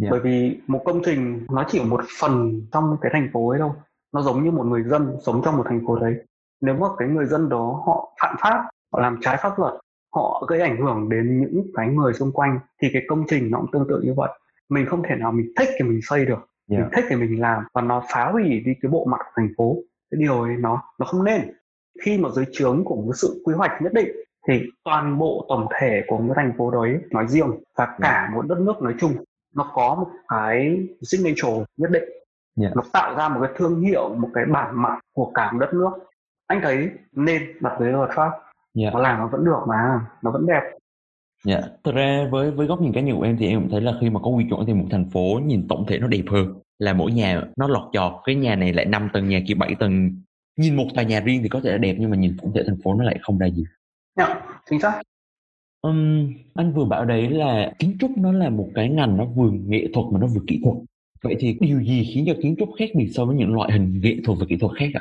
Dạ. 0.00 0.08
bởi 0.10 0.20
vì 0.20 0.60
một 0.66 0.82
công 0.84 1.02
trình 1.04 1.46
nó 1.50 1.64
chỉ 1.68 1.80
một 1.84 2.04
phần 2.20 2.62
trong 2.72 2.96
cái 3.00 3.10
thành 3.14 3.30
phố 3.32 3.48
ấy 3.48 3.58
đâu 3.58 3.74
nó 4.12 4.22
giống 4.22 4.44
như 4.44 4.50
một 4.50 4.66
người 4.66 4.82
dân 4.82 5.16
sống 5.26 5.42
trong 5.44 5.56
một 5.56 5.64
thành 5.68 5.86
phố 5.86 5.98
đấy 5.98 6.14
nếu 6.60 6.74
mà 6.74 6.86
cái 6.98 7.08
người 7.08 7.26
dân 7.26 7.48
đó 7.48 7.82
họ 7.86 8.12
phạm 8.22 8.36
pháp 8.40 8.68
họ 8.92 9.00
làm 9.00 9.18
trái 9.20 9.36
pháp 9.42 9.58
luật 9.58 9.74
họ 10.14 10.44
gây 10.48 10.60
ảnh 10.60 10.80
hưởng 10.80 11.08
đến 11.08 11.40
những 11.40 11.66
cái 11.74 11.88
người 11.88 12.12
xung 12.12 12.32
quanh 12.32 12.58
thì 12.82 12.88
cái 12.92 13.02
công 13.08 13.24
trình 13.28 13.50
nó 13.50 13.58
cũng 13.58 13.70
tương 13.72 13.88
tự 13.88 14.00
như 14.04 14.14
vậy 14.16 14.30
mình 14.68 14.86
không 14.86 15.02
thể 15.08 15.16
nào 15.16 15.32
mình 15.32 15.52
thích 15.58 15.68
thì 15.78 15.84
mình 15.84 16.00
xây 16.02 16.26
được 16.26 16.38
yeah. 16.38 16.48
mình 16.68 16.80
dạ. 16.80 16.88
thích 16.92 17.04
thì 17.08 17.16
mình 17.16 17.40
làm 17.40 17.62
và 17.74 17.82
nó 17.82 18.02
phá 18.12 18.30
hủy 18.32 18.44
đi 18.44 18.72
cái 18.82 18.90
bộ 18.90 19.04
mặt 19.04 19.18
của 19.24 19.32
thành 19.36 19.52
phố 19.56 19.76
cái 20.10 20.20
điều 20.20 20.42
ấy 20.42 20.56
nó 20.56 20.82
nó 20.98 21.06
không 21.06 21.24
nên 21.24 21.40
khi 22.04 22.18
mà 22.18 22.28
dưới 22.30 22.44
trướng 22.52 22.84
của 22.84 22.96
một 22.96 23.12
sự 23.14 23.42
quy 23.44 23.54
hoạch 23.54 23.82
nhất 23.82 23.92
định 23.92 24.08
thì 24.48 24.62
toàn 24.84 25.18
bộ 25.18 25.46
tổng 25.48 25.66
thể 25.80 26.04
của 26.06 26.18
một 26.18 26.32
thành 26.36 26.52
phố 26.58 26.70
đấy 26.70 26.98
nói 27.10 27.26
riêng 27.28 27.50
và 27.76 27.86
cả 27.86 28.26
dạ. 28.28 28.34
một 28.34 28.46
đất 28.48 28.58
nước 28.58 28.82
nói 28.82 28.94
chung 29.00 29.12
nó 29.54 29.70
có 29.74 29.94
một 29.94 30.08
cái 30.28 30.86
signature 31.02 31.64
nhất 31.76 31.90
định. 31.90 32.04
Dạ. 32.56 32.70
nó 32.74 32.82
tạo 32.92 33.14
ra 33.16 33.28
một 33.28 33.40
cái 33.42 33.52
thương 33.56 33.80
hiệu 33.80 34.14
một 34.14 34.28
cái 34.34 34.44
bản 34.52 34.82
mặt 34.82 35.00
của 35.12 35.30
cả 35.34 35.52
một 35.52 35.58
đất 35.58 35.74
nước. 35.74 35.90
Anh 36.46 36.60
thấy 36.62 36.90
nên 37.12 37.42
đặt 37.60 37.76
dưới 37.80 37.92
luật 37.92 38.10
pháp 38.14 38.30
Dạ. 38.74 38.90
nó 38.92 38.98
làm 39.00 39.18
nó 39.18 39.28
vẫn 39.28 39.44
được 39.44 39.60
mà 39.68 40.00
nó 40.22 40.30
vẫn 40.30 40.46
đẹp. 40.46 40.62
Dạ, 41.44 41.60
thật 41.84 41.92
ra 41.94 42.28
với 42.30 42.50
với 42.50 42.66
góc 42.66 42.80
nhìn 42.80 42.92
cá 42.92 43.00
nhân 43.00 43.16
của 43.16 43.22
em 43.22 43.36
thì 43.36 43.48
em 43.48 43.60
cũng 43.60 43.70
thấy 43.70 43.80
là 43.80 43.92
khi 44.00 44.10
mà 44.10 44.20
có 44.20 44.30
quy 44.30 44.46
chuẩn 44.50 44.66
thì 44.66 44.74
một 44.74 44.84
thành 44.90 45.10
phố 45.10 45.40
nhìn 45.44 45.68
tổng 45.68 45.86
thể 45.88 45.98
nó 45.98 46.06
đẹp 46.06 46.24
hơn. 46.30 46.54
Là 46.78 46.92
mỗi 46.92 47.12
nhà 47.12 47.42
nó 47.56 47.68
lọt 47.68 47.82
chọt 47.92 48.12
cái 48.24 48.34
nhà 48.34 48.56
này 48.56 48.72
lại 48.72 48.84
5 48.84 49.08
tầng 49.12 49.28
nhà 49.28 49.40
kia 49.48 49.54
7 49.54 49.74
tầng. 49.74 50.10
Nhìn 50.56 50.76
một 50.76 50.86
tòa 50.94 51.04
nhà 51.04 51.20
riêng 51.20 51.42
thì 51.42 51.48
có 51.48 51.60
thể 51.64 51.72
là 51.72 51.78
đẹp 51.78 51.96
nhưng 51.98 52.10
mà 52.10 52.16
nhìn 52.16 52.36
tổng 52.42 52.52
thể 52.54 52.62
thành 52.66 52.76
phố 52.84 52.94
nó 52.94 53.04
lại 53.04 53.18
không 53.22 53.38
ra 53.38 53.46
gì. 53.46 53.64
Dạ, 54.16 54.40
chính 54.70 54.80
xác 54.80 55.02
Ừm, 55.88 56.32
anh 56.54 56.72
vừa 56.72 56.84
bảo 56.84 57.04
đấy 57.04 57.30
là 57.30 57.72
kiến 57.78 57.96
trúc 58.00 58.10
nó 58.18 58.32
là 58.32 58.50
một 58.50 58.68
cái 58.74 58.88
ngành 58.88 59.16
nó 59.16 59.24
vừa 59.24 59.50
nghệ 59.50 59.86
thuật 59.94 60.06
mà 60.12 60.20
nó 60.20 60.26
vừa 60.26 60.40
kỹ 60.46 60.60
thuật. 60.64 60.76
Vậy 61.22 61.36
thì 61.38 61.58
điều 61.60 61.80
gì 61.82 62.10
khiến 62.14 62.24
cho 62.26 62.32
kiến 62.42 62.56
trúc 62.58 62.68
khác 62.78 62.88
biệt 62.94 63.10
so 63.14 63.24
với 63.24 63.36
những 63.36 63.54
loại 63.54 63.72
hình 63.72 64.00
nghệ 64.02 64.16
thuật 64.24 64.38
và 64.40 64.46
kỹ 64.48 64.56
thuật 64.60 64.72
khác 64.78 64.86
ạ? 64.94 65.00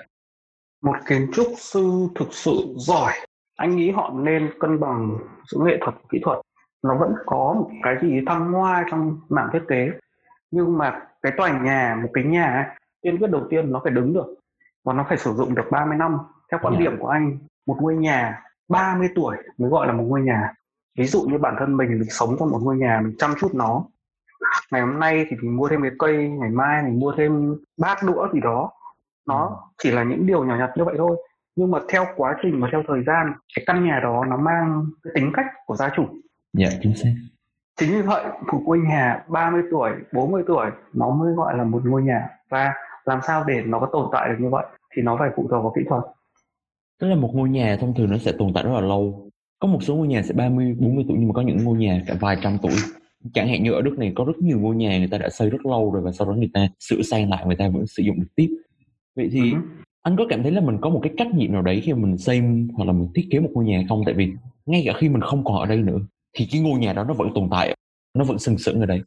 Một 0.84 0.95
kiến 1.08 1.28
trúc 1.34 1.47
sư 1.58 2.08
thực 2.15 2.34
sự 2.34 2.73
giỏi 2.78 3.13
anh 3.58 3.76
nghĩ 3.76 3.91
họ 3.91 4.13
nên 4.15 4.50
cân 4.60 4.80
bằng 4.80 5.17
giữa 5.47 5.60
nghệ 5.65 5.78
thuật 5.82 5.95
và 5.95 6.02
kỹ 6.10 6.19
thuật. 6.23 6.38
Nó 6.84 6.97
vẫn 7.00 7.13
có 7.26 7.54
một 7.58 7.69
cái 7.84 7.95
gì 8.02 8.21
thăng 8.26 8.52
hoa 8.52 8.86
trong 8.91 9.19
mảng 9.30 9.50
thiết 9.54 9.62
kế 9.67 9.89
nhưng 10.52 10.78
mà 10.78 11.00
cái 11.21 11.32
tòa 11.38 11.63
nhà 11.63 12.00
một 12.04 12.10
cái 12.13 12.23
nhà 12.23 12.76
tiên 13.02 13.17
quyết 13.17 13.32
đầu 13.32 13.47
tiên 13.50 13.71
nó 13.71 13.82
phải 13.84 13.93
đứng 13.93 14.13
được 14.13 14.36
và 14.86 14.93
nó 14.93 15.06
phải 15.10 15.17
sử 15.17 15.34
dụng 15.34 15.56
được 15.56 15.65
30 15.71 15.97
năm. 15.97 16.17
Theo 16.52 16.60
quan 16.63 16.73
Dạ. 16.73 16.80
điểm 16.80 17.00
của 17.00 17.08
anh 17.08 17.38
một 17.67 17.78
ngôi 17.82 17.95
nhà 17.95 18.41
30 18.69 19.08
tuổi 19.15 19.38
mới 19.58 19.69
gọi 19.69 19.88
là 19.88 19.93
một 19.93 20.04
ngôi 20.08 20.21
nhà 20.21 20.54
ví 20.98 21.06
dụ 21.06 21.22
như 21.22 21.38
bản 21.38 21.56
thân 21.60 21.78
mình 21.78 21.90
mình 21.90 22.10
sống 22.10 22.36
trong 22.40 22.50
một 22.50 22.60
ngôi 22.64 22.78
nhà 22.78 23.02
mình 23.04 23.16
chăm 23.18 23.34
chút 23.40 23.56
nó. 23.56 23.86
Ngày 24.72 24.82
hôm 24.82 25.00
nay 25.00 25.26
thì 25.30 25.36
mình 25.42 25.56
mua 25.56 25.68
thêm 25.68 25.82
cái 25.82 25.92
cây 26.00 26.30
ngày 26.30 26.50
mai 26.50 26.84
mình 26.84 27.00
mua 27.00 27.14
thêm 27.18 27.56
bát 27.78 27.98
đũa 28.04 28.28
gì 28.34 28.40
đó. 28.40 28.72
Nó 29.28 29.60
chỉ 29.78 29.92
là 29.92 30.04
những 30.04 30.28
điều 30.28 30.46
nhỏ 30.46 30.56
nhặt 30.58 30.70
như 30.76 30.84
vậy 30.84 30.96
thôi. 30.98 31.18
Nhưng 31.56 31.72
mà 31.72 31.80
theo 31.90 32.06
quá 32.16 32.36
trình 32.42 32.62
và 32.62 32.70
theo 32.72 32.84
thời 32.88 33.04
gian 33.04 33.34
cái 33.56 33.64
căn 33.68 33.86
nhà 33.86 34.00
đó 34.04 34.26
nó 34.26 34.38
mang 34.38 34.86
cái 35.04 35.12
tính 35.16 35.32
cách 35.34 35.46
của 35.66 35.76
gia 35.76 35.90
chủ. 35.96 36.06
Dạ 36.54 36.70
chính 36.82 36.96
xác. 36.96 37.14
Chính 37.76 37.92
vì 37.92 38.02
vậy 38.02 38.26
một 38.52 38.62
ngôi 38.66 38.80
nhà 38.80 39.24
30 39.28 39.62
tuổi 39.72 39.92
40 40.14 40.44
tuổi 40.48 40.66
nó 40.94 41.10
mới 41.10 41.34
gọi 41.34 41.58
là 41.58 41.64
một 41.64 41.82
ngôi 41.86 42.04
nhà. 42.04 42.30
Và 42.50 42.74
làm 43.06 43.20
sao 43.28 43.44
để 43.44 43.64
nó 43.66 43.80
có 43.80 43.90
tồn 43.92 44.10
tại 44.12 44.30
được 44.30 44.36
như 44.40 44.50
vậy 44.50 44.66
thì 44.96 45.02
nó 45.02 45.18
phải 45.20 45.30
phụ 45.36 45.48
thuộc 45.50 45.64
vào 45.64 45.74
kỹ 45.76 45.82
thuật. 45.90 46.04
Tức 47.00 47.08
là 47.08 47.16
một 47.16 47.30
ngôi 47.34 47.50
nhà 47.50 47.78
thông 47.82 47.94
thường 47.94 48.12
nó 48.12 48.18
sẽ 48.18 48.32
tồn 48.40 48.52
tại 48.56 48.64
rất 48.64 48.72
là 48.74 48.82
lâu 48.82 49.27
có 49.60 49.67
một 49.67 49.84
số 49.84 49.96
ngôi 49.96 50.08
nhà 50.08 50.22
sẽ 50.24 50.34
30, 50.34 50.76
40 50.80 51.06
tuổi 51.08 51.17
nhưng 51.20 51.28
mà 51.28 51.34
có 51.34 51.41
những 51.41 51.63
ngôi 51.63 51.78
nhà 51.78 52.04
cả 52.08 52.15
vài 52.22 52.38
trăm 52.41 52.58
tuổi. 52.62 52.72
Chẳng 53.34 53.48
hạn 53.48 53.63
như 53.63 53.72
ở 53.72 53.82
đất 53.82 53.93
này 54.00 54.12
có 54.15 54.24
rất 54.24 54.38
nhiều 54.38 54.60
ngôi 54.60 54.76
nhà 54.76 54.98
người 54.98 55.08
ta 55.08 55.17
đã 55.17 55.30
xây 55.30 55.50
rất 55.50 55.65
lâu 55.65 55.91
rồi 55.91 56.02
và 56.04 56.12
sau 56.12 56.28
đó 56.28 56.34
người 56.34 56.50
ta 56.54 56.67
sửa 56.80 57.02
sang 57.02 57.30
lại 57.30 57.46
người 57.46 57.56
ta 57.56 57.70
vẫn 57.70 57.88
sử 57.88 58.04
dụng 58.04 58.20
được 58.20 58.28
tiếp. 58.36 58.50
Vậy 59.15 59.30
thì 59.32 59.39
Ừ. 59.52 59.58
anh 60.02 60.15
có 60.17 60.26
cảm 60.30 60.43
thấy 60.43 60.52
là 60.52 60.62
mình 60.62 60.78
có 60.82 60.89
một 60.89 61.00
cái 61.04 61.13
trách 61.17 61.34
nhiệm 61.36 61.52
nào 61.54 61.62
đấy 61.62 61.82
khi 61.84 61.93
mình 61.93 62.17
xây 62.17 62.41
hoặc 62.74 62.86
là 62.86 62.91
mình 62.93 63.08
thiết 63.15 63.28
kế 63.32 63.39
một 63.39 63.50
ngôi 63.54 63.65
nhà 63.65 63.84
không? 63.89 64.02
Tại 64.06 64.13
vì 64.13 64.34
ngay 64.65 64.84
cả 64.86 64.93
khi 64.98 65.10
mình 65.10 65.22
không 65.22 65.43
còn 65.43 65.60
ở 65.60 65.65
đây 65.65 65.78
nữa 65.78 65.98
thì 66.38 66.48
cái 66.52 66.62
ngôi 66.62 66.80
nhà 66.80 66.93
đó 66.93 67.04
nó 67.04 67.13
vẫn 67.13 67.30
tồn 67.36 67.48
tại 67.52 67.76
nó 68.17 68.24
vẫn 68.24 68.39
sừng 68.39 68.58
sững 68.58 68.80
ở 68.80 68.86
đây. 68.86 69.02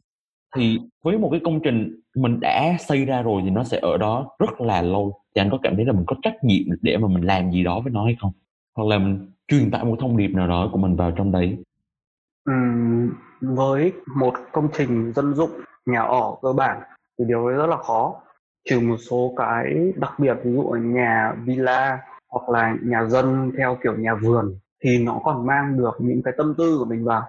Thì 0.55 0.79
với 1.03 1.17
một 1.17 1.29
cái 1.31 1.39
công 1.43 1.59
trình 1.63 1.95
mình 2.15 2.39
đã 2.39 2.77
xây 2.79 3.05
ra 3.05 3.21
rồi 3.21 3.41
thì 3.45 3.49
nó 3.49 3.63
sẽ 3.63 3.79
ở 3.81 3.97
đó 3.97 4.29
rất 4.39 4.61
là 4.61 4.81
lâu. 4.81 5.13
Thì 5.35 5.41
anh 5.41 5.49
có 5.51 5.57
cảm 5.63 5.75
thấy 5.75 5.85
là 5.85 5.93
mình 5.93 6.03
có 6.07 6.15
trách 6.21 6.43
nhiệm 6.43 6.63
để 6.81 6.97
mà 6.97 7.07
mình 7.07 7.23
làm 7.23 7.51
gì 7.51 7.63
đó 7.63 7.79
với 7.79 7.93
nó 7.93 8.05
hay 8.05 8.15
không? 8.19 8.31
Hoặc 8.77 8.87
là 8.87 8.97
mình 8.97 9.19
truyền 9.51 9.71
tải 9.71 9.85
một 9.85 9.95
thông 9.99 10.17
điệp 10.17 10.27
nào 10.27 10.47
đó 10.47 10.69
của 10.71 10.77
mình 10.77 10.95
vào 10.95 11.11
trong 11.17 11.31
đấy? 11.31 11.57
Ừm, 12.45 13.13
với 13.41 13.93
một 14.15 14.33
công 14.51 14.67
trình 14.73 15.13
dân 15.13 15.33
dụng 15.33 15.51
nhà 15.85 16.01
ở 16.01 16.35
cơ 16.41 16.53
bản 16.53 16.81
thì 17.19 17.25
điều 17.27 17.45
ấy 17.45 17.55
rất 17.55 17.67
là 17.67 17.77
khó. 17.77 18.15
Trừ 18.69 18.79
một 18.79 18.97
số 19.09 19.33
cái 19.37 19.93
đặc 19.95 20.19
biệt 20.19 20.37
ví 20.43 20.53
dụ 20.53 20.63
nhà 20.81 21.33
villa 21.43 21.99
hoặc 22.29 22.49
là 22.49 22.75
nhà 22.83 23.05
dân 23.05 23.51
theo 23.57 23.77
kiểu 23.83 23.97
nhà 23.97 24.15
vườn 24.15 24.59
thì 24.83 25.03
nó 25.03 25.19
còn 25.23 25.45
mang 25.45 25.77
được 25.77 25.93
những 25.99 26.21
cái 26.23 26.33
tâm 26.37 26.53
tư 26.57 26.77
của 26.79 26.85
mình 26.85 27.03
vào. 27.03 27.23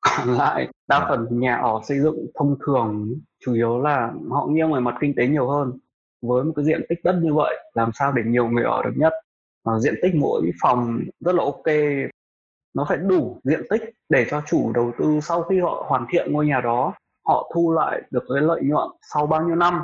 Còn 0.00 0.28
lại 0.28 0.68
đa 0.88 0.98
Dạ. 1.00 1.06
phần 1.08 1.26
nhà 1.30 1.56
ở 1.56 1.80
xây 1.88 2.00
dựng 2.00 2.26
thông 2.34 2.56
thường 2.66 3.14
chủ 3.44 3.54
yếu 3.54 3.78
là 3.82 4.12
họ 4.30 4.46
nghiêng 4.46 4.72
về 4.72 4.80
mặt 4.80 4.94
kinh 5.00 5.14
tế 5.16 5.26
nhiều 5.26 5.48
hơn. 5.48 5.72
Với 6.22 6.44
một 6.44 6.52
cái 6.56 6.64
diện 6.64 6.80
tích 6.88 6.98
đất 7.04 7.18
như 7.22 7.34
vậy 7.34 7.56
làm 7.74 7.90
sao 7.94 8.12
để 8.12 8.22
nhiều 8.26 8.48
người 8.48 8.64
ở 8.64 8.82
được 8.82 8.92
nhất 8.96 9.12
và 9.66 9.78
diện 9.78 9.94
tích 10.02 10.14
mỗi 10.14 10.50
phòng 10.62 11.00
rất 11.20 11.34
là 11.34 11.44
ok. 11.44 11.76
Nó 12.74 12.86
phải 12.88 12.96
đủ 12.96 13.40
diện 13.44 13.62
tích 13.70 13.82
để 14.08 14.26
cho 14.30 14.42
chủ 14.46 14.72
đầu 14.72 14.92
tư 14.98 15.20
sau 15.22 15.42
khi 15.42 15.60
họ 15.60 15.84
hoàn 15.88 16.06
thiện 16.10 16.32
ngôi 16.32 16.46
nhà 16.46 16.60
đó, 16.60 16.92
họ 17.26 17.50
thu 17.54 17.72
lại 17.72 18.02
được 18.10 18.24
cái 18.34 18.42
lợi 18.42 18.62
nhuận 18.64 18.88
sau 19.12 19.26
bao 19.26 19.42
nhiêu 19.42 19.56
năm. 19.56 19.80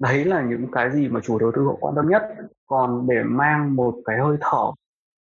Đấy 0.00 0.24
là 0.24 0.42
những 0.42 0.66
cái 0.72 0.90
gì 0.90 1.08
mà 1.08 1.20
chủ 1.20 1.38
đầu 1.38 1.52
tư 1.56 1.64
họ 1.64 1.74
quan 1.80 1.94
tâm 1.94 2.08
nhất. 2.08 2.22
Còn 2.66 3.06
để 3.08 3.22
mang 3.24 3.76
một 3.76 3.94
cái 4.04 4.18
hơi 4.18 4.36
thở, 4.40 4.72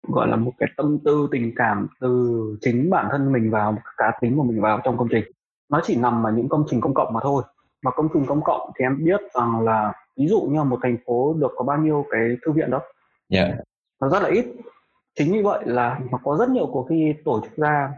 gọi 0.08 0.28
là 0.28 0.36
một 0.36 0.52
cái 0.58 0.69
tâm 0.78 1.00
tư, 1.06 1.28
tình 1.32 1.54
cảm 1.56 1.88
từ 2.02 2.41
chính 2.62 2.89
bản 2.89 3.08
thân 3.12 3.34
mình 3.34 3.52
vào, 3.52 3.71
một 3.71 3.82
cá 3.97 4.12
tính 4.21 4.38
của 4.38 4.43
mình 4.43 4.62
vào 4.62 4.82
trong 4.84 4.97
công 4.97 5.08
trình, 5.12 5.23
nó 5.69 5.82
chỉ 5.84 5.95
nằm 5.95 6.23
ở 6.23 6.32
những 6.32 6.50
công 6.50 6.65
trình 6.69 6.82
công 6.82 6.93
cộng 6.93 7.13
mà 7.13 7.19
thôi. 7.23 7.43
Và 7.84 7.91
công 7.91 8.08
trình 8.13 8.26
công 8.26 8.41
cộng 8.43 8.71
thì 8.80 8.86
em 8.86 9.06
biết 9.06 9.21
rằng 9.34 9.62
là, 9.62 9.93
ví 10.17 10.28
dụ 10.28 10.41
như 10.41 10.63
một 10.63 10.80
thành 10.84 10.97
phố 11.06 11.36
được 11.39 11.52
có 11.56 11.63
bao 11.63 11.78
nhiêu 11.78 12.06
cái 12.12 12.38
thư 12.45 12.52
viện 12.52 12.71
đó. 12.71 12.80
Yeah 13.30 13.50
nó 14.02 14.10
rất 14.10 14.24
là 14.24 14.30
ít. 14.30 14.46
Chính 15.16 15.34
vì 15.34 15.42
vậy 15.42 15.64
là 15.66 16.00
nó 16.12 16.20
có 16.24 16.38
rất 16.40 16.50
nhiều 16.50 16.70
cuộc 16.72 16.88
thi 16.90 17.14
tổ 17.26 17.42
chức 17.44 17.56
ra 17.58 17.94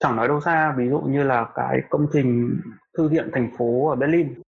chẳng 0.00 0.16
nói 0.16 0.28
đâu 0.28 0.40
xa 0.40 0.74
ví 0.76 0.88
dụ 0.88 1.00
như 1.00 1.22
là 1.22 1.50
cái 1.54 1.80
công 1.90 2.06
trình 2.12 2.60
thư 2.98 3.08
viện 3.08 3.30
thành 3.32 3.50
phố 3.58 3.88
ở 3.88 3.96
Berlin. 3.96 4.42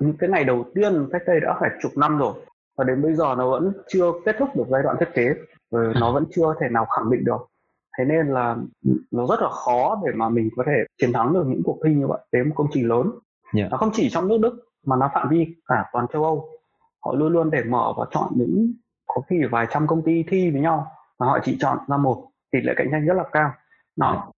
Những 0.00 0.16
cái 0.18 0.30
ngày 0.30 0.44
đầu 0.44 0.64
tiên 0.74 1.08
cách 1.12 1.22
đây 1.26 1.40
đã 1.40 1.56
phải 1.60 1.70
chục 1.82 1.92
năm 1.96 2.18
rồi 2.18 2.34
và 2.76 2.84
đến 2.84 3.02
bây 3.02 3.14
giờ 3.14 3.34
nó 3.38 3.50
vẫn 3.50 3.72
chưa 3.88 4.12
kết 4.24 4.36
thúc 4.38 4.48
được 4.56 4.64
giai 4.70 4.82
đoạn 4.82 4.96
thiết 5.00 5.08
kế 5.14 5.28
rồi 5.70 5.94
nó 6.00 6.12
vẫn 6.12 6.24
chưa 6.30 6.54
thể 6.60 6.68
nào 6.68 6.86
khẳng 6.96 7.10
định 7.10 7.24
được. 7.24 7.46
Thế 7.98 8.04
nên 8.04 8.26
là 8.26 8.56
nó 9.10 9.26
rất 9.26 9.40
là 9.40 9.48
khó 9.48 10.00
để 10.06 10.12
mà 10.14 10.28
mình 10.28 10.48
có 10.56 10.64
thể 10.66 10.84
chiến 11.00 11.12
thắng 11.12 11.32
được 11.34 11.44
những 11.46 11.62
cuộc 11.64 11.78
thi 11.84 11.94
như 11.94 12.06
vậy. 12.06 12.18
Đến 12.32 12.48
một 12.48 12.54
công 12.56 12.66
trình 12.72 12.88
lớn. 12.88 13.10
Dạ. 13.54 13.68
nó 13.70 13.76
không 13.76 13.90
chỉ 13.92 14.10
trong 14.10 14.28
nước 14.28 14.38
Đức 14.40 14.58
mà 14.86 14.96
nó 14.96 15.10
phạm 15.14 15.28
vi 15.28 15.46
cả 15.66 15.84
toàn 15.92 16.06
châu 16.12 16.24
Âu. 16.24 16.48
Họ 17.04 17.14
luôn 17.14 17.32
luôn 17.32 17.50
để 17.50 17.64
mở 17.64 17.92
và 17.96 18.06
chọn 18.10 18.32
những 18.36 18.72
có 19.06 19.22
khi 19.30 19.36
vài 19.50 19.66
trăm 19.72 19.86
công 19.86 20.02
ty 20.02 20.22
thi 20.28 20.50
với 20.50 20.60
nhau 20.60 20.86
và 21.18 21.26
họ 21.26 21.38
chỉ 21.44 21.56
chọn 21.60 21.78
ra 21.88 21.96
một 21.96 22.28
tỷ 22.52 22.58
lệ 22.60 22.72
cạnh 22.76 22.88
tranh 22.92 23.06
rất 23.06 23.14
là 23.14 23.24
cao. 23.32 23.50
Đó. 23.96 24.32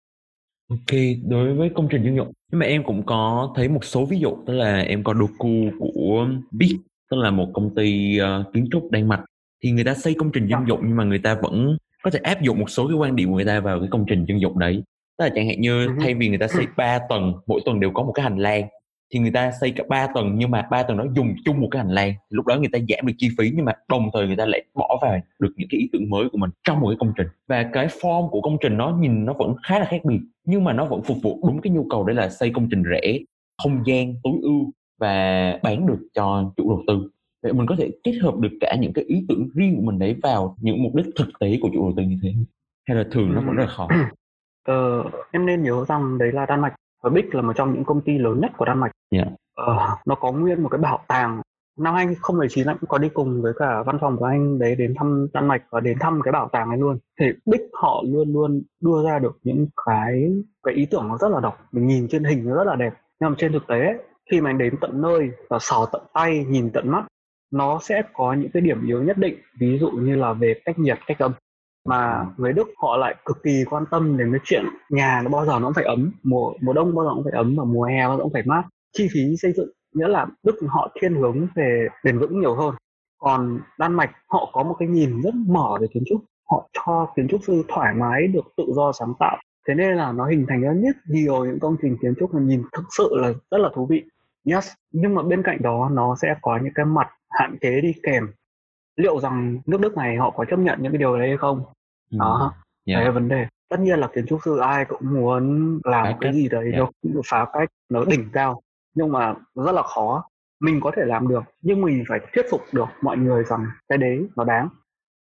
Ok, 0.70 0.98
đối 1.28 1.54
với 1.54 1.70
công 1.74 1.88
trình 1.90 2.02
dân 2.04 2.16
dụng 2.16 2.32
Nhưng 2.52 2.58
mà 2.58 2.66
em 2.66 2.84
cũng 2.84 3.02
có 3.06 3.52
thấy 3.56 3.68
một 3.68 3.84
số 3.84 4.04
ví 4.06 4.18
dụ 4.18 4.36
Tức 4.46 4.52
là 4.52 4.80
em 4.80 5.04
có 5.04 5.14
docu 5.14 5.48
của 5.78 6.26
BIC 6.50 6.76
Tức 7.10 7.16
là 7.16 7.30
một 7.30 7.48
công 7.54 7.74
ty 7.74 8.18
ờ, 8.18 8.44
kiến 8.52 8.68
trúc 8.72 8.90
Đan 8.90 9.08
Mạch. 9.08 9.24
Thì 9.64 9.70
người 9.70 9.84
ta 9.84 9.94
xây 9.94 10.14
công 10.18 10.30
trình 10.32 10.46
dân 10.46 10.68
dụng 10.68 10.80
Nhưng 10.82 10.96
mà 10.96 11.04
người 11.04 11.18
ta 11.18 11.34
vẫn 11.34 11.76
có 12.02 12.10
thể 12.10 12.18
áp 12.22 12.42
dụng 12.42 12.58
một 12.58 12.70
số 12.70 12.88
cái 12.88 12.96
quan 12.96 13.16
điểm 13.16 13.28
của 13.30 13.34
người 13.36 13.44
ta 13.44 13.60
vào 13.60 13.78
cái 13.80 13.88
công 13.90 14.04
trình 14.08 14.24
dân 14.28 14.40
dụng 14.40 14.58
đấy. 14.58 14.82
Tức 15.18 15.24
là 15.24 15.30
chẳng 15.34 15.48
hạn 15.48 15.60
như 15.60 15.86
Ừ. 15.86 15.92
thay 16.00 16.14
vì 16.14 16.28
người 16.28 16.38
ta 16.38 16.48
xây 16.48 16.66
3 16.76 16.98
tầng 17.08 17.32
Mỗi 17.46 17.60
tầng 17.66 17.80
đều 17.80 17.90
có 17.94 18.02
một 18.02 18.12
cái 18.12 18.22
hành 18.22 18.38
lang 18.38 18.68
thì 19.10 19.18
người 19.18 19.30
ta 19.30 19.50
xây 19.60 19.70
cả 19.70 19.84
ba 19.88 20.06
tầng 20.14 20.34
nhưng 20.38 20.50
mà 20.50 20.66
ba 20.70 20.82
tầng 20.82 20.96
đó 20.96 21.04
dùng 21.16 21.34
chung 21.44 21.60
một 21.60 21.68
cái 21.70 21.82
hành 21.82 21.92
lang. 21.92 22.14
Lúc 22.30 22.46
đó 22.46 22.56
người 22.56 22.68
ta 22.72 22.78
giảm 22.88 23.06
được 23.06 23.12
chi 23.18 23.28
phí 23.38 23.50
nhưng 23.54 23.64
mà 23.64 23.72
đồng 23.88 24.10
thời 24.12 24.26
người 24.26 24.36
ta 24.36 24.46
lại 24.46 24.64
bỏ 24.74 24.98
vào 25.02 25.20
được 25.38 25.52
những 25.56 25.68
cái 25.70 25.80
ý 25.80 25.88
tưởng 25.92 26.10
mới 26.10 26.28
của 26.32 26.38
mình 26.38 26.50
trong 26.64 26.80
một 26.80 26.88
cái 26.88 26.96
công 27.00 27.12
trình. 27.16 27.26
Và 27.48 27.62
cái 27.72 27.86
form 27.86 28.28
của 28.28 28.40
công 28.40 28.56
trình 28.60 28.76
nó 28.76 28.96
nhìn 29.00 29.24
nó 29.24 29.32
vẫn 29.32 29.54
khá 29.62 29.78
là 29.78 29.84
khác 29.84 30.04
biệt 30.04 30.20
nhưng 30.44 30.64
mà 30.64 30.72
nó 30.72 30.84
vẫn 30.84 31.02
phục 31.02 31.16
vụ 31.22 31.40
đúng 31.46 31.60
cái 31.60 31.72
nhu 31.72 31.86
cầu 31.90 32.04
đấy 32.04 32.16
là 32.16 32.28
xây 32.28 32.50
công 32.50 32.68
trình 32.70 32.82
rẻ 32.90 33.18
không 33.62 33.82
gian 33.86 34.14
tối 34.22 34.32
ưu 34.42 34.70
và 34.98 35.58
bán 35.62 35.86
được 35.86 36.08
cho 36.14 36.52
chủ 36.56 36.70
đầu 36.70 36.82
tư. 36.86 37.10
Vậy 37.42 37.52
mình 37.52 37.66
có 37.66 37.76
thể 37.78 37.90
kết 38.04 38.12
hợp 38.22 38.36
được 38.36 38.52
cả 38.60 38.76
những 38.80 38.92
cái 38.92 39.04
ý 39.04 39.24
tưởng 39.28 39.48
riêng 39.54 39.76
của 39.76 39.82
mình 39.82 39.98
đấy 39.98 40.16
vào 40.22 40.56
những 40.60 40.82
mục 40.82 40.94
đích 40.94 41.06
thực 41.16 41.28
tế 41.40 41.58
của 41.62 41.68
chủ 41.74 41.80
đầu 41.82 41.92
tư 41.96 42.02
như 42.02 42.18
thế 42.22 42.34
hay 42.88 42.96
là 42.96 43.04
thường 43.10 43.34
nó 43.34 43.40
vẫn 43.40 43.56
rất 43.56 43.64
là 43.64 43.70
khó? 43.70 43.88
Ờ, 44.68 45.04
em 45.32 45.46
nên 45.46 45.62
nhớ 45.62 45.84
rằng 45.88 46.18
đấy 46.18 46.32
là 46.32 46.46
Đan 46.46 46.60
Mạch 46.60 46.74
và 47.02 47.10
Big 47.10 47.24
là 47.32 47.42
một 47.42 47.52
trong 47.56 47.74
những 47.74 47.84
công 47.84 48.00
ty 48.00 48.18
lớn 48.18 48.40
nhất 48.40 48.50
của 48.56 48.64
Đan 48.64 48.78
Mạch. 48.78 48.92
Dạ. 49.10 49.24
ờ, 49.54 49.96
nó 50.06 50.14
có 50.14 50.32
nguyên 50.32 50.62
một 50.62 50.68
cái 50.68 50.78
bảo 50.78 51.00
tàng. 51.08 51.42
Năm 51.78 51.94
2019 51.94 52.66
anh 52.66 52.76
cũng 52.80 52.88
có 52.88 52.98
đi 52.98 53.08
cùng 53.08 53.42
với 53.42 53.52
cả 53.58 53.82
văn 53.86 53.98
phòng 54.00 54.16
của 54.16 54.24
anh 54.24 54.58
đấy 54.58 54.74
đến 54.76 54.94
thăm 54.98 55.26
Đan 55.32 55.48
Mạch 55.48 55.62
và 55.70 55.80
đến 55.80 55.98
thăm 56.00 56.20
cái 56.24 56.32
bảo 56.32 56.48
tàng 56.52 56.68
này 56.68 56.78
luôn. 56.78 56.98
Thì 57.20 57.26
Big 57.46 57.60
họ 57.72 58.02
luôn 58.06 58.32
luôn 58.32 58.62
đưa 58.80 59.04
ra 59.04 59.18
được 59.18 59.38
những 59.42 59.66
cái 59.86 60.28
cái 60.62 60.74
ý 60.74 60.86
tưởng 60.90 61.08
nó 61.08 61.18
rất 61.18 61.28
là 61.28 61.40
độc. 61.40 61.58
Mình 61.72 61.86
nhìn 61.86 62.08
trên 62.08 62.24
hình 62.24 62.48
nó 62.48 62.54
rất 62.54 62.64
là 62.66 62.76
đẹp. 62.76 62.94
Nhưng 63.20 63.30
mà 63.30 63.36
trên 63.38 63.52
thực 63.52 63.66
tế 63.66 63.98
khi 64.30 64.40
mà 64.40 64.50
anh 64.50 64.58
đến 64.58 64.74
tận 64.80 65.02
nơi 65.02 65.30
và 65.48 65.58
sờ 65.60 65.76
tận 65.92 66.02
tay 66.14 66.44
nhìn 66.48 66.70
tận 66.70 66.88
mắt 66.88 67.04
nó 67.52 67.78
sẽ 67.82 68.02
có 68.12 68.32
những 68.32 68.50
cái 68.50 68.60
điểm 68.60 68.86
yếu 68.86 69.02
nhất 69.02 69.18
định. 69.18 69.38
Ví 69.60 69.78
dụ 69.78 69.90
như 69.90 70.16
là 70.16 70.32
về 70.32 70.60
cách 70.64 70.78
nhiệt 70.78 70.98
cách 71.06 71.18
âm 71.18 71.32
mà 71.88 72.26
người 72.36 72.52
Đức 72.52 72.68
họ 72.76 72.96
lại 72.96 73.14
cực 73.24 73.42
kỳ 73.42 73.64
quan 73.70 73.84
tâm 73.90 74.16
đến 74.18 74.32
cái 74.32 74.40
chuyện 74.44 74.64
nhà 74.90 75.20
nó 75.24 75.30
bao 75.30 75.46
giờ 75.46 75.58
nó 75.58 75.66
cũng 75.66 75.74
phải 75.74 75.84
ấm, 75.84 76.12
mùa 76.22 76.52
mùa 76.60 76.72
đông 76.72 76.94
bao 76.94 77.04
giờ 77.04 77.10
cũng 77.14 77.24
phải 77.24 77.32
ấm 77.32 77.54
và 77.58 77.64
mùa 77.64 77.84
hè 77.84 78.08
bao 78.08 78.16
giờ 78.16 78.22
cũng 78.22 78.32
phải 78.32 78.42
mát. 78.46 78.62
Chi 78.92 79.08
phí 79.12 79.20
xây 79.42 79.52
dựng 79.52 79.68
nghĩa 79.94 80.08
là 80.08 80.26
Đức 80.42 80.56
họ 80.68 80.92
thiên 81.00 81.14
hướng 81.14 81.46
về 81.54 81.88
bền 82.04 82.18
vững 82.18 82.40
nhiều 82.40 82.54
hơn. 82.54 82.74
Còn 83.18 83.60
Đan 83.78 83.92
Mạch 83.92 84.10
họ 84.28 84.50
có 84.52 84.62
một 84.62 84.76
cái 84.78 84.88
nhìn 84.88 85.20
rất 85.20 85.34
mở 85.34 85.78
về 85.80 85.86
kiến 85.94 86.02
trúc. 86.06 86.20
Họ 86.50 86.68
cho 86.72 87.12
kiến 87.16 87.28
trúc 87.28 87.40
sư 87.46 87.62
thoải 87.68 87.94
mái 87.94 88.26
được 88.26 88.44
tự 88.56 88.64
do 88.76 88.92
sáng 88.92 89.12
tạo. 89.18 89.36
Thế 89.68 89.74
nên 89.74 89.96
là 89.96 90.12
nó 90.12 90.26
hình 90.26 90.46
thành 90.48 90.62
ra 90.62 90.72
rất 90.72 90.96
nhiều 91.08 91.44
những 91.44 91.58
công 91.60 91.76
trình 91.82 91.96
kiến 92.02 92.14
trúc 92.20 92.34
mà 92.34 92.40
nhìn 92.40 92.62
thực 92.72 92.84
sự 92.98 93.08
là 93.12 93.32
rất 93.50 93.58
là 93.58 93.68
thú 93.74 93.86
vị. 93.86 94.02
Yes, 94.44 94.72
nhưng 94.92 95.14
mà 95.14 95.22
bên 95.22 95.42
cạnh 95.42 95.62
đó 95.62 95.88
nó 95.92 96.16
sẽ 96.22 96.34
có 96.42 96.58
những 96.62 96.72
cái 96.74 96.86
mặt 96.86 97.08
hạn 97.30 97.56
chế 97.60 97.80
đi 97.80 97.92
kèm. 98.02 98.26
Liệu 98.96 99.20
rằng 99.20 99.60
nước 99.66 99.80
Đức 99.80 99.96
này 99.96 100.16
họ 100.16 100.30
có 100.30 100.44
chấp 100.44 100.58
nhận 100.58 100.78
những 100.82 100.92
cái 100.92 100.98
điều 100.98 101.18
đấy 101.18 101.28
hay 101.28 101.36
không? 101.36 101.62
Ừ. 102.10 102.16
đó 102.18 102.52
Dạ. 102.86 102.96
đấy 102.96 103.04
là 103.04 103.10
vấn 103.10 103.28
đề 103.28 103.46
tất 103.70 103.80
nhiên 103.80 103.98
là 103.98 104.06
kiến 104.14 104.26
trúc 104.26 104.40
sư 104.44 104.58
ai 104.58 104.84
cũng 104.84 105.00
muốn 105.02 105.72
làm 105.84 106.04
Phá 106.04 106.10
cái 106.10 106.18
cách. 106.20 106.34
gì 106.34 106.48
đấy 106.48 106.68
Dạ. 106.72 106.76
đâu 106.78 106.90
cũng 107.02 107.20
phá 107.30 107.46
cách 107.52 107.68
nó 107.88 108.04
đỉnh 108.04 108.28
cao 108.32 108.60
nhưng 108.94 109.12
mà 109.12 109.34
rất 109.54 109.72
là 109.72 109.82
khó 109.82 110.24
mình 110.60 110.80
có 110.80 110.90
thể 110.96 111.02
làm 111.04 111.28
được 111.28 111.42
nhưng 111.62 111.82
mình 111.82 112.04
phải 112.08 112.20
thuyết 112.34 112.46
phục 112.50 112.60
được 112.72 112.88
mọi 113.02 113.16
người 113.16 113.44
rằng 113.44 113.66
cái 113.88 113.98
đấy 113.98 114.26
nó 114.36 114.44
đáng 114.44 114.68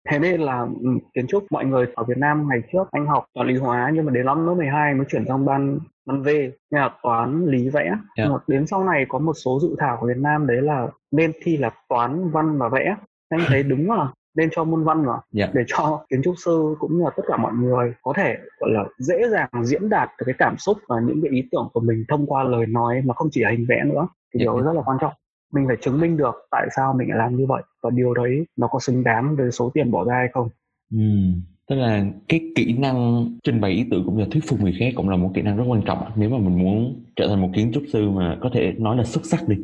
thế 0.09 0.19
nên 0.19 0.41
là 0.41 0.59
ừ, 0.81 0.89
kiến 1.13 1.27
trúc 1.27 1.43
mọi 1.51 1.65
người 1.65 1.87
ở 1.95 2.03
Việt 2.03 2.17
Nam 2.17 2.47
ngày 2.49 2.61
trước 2.71 2.83
anh 2.91 3.05
học 3.07 3.25
toán 3.33 3.47
lý 3.47 3.55
hóa 3.57 3.91
nhưng 3.93 4.05
mà 4.05 4.11
đến 4.11 4.25
năm 4.25 4.47
lớp 4.47 4.53
12 4.53 4.93
mới 4.93 5.05
chuyển 5.09 5.25
sang 5.27 5.45
ban 5.45 5.79
ban 6.05 6.21
V 6.23 6.27
như 6.27 6.51
là 6.71 6.89
toán 7.03 7.45
lý 7.45 7.69
vẽ 7.69 7.91
Dạ. 8.17 8.23
Nhưng 8.23 8.33
mà 8.33 8.39
đến 8.47 8.67
sau 8.67 8.83
này 8.83 9.05
có 9.09 9.19
một 9.19 9.33
số 9.33 9.59
dự 9.61 9.75
thảo 9.79 9.97
của 10.01 10.07
Việt 10.07 10.17
Nam 10.17 10.47
đấy 10.47 10.61
là 10.61 10.87
nên 11.11 11.31
thi 11.43 11.57
là 11.57 11.71
toán 11.89 12.29
văn 12.31 12.57
và 12.57 12.69
vẽ 12.69 12.95
anh 13.29 13.39
thấy 13.47 13.63
đúng 13.63 13.91
là 13.91 14.07
nên 14.35 14.49
cho 14.51 14.63
môn 14.63 14.83
văn 14.83 15.05
mà 15.05 15.13
Dạ. 15.31 15.49
để 15.53 15.61
cho 15.67 16.05
kiến 16.09 16.21
trúc 16.23 16.35
sư 16.45 16.75
cũng 16.79 16.97
như 16.97 17.03
là 17.03 17.09
tất 17.17 17.23
cả 17.27 17.37
mọi 17.37 17.53
người 17.53 17.93
có 18.03 18.13
thể 18.17 18.35
gọi 18.59 18.69
là 18.73 18.83
dễ 18.99 19.15
dàng 19.31 19.49
diễn 19.63 19.89
đạt 19.89 20.09
được 20.19 20.23
cái 20.25 20.35
cảm 20.37 20.57
xúc 20.57 20.77
và 20.87 20.99
những 20.99 21.21
cái 21.21 21.31
ý 21.31 21.43
tưởng 21.51 21.67
của 21.73 21.79
mình 21.79 22.03
thông 22.09 22.25
qua 22.25 22.43
lời 22.43 22.65
nói 22.65 23.01
mà 23.05 23.13
không 23.13 23.27
chỉ 23.31 23.41
là 23.43 23.49
hình 23.51 23.65
vẽ 23.69 23.81
nữa 23.85 24.07
thì 24.33 24.39
Dạ. 24.39 24.43
điều 24.43 24.57
đó 24.57 24.61
rất 24.65 24.73
là 24.73 24.81
quan 24.85 24.97
trọng 25.01 25.13
mình 25.53 25.67
phải 25.67 25.75
chứng 25.81 26.01
minh 26.01 26.17
được 26.17 26.35
tại 26.51 26.67
sao 26.75 26.93
mình 26.97 27.09
lại 27.09 27.17
làm 27.17 27.35
như 27.35 27.45
vậy 27.45 27.63
và 27.83 27.89
điều 27.89 28.13
đấy 28.13 28.45
nó 28.57 28.67
có 28.67 28.79
xứng 28.79 29.03
đáng 29.03 29.35
với 29.35 29.51
số 29.51 29.71
tiền 29.73 29.91
bỏ 29.91 30.03
ra 30.05 30.15
hay 30.15 30.27
không 30.33 30.49
Ừ. 30.91 30.99
Tức 31.69 31.75
là 31.75 32.05
cái 32.27 32.41
kỹ 32.55 32.75
năng 32.79 33.25
trình 33.43 33.61
bày 33.61 33.71
ý 33.71 33.85
tưởng 33.91 34.03
cũng 34.05 34.17
như 34.17 34.23
là 34.23 34.27
thuyết 34.31 34.43
phục 34.47 34.61
người 34.61 34.75
khác 34.79 34.93
cũng 34.95 35.09
là 35.09 35.17
một 35.17 35.31
kỹ 35.33 35.41
năng 35.41 35.57
rất 35.57 35.63
quan 35.67 35.81
trọng 35.85 35.97
nếu 36.15 36.29
mà 36.29 36.37
mình 36.37 36.59
muốn 36.59 37.03
trở 37.15 37.27
thành 37.27 37.41
một 37.41 37.49
kiến 37.55 37.71
trúc 37.73 37.83
sư 37.93 38.09
mà 38.09 38.37
có 38.41 38.49
thể 38.53 38.73
nói 38.77 38.97
là 38.97 39.03
xuất 39.03 39.25
sắc 39.25 39.39
đi. 39.47 39.55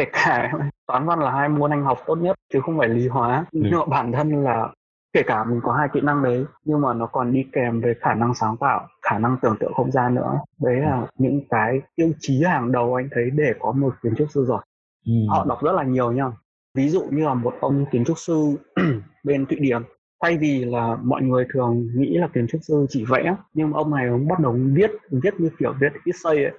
Kể 0.00 0.06
cả 0.12 0.52
toán 0.86 1.06
văn 1.06 1.18
là 1.20 1.30
hai 1.30 1.48
môn 1.48 1.70
anh 1.70 1.84
học 1.84 1.98
tốt 2.06 2.16
nhất 2.16 2.36
chứ 2.52 2.60
không 2.60 2.78
phải 2.78 2.88
lý 2.88 3.08
hóa. 3.08 3.44
Nhưng 3.52 3.78
mà 3.78 3.84
bản 3.84 4.12
thân 4.12 4.44
là 4.44 4.68
kể 5.12 5.22
cả 5.26 5.44
mình 5.44 5.60
có 5.62 5.72
hai 5.72 5.88
kỹ 5.92 6.00
năng 6.00 6.22
đấy 6.22 6.44
nhưng 6.64 6.80
mà 6.80 6.94
nó 6.94 7.06
còn 7.06 7.32
đi 7.32 7.44
kèm 7.52 7.80
với 7.80 7.94
khả 8.00 8.14
năng 8.14 8.34
sáng 8.34 8.56
tạo 8.60 8.88
khả 9.02 9.18
năng 9.18 9.36
tưởng 9.42 9.56
tượng 9.60 9.74
không 9.74 9.90
gian 9.90 10.14
nữa. 10.14 10.38
Đấy 10.60 10.76
là 10.76 11.06
những 11.18 11.40
cái 11.50 11.80
tiêu 11.96 12.12
chí 12.20 12.42
hàng 12.42 12.72
đầu 12.72 12.94
anh 12.94 13.08
thấy 13.12 13.30
để 13.30 13.52
có 13.60 13.72
một 13.72 13.94
kiến 14.02 14.14
trúc 14.16 14.30
sư 14.30 14.44
giỏi. 14.48 14.62
Ừ. 15.06 15.12
họ 15.28 15.44
đọc 15.48 15.58
rất 15.62 15.72
là 15.72 15.82
nhiều 15.82 16.12
nha. 16.12 16.32
Ví 16.74 16.88
dụ 16.88 17.02
như 17.10 17.24
là 17.24 17.34
một 17.34 17.54
ông 17.60 17.86
kiến 17.90 18.04
trúc 18.04 18.18
sư 18.18 18.56
bên 19.24 19.46
thụy 19.46 19.58
điển. 19.60 19.82
Thay 20.22 20.38
vì 20.38 20.64
là 20.64 20.96
mọi 21.02 21.22
người 21.22 21.46
thường 21.52 21.88
nghĩ 21.96 22.18
là 22.18 22.28
kiến 22.28 22.46
trúc 22.48 22.60
sư 22.64 22.86
chỉ 22.88 23.04
vẽ 23.04 23.36
nhưng 23.54 23.70
mà 23.70 23.78
ông 23.78 23.90
này 23.90 24.08
ông 24.08 24.28
bắt 24.28 24.40
đầu 24.40 24.56
viết 24.72 24.90
viết 25.10 25.34
như 25.38 25.50
kiểu 25.58 25.74
viết 25.80 25.92
essay 26.04 26.44
ấy. 26.44 26.52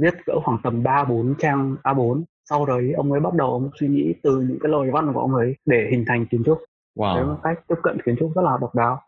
Viết 0.00 0.14
cỡ 0.26 0.32
khoảng 0.44 0.58
tầm 0.62 0.82
3 0.82 1.04
4 1.04 1.34
trang 1.38 1.76
A4 1.82 2.22
sau 2.50 2.66
đấy 2.66 2.92
ông 2.96 3.12
ấy 3.12 3.20
bắt 3.20 3.34
đầu 3.34 3.50
ông 3.50 3.70
suy 3.80 3.88
nghĩ 3.88 4.14
từ 4.22 4.40
những 4.40 4.58
cái 4.62 4.72
lời 4.72 4.90
văn 4.92 5.12
của 5.14 5.20
ông 5.20 5.34
ấy 5.34 5.56
để 5.66 5.88
hình 5.90 6.04
thành 6.08 6.26
kiến 6.26 6.42
trúc 6.46 6.58
đấy 6.98 7.14
là 7.16 7.22
Wow. 7.24 7.36
cách 7.42 7.58
tiếp 7.68 7.74
cận 7.82 7.98
kiến 8.04 8.16
trúc 8.20 8.32
rất 8.34 8.42
là 8.42 8.58
độc 8.60 8.74
đáo 8.74 9.00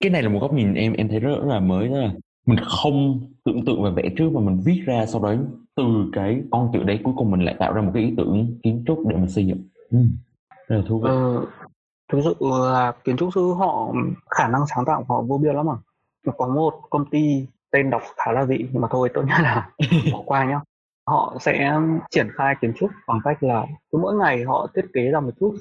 Cái 0.00 0.10
này 0.10 0.22
là 0.22 0.28
một 0.28 0.38
góc 0.40 0.52
nhìn 0.52 0.74
em 0.74 0.92
em 0.92 1.08
thấy 1.08 1.20
rất, 1.20 1.28
rất 1.30 1.44
là 1.46 1.60
mới 1.60 1.88
đó 1.88 1.96
là 1.96 2.10
mình 2.46 2.58
không 2.64 3.20
tưởng 3.44 3.64
tượng 3.64 3.82
và 3.82 3.90
vẽ 3.90 4.02
trước 4.16 4.30
mà 4.32 4.40
mình 4.40 4.60
viết 4.64 4.82
ra 4.86 5.06
sau 5.06 5.22
đấy 5.22 5.38
từ 5.76 5.84
cái 6.12 6.42
con 6.50 6.70
chữ 6.72 6.82
đấy 6.82 7.00
cuối 7.04 7.14
cùng 7.16 7.30
mình 7.30 7.44
lại 7.44 7.56
tạo 7.58 7.72
ra 7.72 7.82
một 7.82 7.90
cái 7.94 8.02
ý 8.02 8.14
tưởng 8.16 8.58
kiến 8.62 8.84
trúc 8.86 9.06
để 9.08 9.16
mình 9.16 9.28
xây 9.28 9.46
dựng. 9.46 9.68
Ừ. 9.90 9.98
Rất 10.68 10.76
là 10.76 10.82
thú 10.88 11.00
vị. 11.00 11.08
Ờ, 11.08 11.44
thực 12.12 12.20
sự 12.24 12.34
là 12.40 12.92
kiến 13.04 13.16
trúc 13.16 13.28
sư 13.34 13.52
họ 13.58 13.92
khả 14.30 14.48
năng 14.48 14.62
sáng 14.74 14.84
tạo 14.84 15.04
của 15.08 15.14
họ 15.14 15.22
vô 15.22 15.38
biên 15.38 15.54
lắm 15.54 15.66
mà 15.66 16.32
có 16.36 16.48
một 16.48 16.72
công 16.90 17.10
ty 17.10 17.46
tên 17.72 17.90
đọc 17.90 18.02
khá 18.16 18.32
là 18.32 18.46
dị 18.46 18.56
nhưng 18.72 18.82
mà 18.82 18.88
thôi 18.90 19.08
tốt 19.14 19.22
nhất 19.22 19.36
là 19.42 19.70
bỏ 20.12 20.22
qua 20.26 20.44
nhá 20.44 20.60
họ 21.06 21.36
sẽ 21.40 21.78
triển 22.10 22.28
khai 22.34 22.54
kiến 22.60 22.72
trúc 22.76 22.90
bằng 23.08 23.20
cách 23.24 23.42
là 23.42 23.66
cứ 23.92 23.98
mỗi 23.98 24.14
ngày 24.14 24.44
họ 24.44 24.66
thiết 24.74 24.84
kế 24.94 25.10
ra 25.10 25.20
một 25.20 25.30
chút. 25.40 25.54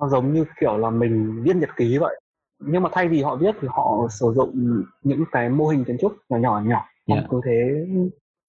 Nó 0.00 0.08
giống 0.08 0.32
như 0.32 0.44
kiểu 0.60 0.76
là 0.76 0.90
mình 0.90 1.42
viết 1.42 1.56
nhật 1.56 1.70
ký 1.76 1.98
vậy. 1.98 2.20
Nhưng 2.64 2.82
mà 2.82 2.88
thay 2.92 3.08
vì 3.08 3.22
họ 3.22 3.36
viết 3.36 3.54
thì 3.60 3.68
họ 3.70 4.06
sử 4.10 4.32
dụng 4.34 4.82
những 5.02 5.24
cái 5.32 5.48
mô 5.48 5.68
hình 5.68 5.84
kiến 5.84 5.96
trúc 6.00 6.16
nhỏ 6.28 6.36
nhỏ 6.36 6.60
nhỏ 6.64 6.88
Dạ. 7.06 7.14
yeah. 7.14 7.26
cứ 7.30 7.40
thế 7.44 7.86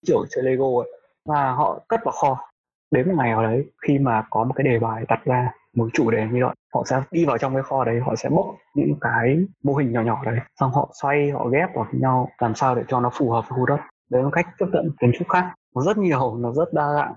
kiểu 0.08 0.25
chơi 0.29 0.43
Lego 0.43 0.65
ấy. 0.65 0.91
Và 1.25 1.51
họ 1.51 1.79
cất 1.88 1.99
vào 2.06 2.12
kho. 2.21 2.38
Đến 2.91 3.08
một 3.08 3.13
ngày 3.17 3.29
nào 3.29 3.43
đấy 3.43 3.71
khi 3.88 3.99
mà 3.99 4.23
có 4.29 4.43
một 4.43 4.53
cái 4.56 4.63
đề 4.63 4.79
bài 4.79 5.06
đặt 5.08 5.25
ra 5.25 5.51
một 5.75 5.89
chủ 5.93 6.12
đề 6.12 6.27
như 6.32 6.45
vậy 6.45 6.56
họ 6.73 6.84
sẽ 6.86 7.01
đi 7.12 7.25
vào 7.25 7.38
trong 7.38 7.53
cái 7.53 7.63
kho 7.63 7.84
đấy 7.84 7.99
họ 8.06 8.15
sẽ 8.15 8.29
bốc 8.29 8.45
những 8.75 8.95
cái 9.01 9.38
mô 9.63 9.73
hình 9.73 9.91
nhỏ 9.91 10.01
nhỏ 10.01 10.21
đấy. 10.25 10.39
Xong 10.60 10.71
họ 10.71 10.89
xoay 11.01 11.32
họ 11.32 11.47
ghép 11.47 11.75
vào 11.75 11.88
với 11.91 12.01
nhau 12.01 12.29
làm 12.39 12.56
sao 12.56 12.75
để 12.75 12.84
cho 12.88 12.99
nó 12.99 13.10
phù 13.13 13.29
hợp 13.32 13.49
với 13.49 13.60
khu 13.60 13.65
đất. 13.65 13.79
Đấy 14.10 14.23
là 14.23 14.29
cách 14.32 14.47
tiếp 14.60 14.65
cận 14.73 14.91
kiến 14.99 15.12
trúc 15.19 15.29
khác 15.29 15.53
nó 15.76 15.82
rất 15.82 15.98
nhiều 15.98 16.38
nó 16.38 16.54
rất 16.54 16.74
đa 16.74 16.94
dạng 16.96 17.14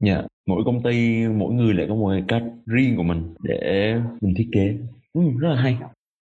Dạ, 0.00 0.22
mỗi 0.46 0.62
công 0.66 0.82
ty, 0.82 1.26
mỗi 1.28 1.54
người 1.54 1.74
lại 1.74 1.86
có 1.88 1.94
một 1.94 2.10
cái 2.12 2.24
cách 2.28 2.42
riêng 2.66 2.96
của 2.96 3.02
mình 3.02 3.34
để 3.42 3.94
mình 4.20 4.34
thiết 4.38 4.48
kế. 4.52 4.76
Ừ, 5.12 5.20
rất 5.38 5.48
là 5.48 5.56
hay. 5.62 5.78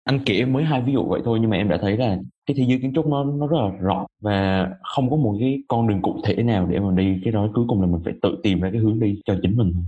Anh 0.05 0.21
kể 0.27 0.45
mới 0.45 0.65
hai 0.65 0.83
ví 0.83 0.93
dụ 0.93 1.05
vậy 1.09 1.21
thôi 1.25 1.39
nhưng 1.41 1.51
mà 1.51 1.57
em 1.57 1.69
đã 1.69 1.79
thấy 1.83 1.97
là 1.97 2.19
cái 2.47 2.55
thế 2.59 2.65
giới 2.69 2.79
kiến 2.83 2.93
trúc 2.95 3.07
nó 3.07 3.25
nó 3.25 3.47
rất 3.47 3.57
là 3.57 3.71
rộng 3.81 4.07
và 4.21 4.69
không 4.83 5.11
có 5.11 5.17
một 5.17 5.37
cái 5.41 5.63
con 5.69 5.89
đường 5.89 6.03
cụ 6.03 6.21
thể 6.25 6.43
nào 6.43 6.67
để 6.67 6.81
mà 6.81 6.91
đi. 6.97 7.21
Cái 7.25 7.33
đó 7.33 7.49
cuối 7.55 7.65
cùng 7.69 7.81
là 7.81 7.87
mình 7.87 8.01
phải 8.05 8.15
tự 8.23 8.37
tìm 8.43 8.61
ra 8.61 8.71
cái 8.73 8.81
hướng 8.81 9.01
đi 9.01 9.21
cho 9.25 9.37
chính 9.43 9.57
mình 9.57 9.73
thôi. 9.75 9.83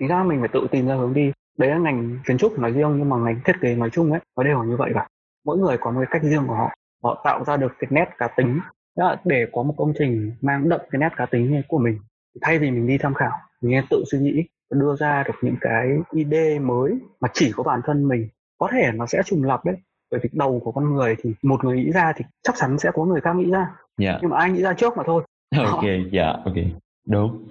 thì 0.00 0.06
ra 0.06 0.24
mình 0.24 0.40
phải 0.40 0.48
tự 0.52 0.66
tìm 0.70 0.86
ra 0.86 0.94
hướng 0.96 1.14
đi 1.14 1.32
đấy 1.58 1.70
là 1.70 1.78
ngành 1.78 2.18
kiến 2.26 2.38
trúc 2.38 2.58
nói 2.58 2.70
riêng 2.72 2.94
nhưng 2.98 3.08
mà 3.08 3.16
ngành 3.16 3.40
thiết 3.44 3.52
kế 3.62 3.74
nói 3.74 3.90
chung 3.92 4.10
ấy 4.12 4.20
nó 4.36 4.42
đều 4.42 4.64
như 4.64 4.76
vậy 4.76 4.90
cả 4.94 5.08
mỗi 5.44 5.58
người 5.58 5.76
có 5.80 5.90
một 5.90 6.00
cái 6.00 6.08
cách 6.10 6.22
riêng 6.30 6.44
của 6.48 6.54
họ 6.54 6.70
họ 7.02 7.22
tạo 7.24 7.44
ra 7.44 7.56
được 7.56 7.72
cái 7.78 7.88
nét 7.90 8.04
cá 8.18 8.28
tính 8.36 8.60
Là 8.96 9.20
để 9.24 9.46
có 9.52 9.62
một 9.62 9.74
công 9.76 9.92
trình 9.98 10.32
mang 10.40 10.68
đậm 10.68 10.80
cái 10.90 10.98
nét 10.98 11.08
cá 11.16 11.26
tính 11.26 11.62
của 11.68 11.78
mình 11.78 11.98
thay 12.40 12.58
vì 12.58 12.70
mình 12.70 12.86
đi 12.86 12.98
tham 12.98 13.14
khảo 13.14 13.32
mình 13.62 13.70
nên 13.72 13.84
tự 13.90 14.04
suy 14.10 14.18
nghĩ 14.18 14.44
đưa 14.70 14.96
ra 14.96 15.24
được 15.26 15.34
những 15.42 15.56
cái 15.60 15.88
idea 16.12 16.60
mới 16.60 16.92
mà 17.20 17.28
chỉ 17.34 17.52
có 17.52 17.62
bản 17.62 17.80
thân 17.84 18.08
mình. 18.08 18.28
Có 18.58 18.68
thể 18.72 18.92
nó 18.94 19.06
sẽ 19.06 19.22
trùng 19.26 19.44
lặp 19.44 19.64
đấy 19.64 19.76
bởi 20.10 20.20
vì 20.22 20.30
đầu 20.32 20.60
của 20.64 20.72
con 20.72 20.94
người 20.94 21.16
thì 21.22 21.30
một 21.42 21.64
người 21.64 21.76
nghĩ 21.76 21.90
ra 21.92 22.12
thì 22.16 22.24
chắc 22.42 22.54
chắn 22.58 22.78
sẽ 22.78 22.90
có 22.94 23.04
người 23.04 23.20
khác 23.20 23.36
nghĩ 23.36 23.50
ra. 23.50 23.66
Dạ, 23.98 24.18
nhưng 24.22 24.30
mà 24.30 24.38
ai 24.38 24.50
nghĩ 24.50 24.62
ra 24.62 24.72
trước 24.72 24.96
mà 24.96 25.02
thôi. 25.06 25.22
Ok, 25.64 25.84
dạ, 26.12 26.32
ok. 26.44 26.54
Đúng. 27.06 27.48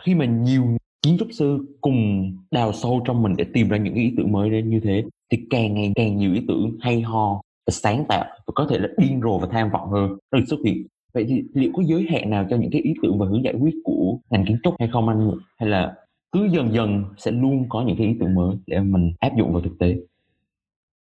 Khi 0.00 0.14
mà 0.14 0.24
nhiều 0.24 0.64
kiến 1.02 1.16
trúc 1.18 1.28
sư 1.32 1.76
cùng 1.80 2.32
đào 2.50 2.72
sâu 2.72 3.02
trong 3.04 3.22
mình 3.22 3.34
để 3.36 3.44
tìm 3.52 3.68
ra 3.68 3.76
những 3.76 3.94
ý 3.94 4.14
tưởng 4.16 4.32
mới 4.32 4.50
đến 4.50 4.70
như 4.70 4.80
thế 4.84 5.04
thì 5.32 5.46
càng 5.50 5.74
ngày 5.74 5.92
càng 5.96 6.16
nhiều 6.16 6.34
ý 6.34 6.44
tưởng 6.48 6.76
hay 6.80 7.00
ho 7.02 7.40
sáng 7.72 8.04
tạo 8.08 8.24
và 8.46 8.52
có 8.54 8.66
thể 8.70 8.78
là 8.78 8.88
điên 8.96 9.20
rồ 9.22 9.38
và 9.38 9.48
tham 9.50 9.70
vọng 9.70 9.90
hơn 9.90 10.08
nó 10.32 10.38
được 10.38 10.44
xuất 10.48 10.56
hiện. 10.64 10.86
Vậy 11.14 11.26
thì 11.28 11.44
liệu 11.52 11.72
có 11.76 11.82
giới 11.86 12.06
hạn 12.10 12.30
nào 12.30 12.46
cho 12.50 12.56
những 12.56 12.70
cái 12.72 12.80
ý 12.80 12.94
tưởng 13.02 13.18
và 13.18 13.26
hướng 13.26 13.44
giải 13.44 13.54
quyết 13.60 13.74
của 13.84 14.18
ngành 14.30 14.44
kiến 14.46 14.58
trúc 14.62 14.74
hay 14.78 14.88
không 14.92 15.08
anh? 15.08 15.30
Hay 15.58 15.68
là 15.68 15.94
cứ 16.32 16.48
dần 16.52 16.72
dần 16.72 17.04
sẽ 17.16 17.30
luôn 17.30 17.66
có 17.68 17.82
những 17.82 17.96
cái 17.98 18.06
ý 18.06 18.16
tưởng 18.20 18.34
mới 18.34 18.56
để 18.66 18.80
mình 18.80 19.12
áp 19.20 19.30
dụng 19.38 19.52
vào 19.52 19.62
thực 19.62 19.78
tế? 19.78 19.96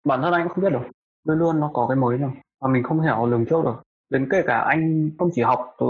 Bản 0.05 0.23
thân 0.23 0.33
anh 0.33 0.43
cũng 0.43 0.53
không 0.55 0.65
biết 0.65 0.71
được 0.73 0.87
luôn 1.25 1.39
luôn 1.39 1.61
nó 1.61 1.71
có 1.75 1.87
cái 1.87 1.97
mới 1.97 2.19
nào 2.19 2.33
mà 2.63 2.69
mình 2.69 2.83
không 2.83 3.03
nào 3.03 3.27
lường 3.27 3.47
trước 3.47 3.65
được 3.65 3.83
đến 4.11 4.29
kể 4.31 4.43
cả 4.47 4.59
anh 4.59 5.11
không 5.19 5.31
chỉ 5.35 5.43
học 5.43 5.75
từ 5.79 5.87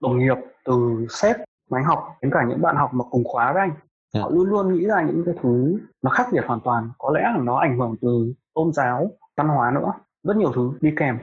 đồng 0.00 0.18
nghiệp 0.18 0.36
từ 0.64 1.06
sếp 1.10 1.36
mà 1.70 1.78
anh 1.78 1.84
học 1.84 1.98
đến 2.22 2.30
cả 2.34 2.44
những 2.48 2.62
bạn 2.62 2.76
học 2.76 2.94
mà 2.94 3.04
cùng 3.10 3.24
khóa 3.24 3.52
với 3.52 3.60
anh 3.60 3.70
Dạ. 4.14 4.20
họ 4.20 4.30
luôn 4.30 4.48
luôn 4.48 4.74
nghĩ 4.74 4.86
ra 4.86 5.02
những 5.02 5.22
cái 5.26 5.34
thứ 5.42 5.78
nó 6.02 6.10
khác 6.10 6.26
biệt 6.32 6.44
hoàn 6.46 6.60
toàn. 6.60 6.90
Có 6.98 7.10
lẽ 7.14 7.20
là 7.20 7.38
nó 7.42 7.56
ảnh 7.58 7.78
hưởng 7.78 7.94
từ 8.00 8.32
tôn 8.54 8.72
giáo 8.72 9.10
văn 9.36 9.48
hóa 9.48 9.70
nữa 9.70 9.92
rất 10.24 10.36
nhiều 10.36 10.52
thứ 10.54 10.72
đi 10.80 10.94
kèm. 10.96 11.18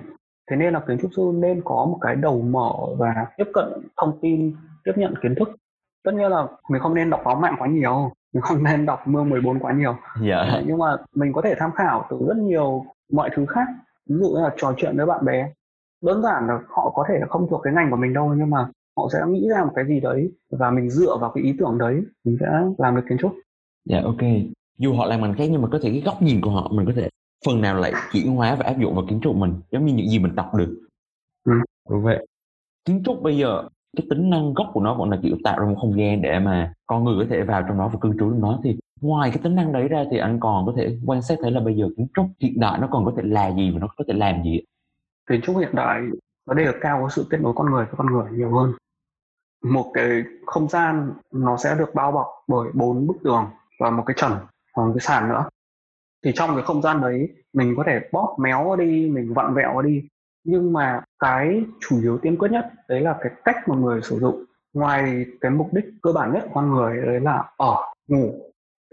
Thế 0.50 0.56
nên 0.56 0.74
là 0.74 0.80
kiến 0.88 0.98
trúc 1.02 1.12
sư 1.16 1.32
nên 1.36 1.62
có 1.66 1.86
một 1.86 1.98
cái 2.02 2.16
đầu 2.16 2.42
mở 2.42 2.72
và 2.98 3.26
tiếp 3.38 3.48
cận 3.54 3.66
thông 3.98 4.20
tin 4.22 4.56
tiếp 4.84 4.94
nhận 4.96 5.14
kiến 5.22 5.36
thức. 5.36 5.50
Tất 6.04 6.12
nhiên 6.14 6.30
là 6.32 6.48
mình 6.70 6.82
không 6.82 6.94
nên 6.94 7.10
đọc 7.10 7.22
báo 7.26 7.36
mạng 7.36 7.56
quá 7.60 7.68
nhiều 7.68 8.12
mình 8.34 8.42
không 8.42 8.64
nên 8.64 8.86
đọc 8.86 9.08
mương 9.08 9.30
14 9.30 9.60
quá 9.60 9.74
nhiều. 9.74 9.96
Dạ. 10.22 10.46
Đấy, 10.48 10.64
nhưng 10.68 10.78
mà 10.78 10.98
mình 11.16 11.34
có 11.34 11.42
thể 11.42 11.56
tham 11.58 11.72
khảo 11.72 12.06
từ 12.10 12.18
rất 12.28 12.38
nhiều 12.38 12.86
mọi 13.12 13.30
thứ 13.36 13.46
khác. 13.46 13.68
Ví 14.10 14.16
dụ 14.16 14.30
như 14.30 14.42
là 14.42 14.54
trò 14.58 14.74
chuyện 14.78 14.98
với 14.98 15.06
bạn 15.06 15.26
bè. 15.26 15.52
Đơn 16.02 16.22
giản 16.22 16.48
là 16.48 16.60
họ 16.68 16.92
có 16.96 17.06
thể 17.10 17.20
là 17.20 17.28
không 17.30 17.48
thuộc 17.50 17.62
cái 17.64 17.74
ngành 17.74 17.92
của 17.92 17.98
mình 17.98 18.14
đâu 18.14 18.34
nhưng 18.38 18.50
mà 18.50 18.68
họ 18.98 19.08
sẽ 19.14 19.20
nghĩ 19.28 19.50
ra 19.50 19.64
một 19.64 19.72
cái 19.76 19.86
gì 19.86 20.00
đấy 20.00 20.32
và 20.52 20.72
mình 20.72 20.89
dựa 20.89 21.18
vào 21.22 21.32
cái 21.36 21.43
ý 21.43 21.56
tưởng 21.60 21.78
đấy 21.78 22.02
mình 22.24 22.38
sẽ 22.39 22.47
làm 22.78 22.95
được 22.95 23.02
kiến 23.10 23.18
trúc. 23.18 23.32
Dạ 23.86 24.02
ok. 24.04 24.22
Dù 24.78 24.93
họ 24.93 25.06
làm 25.06 25.22
ngành 25.22 25.34
khác 25.34 25.45
nhưng 25.52 25.62
mà 25.62 25.68
có 25.72 25.80
thể 25.82 25.89
cái 25.89 26.02
góc 26.06 26.22
nhìn 26.22 26.41
của 26.41 26.52
họ 26.52 26.72
mình 26.72 26.86
có 26.86 26.91
thể 26.95 27.10
phần 27.46 27.62
nào 27.62 27.76
lại 27.76 27.94
chuyển 28.12 28.36
hóa 28.36 28.56
và 28.56 28.66
áp 28.66 28.76
dụng 28.80 28.96
vào 28.96 29.06
kiến 29.10 29.20
trúc 29.24 29.36
mình 29.36 29.54
giống 29.72 29.86
như 29.86 29.94
những 29.94 30.10
gì 30.10 30.20
mình 30.20 30.36
đọc 30.36 30.56
được. 30.56 30.80
Ừ. 31.44 31.54
đúng 31.89 32.04
vậy. 32.04 32.26
Kiến 32.86 33.04
trúc 33.06 33.22
bây 33.22 33.38
giờ 33.38 33.64
cái 33.98 34.08
tính 34.10 34.30
năng 34.30 34.54
gốc 34.54 34.68
của 34.74 34.82
nó 34.82 34.94
vẫn 34.94 35.10
là 35.10 35.20
kiểu 35.24 35.38
tạo 35.44 35.60
ra 35.60 35.66
một 35.66 35.76
không 35.82 35.98
gian 36.00 36.22
để 36.22 36.39
mà 36.39 36.74
con 36.88 37.04
người 37.04 37.16
có 37.20 37.26
thể 37.30 37.44
vào 37.44 37.64
trong 37.68 37.78
đó 37.78 37.89
và 37.94 38.00
cư 38.02 38.10
trú 38.10 38.30
trong 38.30 38.42
đó. 38.42 38.60
Thì 38.64 38.78
ngoài 39.02 39.32
cái 39.34 39.39
tính 39.44 39.56
năng 39.56 39.72
đấy 39.72 39.88
ra 39.88 40.06
thì 40.12 40.18
anh 40.18 40.39
còn 40.39 40.66
có 40.66 40.74
thể 40.78 40.98
quan 41.06 41.22
sát 41.22 41.38
thấy 41.42 41.52
là 41.52 41.60
bây 41.60 41.76
giờ 41.78 41.89
kiến 41.98 42.08
trúc 42.14 42.26
hiện 42.39 42.60
đại 42.60 42.80
nó 42.80 42.88
còn 42.92 43.06
có 43.06 43.14
thể 43.18 43.24
là 43.26 43.52
gì 43.52 43.72
và 43.72 43.80
nó 43.80 43.88
có 43.98 44.04
thể 44.08 44.14
làm 44.14 44.44
gì 44.44 44.62
kiến 45.30 45.42
trúc 45.42 45.58
hiện 45.58 45.76
đại 45.76 46.02
nó 46.48 46.54
đề 46.54 46.72
cao 46.82 47.00
có 47.02 47.10
sự 47.10 47.28
kết 47.30 47.38
nối 47.42 47.54
con 47.56 47.72
người 47.72 47.86
với 47.86 47.96
con 47.98 48.08
người 48.08 48.32
nhiều 48.32 48.52
hơn. 48.52 48.74
Một 49.64 49.92
cái 49.94 50.24
không 50.46 50.70
gian 50.70 51.14
nó 51.32 51.58
sẽ 51.58 51.76
được 51.80 51.96
bao 51.96 52.12
bọc 52.12 52.28
bởi 52.48 52.70
bốn 52.74 53.08
bức 53.08 53.18
tường 53.24 53.46
và 53.80 53.89
một 53.89 54.04
cái 54.06 54.16
trần 54.20 54.32
và 54.78 54.86
một 54.86 54.92
cái 54.96 55.02
sàn 55.02 55.30
nữa 55.30 55.46
thì 56.24 56.32
trong 56.36 56.55
cái 56.55 56.63
không 56.63 56.82
gian 56.82 57.01
đấy 57.01 57.30
mình 57.53 57.74
có 57.78 57.84
thể 57.88 57.99
bóp 58.11 58.36
méo 58.39 58.76
đi 58.76 59.09
mình 59.13 59.34
vặn 59.34 59.53
vẹo 59.53 59.82
đi. 59.82 60.03
Nhưng 60.43 60.74
mà 60.74 61.01
cái 61.19 61.63
chủ 61.80 62.01
yếu 62.01 62.17
tiên 62.17 62.38
quyết 62.38 62.51
nhất 62.51 62.72
đấy 62.88 63.01
là 63.01 63.17
cái 63.22 63.32
cách 63.45 63.55
mà 63.67 63.76
người 63.76 64.01
sử 64.01 64.19
dụng. 64.19 64.43
Ngoài 64.74 65.26
cái 65.41 65.51
mục 65.51 65.74
đích 65.74 65.86
cơ 66.01 66.11
bản 66.11 66.34
nhất 66.34 66.43
của 66.43 66.51
con 66.53 66.72
người 66.72 67.01
đấy 67.05 67.19
là 67.19 67.43
ở 67.57 67.76
ngủ. 68.07 68.34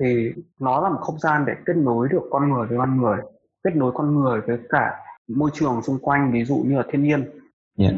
Thì 0.01 0.33
nó 0.61 0.81
là 0.81 0.89
một 0.89 1.01
không 1.01 1.18
gian 1.18 1.45
để 1.47 1.53
kết 1.66 1.76
nối 1.76 2.09
được 2.09 2.22
con 2.31 2.53
người 2.53 2.66
với 2.66 2.79
con 2.79 3.01
người 3.01 3.18
kết 3.64 3.76
nối 3.76 3.93
con 3.95 4.20
người 4.20 4.41
với 4.41 4.59
cả 4.68 5.01
môi 5.29 5.51
trường 5.55 5.83
xung 5.83 5.99
quanh 5.99 6.33
ví 6.33 6.45
dụ 6.45 6.57
như 6.66 6.76
là 6.76 6.85
thiên 6.91 7.03
nhiên. 7.03 7.31
Yeah. 7.79 7.95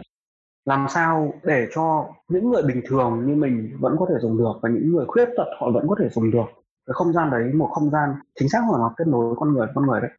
làm 0.65 0.87
sao 0.89 1.35
để 1.43 1.69
cho 1.75 2.07
những 2.29 2.51
người 2.51 2.63
bình 2.63 2.83
thường 2.87 3.27
như 3.27 3.35
mình 3.35 3.77
vẫn 3.81 3.97
có 3.99 4.07
thể 4.09 4.15
dùng 4.21 4.39
được 4.39 4.53
và 4.63 4.69
những 4.69 4.93
người 4.93 5.07
khuyết 5.07 5.29
tật 5.37 5.47
họ 5.61 5.71
vẫn 5.71 5.89
có 5.89 5.97
thể 5.99 6.09
dùng 6.09 6.31
được 6.31 6.47
cái 6.91 6.95
không 6.95 7.13
gian 7.13 7.31
đấy 7.31 7.53
một 7.53 7.71
không 7.73 7.91
gian 7.91 8.15
chính 8.35 8.49
xác 8.49 8.61
là 8.73 8.79
nó 8.79 8.95
kết 8.97 9.07
nối 9.07 9.35
con 9.39 9.55
người 9.55 9.69
con 9.75 9.87
người 9.87 10.01
đấy. 10.01 10.11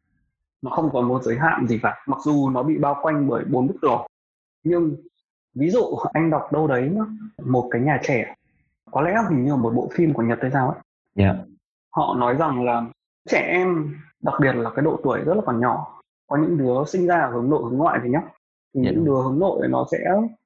Nó 0.62 0.70
không 0.70 0.90
có 0.92 1.00
một 1.00 1.22
giới 1.22 1.36
hạn 1.38 1.66
gì 1.68 1.78
cả. 1.82 2.04
Mặc 2.06 2.18
dù 2.24 2.50
nó 2.50 2.62
bị 2.62 2.78
bao 2.78 2.96
quanh 3.02 3.28
bởi 3.28 3.44
bốn 3.44 3.66
bức 3.66 3.74
tường. 3.82 4.06
Nhưng 4.64 4.96
ví 5.54 5.70
dụ 5.70 5.80
anh 6.12 6.30
đọc 6.30 6.52
đâu 6.52 6.66
đấy 6.66 6.96
một 7.44 7.68
cái 7.70 7.80
nhà 7.80 8.00
trẻ. 8.02 8.34
Có 8.90 9.00
lẽ 9.00 9.16
hình 9.28 9.44
như 9.44 9.56
một 9.56 9.72
bộ 9.74 9.90
phim 9.94 10.12
của 10.14 10.22
nhật 10.22 10.38
hay 10.42 10.50
sao 10.50 10.68
ấy. 10.68 10.78
Yeah. 11.14 11.36
họ 11.90 12.14
nói 12.18 12.34
rằng 12.34 12.64
là 12.64 12.82
trẻ 13.28 13.38
em 13.38 13.94
đặc 14.22 14.34
biệt 14.40 14.52
là 14.52 14.70
cái 14.70 14.84
độ 14.84 15.00
tuổi 15.02 15.20
rất 15.20 15.34
là 15.34 15.42
còn 15.46 15.60
nhỏ 15.60 16.00
có 16.26 16.36
những 16.36 16.58
đứa 16.58 16.84
sinh 16.86 17.06
ra 17.06 17.30
hướng 17.32 17.50
nội 17.50 17.62
hướng 17.64 17.78
ngoại 17.78 18.00
thì 18.02 18.08
nhá 18.08 18.22
thì 18.74 18.82
yeah. 18.82 18.94
những 18.94 19.04
đứa 19.04 19.22
hướng 19.22 19.38
nội 19.38 19.68
nó 19.68 19.86
sẽ 19.92 19.98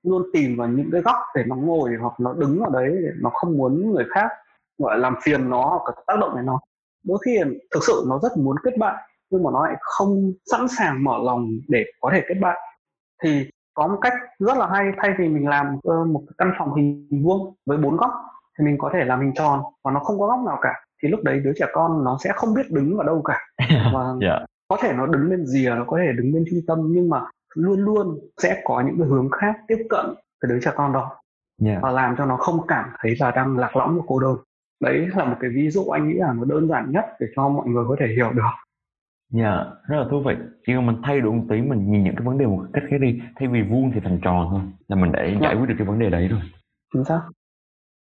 luôn 0.02 0.22
tìm 0.32 0.56
vào 0.56 0.68
những 0.68 0.90
cái 0.92 1.00
góc 1.00 1.16
để 1.34 1.44
nó 1.46 1.56
ngồi 1.56 1.90
hoặc 2.00 2.20
nó 2.20 2.32
đứng 2.32 2.60
ở 2.60 2.70
đấy 2.72 2.98
để 3.02 3.10
nó 3.20 3.30
không 3.30 3.56
muốn 3.58 3.92
người 3.92 4.04
khác 4.14 4.30
gọi 4.78 4.96
là 4.96 5.00
làm 5.00 5.14
phiền 5.22 5.50
nó 5.50 5.64
hoặc 5.64 5.94
tác 6.06 6.18
động 6.20 6.36
đến 6.36 6.46
nó 6.46 6.60
đôi 7.04 7.18
khi 7.24 7.38
thực 7.74 7.84
sự 7.86 8.04
nó 8.08 8.18
rất 8.22 8.36
muốn 8.36 8.56
kết 8.64 8.78
bạn 8.78 8.96
nhưng 9.30 9.42
mà 9.42 9.50
nó 9.52 9.66
lại 9.66 9.76
không 9.80 10.32
sẵn 10.50 10.68
sàng 10.68 11.04
mở 11.04 11.18
lòng 11.24 11.48
để 11.68 11.84
có 12.00 12.10
thể 12.12 12.22
kết 12.28 12.34
bạn 12.40 12.56
thì 13.22 13.50
có 13.74 13.86
một 13.86 13.98
cách 14.00 14.12
rất 14.38 14.58
là 14.58 14.66
hay 14.66 14.92
thay 15.02 15.10
vì 15.18 15.28
mình 15.28 15.48
làm 15.48 15.76
uh, 15.76 16.08
một 16.08 16.22
căn 16.38 16.52
phòng 16.58 16.74
hình 16.74 17.08
vuông 17.24 17.54
với 17.66 17.78
bốn 17.78 17.96
góc 17.96 18.10
thì 18.58 18.64
mình 18.64 18.76
có 18.78 18.90
thể 18.92 19.04
làm 19.04 19.20
hình 19.20 19.34
tròn 19.34 19.60
và 19.84 19.90
nó 19.90 20.00
không 20.00 20.18
có 20.18 20.26
góc 20.26 20.40
nào 20.46 20.58
cả 20.62 20.72
thì 21.02 21.08
lúc 21.08 21.20
đấy 21.24 21.40
đứa 21.44 21.52
trẻ 21.56 21.66
con 21.72 22.04
nó 22.04 22.18
sẽ 22.24 22.32
không 22.34 22.54
biết 22.54 22.70
đứng 22.70 22.98
ở 22.98 23.04
đâu 23.04 23.22
cả 23.22 23.40
và 23.94 24.04
yeah. 24.04 24.16
Dạ. 24.20 24.46
có 24.68 24.76
thể 24.82 24.92
nó 24.92 25.06
đứng 25.06 25.30
bên 25.30 25.46
rìa 25.46 25.70
nó 25.70 25.84
có 25.86 25.98
thể 25.98 26.12
đứng 26.12 26.32
bên 26.32 26.44
trung 26.50 26.60
tâm 26.66 26.78
nhưng 26.90 27.10
mà 27.10 27.22
luôn 27.54 27.80
luôn 27.80 28.18
sẽ 28.42 28.62
có 28.64 28.80
những 28.80 28.98
cái 28.98 29.08
hướng 29.08 29.30
khác 29.30 29.56
tiếp 29.68 29.86
cận 29.90 30.06
cái 30.40 30.48
đứa 30.48 30.58
trẻ 30.64 30.70
con 30.76 30.92
đó 30.92 31.20
yeah. 31.64 31.82
và 31.82 31.90
làm 31.90 32.14
cho 32.18 32.24
nó 32.26 32.36
không 32.36 32.66
cảm 32.68 32.90
thấy 32.98 33.14
là 33.20 33.30
đang 33.30 33.58
lạc 33.58 33.76
lõng 33.76 33.98
và 33.98 34.04
cô 34.06 34.20
đơn 34.20 34.36
đấy 34.80 35.08
là 35.16 35.24
một 35.24 35.36
cái 35.40 35.50
ví 35.54 35.70
dụ 35.70 35.84
anh 35.84 36.08
nghĩ 36.08 36.14
là 36.14 36.32
nó 36.32 36.44
đơn 36.44 36.68
giản 36.68 36.90
nhất 36.92 37.04
để 37.20 37.26
cho 37.36 37.48
mọi 37.48 37.66
người 37.68 37.84
có 37.88 37.96
thể 38.00 38.06
hiểu 38.16 38.32
được 38.32 38.42
Dạ, 39.32 39.64
rất 39.88 39.96
là 39.96 40.06
thú 40.10 40.20
vị. 40.26 40.34
Chỉ 40.66 40.72
cần 40.74 40.86
mình 40.86 40.96
thay 41.02 41.20
đổi 41.20 41.32
một 41.32 41.44
tí, 41.48 41.60
mình 41.62 41.90
nhìn 41.92 42.04
những 42.04 42.14
cái 42.16 42.26
vấn 42.26 42.38
đề 42.38 42.46
một 42.46 42.66
cách 42.72 42.84
khác 42.90 42.96
đi, 43.00 43.20
thay 43.36 43.48
vì 43.48 43.62
vuông 43.62 43.90
thì 43.94 44.00
thành 44.00 44.18
tròn 44.22 44.46
thôi, 44.50 44.60
là 44.88 44.96
mình 44.96 45.12
đã 45.12 45.24
Dạ. 45.24 45.38
giải 45.42 45.56
quyết 45.56 45.66
được 45.68 45.74
cái 45.78 45.86
vấn 45.86 45.98
đề 45.98 46.10
đấy 46.10 46.28
rồi. 46.28 46.40
chính 46.94 47.04
xác 47.04 47.20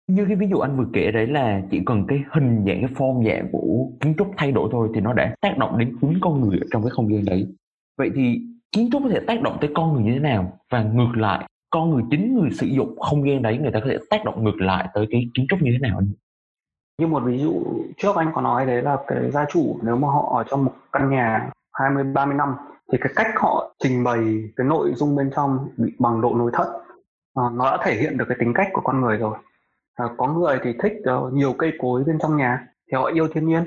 Như 0.08 0.24
cái 0.26 0.36
ví 0.36 0.46
dụ 0.48 0.58
anh 0.58 0.76
vừa 0.76 0.86
kể 0.92 1.10
đấy 1.10 1.26
là 1.26 1.62
chỉ 1.70 1.82
cần 1.86 2.04
cái 2.08 2.22
hình 2.32 2.64
dạng, 2.66 2.80
cái 2.80 2.90
form 2.94 3.24
dạng 3.28 3.48
của 3.52 3.88
kiến 4.00 4.14
trúc 4.18 4.30
thay 4.36 4.52
đổi 4.52 4.68
thôi 4.72 4.88
thì 4.94 5.00
nó 5.00 5.12
đã 5.12 5.34
tác 5.40 5.58
động 5.58 5.78
đến 5.78 5.96
chính 6.00 6.18
con 6.20 6.40
người 6.40 6.58
ở 6.58 6.66
trong 6.70 6.82
cái 6.82 6.90
không 6.90 7.14
gian 7.14 7.24
đấy. 7.24 7.46
Vậy 7.98 8.10
thì 8.14 8.40
kiến 8.72 8.88
trúc 8.92 9.02
có 9.02 9.08
thể 9.08 9.20
tác 9.26 9.42
động 9.42 9.56
tới 9.60 9.70
con 9.74 9.92
người 9.94 10.02
như 10.02 10.12
thế 10.12 10.18
nào? 10.20 10.58
Và 10.70 10.82
ngược 10.82 11.12
lại, 11.16 11.48
con 11.70 11.90
người 11.90 12.02
chính 12.10 12.34
người 12.34 12.50
sử 12.50 12.66
dụng 12.66 12.98
không 12.98 13.28
gian 13.28 13.42
đấy 13.42 13.58
người 13.58 13.70
ta 13.72 13.80
có 13.80 13.86
thể 13.90 13.98
tác 14.10 14.24
động 14.24 14.44
ngược 14.44 14.60
lại 14.60 14.88
tới 14.94 15.06
cái 15.10 15.28
kiến 15.34 15.46
trúc 15.48 15.62
như 15.62 15.70
thế 15.72 15.78
nào 15.78 15.98
anh? 15.98 16.08
Như 16.99 17.07
một 17.07 17.22
ví 17.24 17.38
dụ 17.38 17.62
trước 17.97 18.16
anh 18.16 18.32
có 18.34 18.40
nói 18.40 18.66
đấy 18.66 18.82
là 18.82 18.99
cái 19.07 19.30
gia 19.30 19.45
chủ 19.45 19.78
nếu 19.82 19.97
mà 19.97 20.09
họ 20.09 20.34
ở 20.36 20.45
trong 20.51 20.64
một 20.64 20.72
căn 20.93 21.11
nhà 21.11 21.51
20 21.72 22.05
30 22.05 22.34
năm 22.34 22.55
thì 22.93 22.99
cái 23.01 23.12
cách 23.16 23.32
họ 23.36 23.74
trình 23.78 24.05
bày 24.05 24.51
cái 24.57 24.66
nội 24.66 24.93
dung 24.95 25.16
bên 25.16 25.30
trong 25.36 25.68
bị 25.76 25.93
bằng 25.99 26.20
độ 26.20 26.34
nối 26.34 26.51
thất 26.55 26.82
à, 27.34 27.43
nó 27.53 27.70
đã 27.70 27.78
thể 27.84 27.95
hiện 27.95 28.16
được 28.16 28.24
cái 28.28 28.36
tính 28.40 28.53
cách 28.55 28.68
của 28.72 28.80
con 28.84 29.01
người 29.01 29.16
rồi. 29.16 29.38
À, 29.95 30.05
có 30.16 30.26
người 30.26 30.59
thì 30.62 30.72
thích 30.82 30.93
uh, 31.26 31.32
nhiều 31.32 31.55
cây 31.59 31.72
cối 31.78 32.05
bên 32.05 32.18
trong 32.18 32.36
nhà 32.36 32.66
thì 32.90 32.97
họ 32.97 33.05
yêu 33.14 33.28
thiên 33.34 33.47
nhiên. 33.47 33.64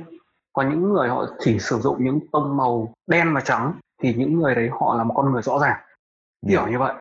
Có 0.53 0.63
những 0.63 0.93
người 0.93 1.09
họ 1.09 1.25
chỉ 1.39 1.59
sử 1.59 1.77
dụng 1.77 2.03
những 2.03 2.19
tông 2.31 2.57
màu 2.57 2.93
đen 3.07 3.33
và 3.33 3.41
trắng 3.41 3.73
thì 4.01 4.13
những 4.13 4.39
người 4.39 4.55
đấy 4.55 4.69
họ 4.71 4.95
là 4.97 5.03
một 5.03 5.13
con 5.17 5.31
người 5.31 5.41
rõ 5.41 5.59
ràng. 5.59 5.79
Hiểu. 6.47 6.67
như 6.67 6.79
vậy. 6.79 6.93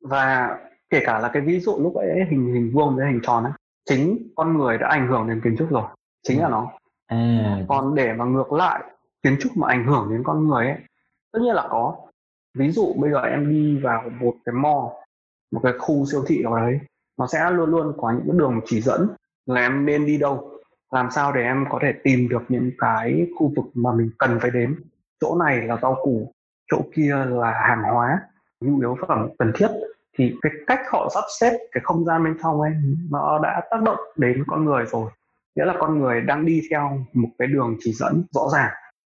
Và 0.00 0.56
kể 0.90 1.02
cả 1.06 1.18
là 1.18 1.30
cái 1.32 1.42
ví 1.42 1.60
dụ 1.60 1.78
lúc 1.78 1.94
ấy 1.94 2.24
hình 2.30 2.54
hình 2.54 2.70
vuông 2.74 2.96
với 2.96 3.06
hình 3.06 3.20
tròn 3.22 3.44
ấy 3.44 3.52
chính 3.88 4.28
con 4.36 4.58
người 4.58 4.78
đã 4.78 4.88
ảnh 4.88 5.08
hưởng 5.08 5.28
đến 5.28 5.40
kiến 5.44 5.56
trúc 5.58 5.70
rồi. 5.70 5.84
Chính 6.22 6.42
là 6.42 6.48
nó. 6.48 6.72
À, 7.06 7.58
còn 7.68 7.94
để 7.94 8.12
mà 8.12 8.24
ngược 8.24 8.52
lại 8.52 8.84
kiến 9.22 9.36
trúc 9.40 9.56
mà 9.56 9.68
ảnh 9.68 9.84
hưởng 9.86 10.10
đến 10.10 10.22
con 10.24 10.48
người 10.48 10.66
ấy 10.66 10.76
tất 11.32 11.38
nhiên 11.42 11.54
là 11.54 11.66
có. 11.70 11.96
Ví 12.58 12.70
dụ 12.70 12.94
bây 12.96 13.10
giờ 13.10 13.20
em 13.20 13.50
đi 13.50 13.78
vào 13.78 14.02
một 14.20 14.34
cái 14.44 14.52
mall 14.52 14.84
một 15.52 15.60
cái 15.62 15.72
khu 15.78 16.06
siêu 16.06 16.24
thị 16.26 16.42
nào 16.42 16.56
đấy 16.56 16.78
nó 17.18 17.26
sẽ 17.26 17.50
luôn 17.50 17.70
luôn 17.70 17.92
có 17.96 18.10
những 18.10 18.26
cái 18.26 18.38
đường 18.38 18.60
chỉ 18.66 18.80
dẫn 18.80 19.08
là 19.46 19.60
em 19.60 19.86
nên 19.86 20.06
đi 20.06 20.18
đâu 20.18 20.50
làm 20.92 21.10
sao 21.10 21.32
để 21.32 21.42
em 21.42 21.64
có 21.70 21.78
thể 21.82 21.92
tìm 22.04 22.28
được 22.28 22.42
những 22.48 22.70
cái 22.78 23.26
khu 23.38 23.52
vực 23.56 23.64
mà 23.74 23.92
mình 23.92 24.10
cần 24.18 24.38
phải 24.40 24.50
đến. 24.50 24.76
Chỗ 25.20 25.38
này 25.38 25.66
là 25.66 25.78
rau 25.82 25.96
củ 26.02 26.32
chỗ 26.70 26.78
kia 26.94 27.14
là 27.28 27.50
hàng 27.50 27.82
hóa 27.82 28.20
nhu 28.60 28.80
yếu 28.80 28.96
phẩm 29.08 29.28
cần 29.38 29.52
thiết 29.54 29.68
thì 30.18 30.34
cái 30.42 30.52
cách 30.66 30.80
họ 30.92 31.08
sắp 31.14 31.24
xếp 31.40 31.58
cái 31.72 31.80
không 31.84 32.04
gian 32.04 32.24
bên 32.24 32.36
trong 32.42 32.60
ấy 32.60 32.72
nó 33.10 33.38
đã 33.42 33.62
tác 33.70 33.82
động 33.82 33.98
đến 34.16 34.44
con 34.46 34.64
người 34.64 34.84
rồi 34.86 35.10
nghĩa 35.56 35.64
là 35.64 35.74
con 35.78 35.98
người 35.98 36.20
đang 36.20 36.46
đi 36.46 36.62
theo 36.70 36.98
một 37.12 37.28
cái 37.38 37.48
đường 37.48 37.76
chỉ 37.80 37.92
dẫn 37.92 38.24
rõ 38.30 38.42
ràng 38.52 38.70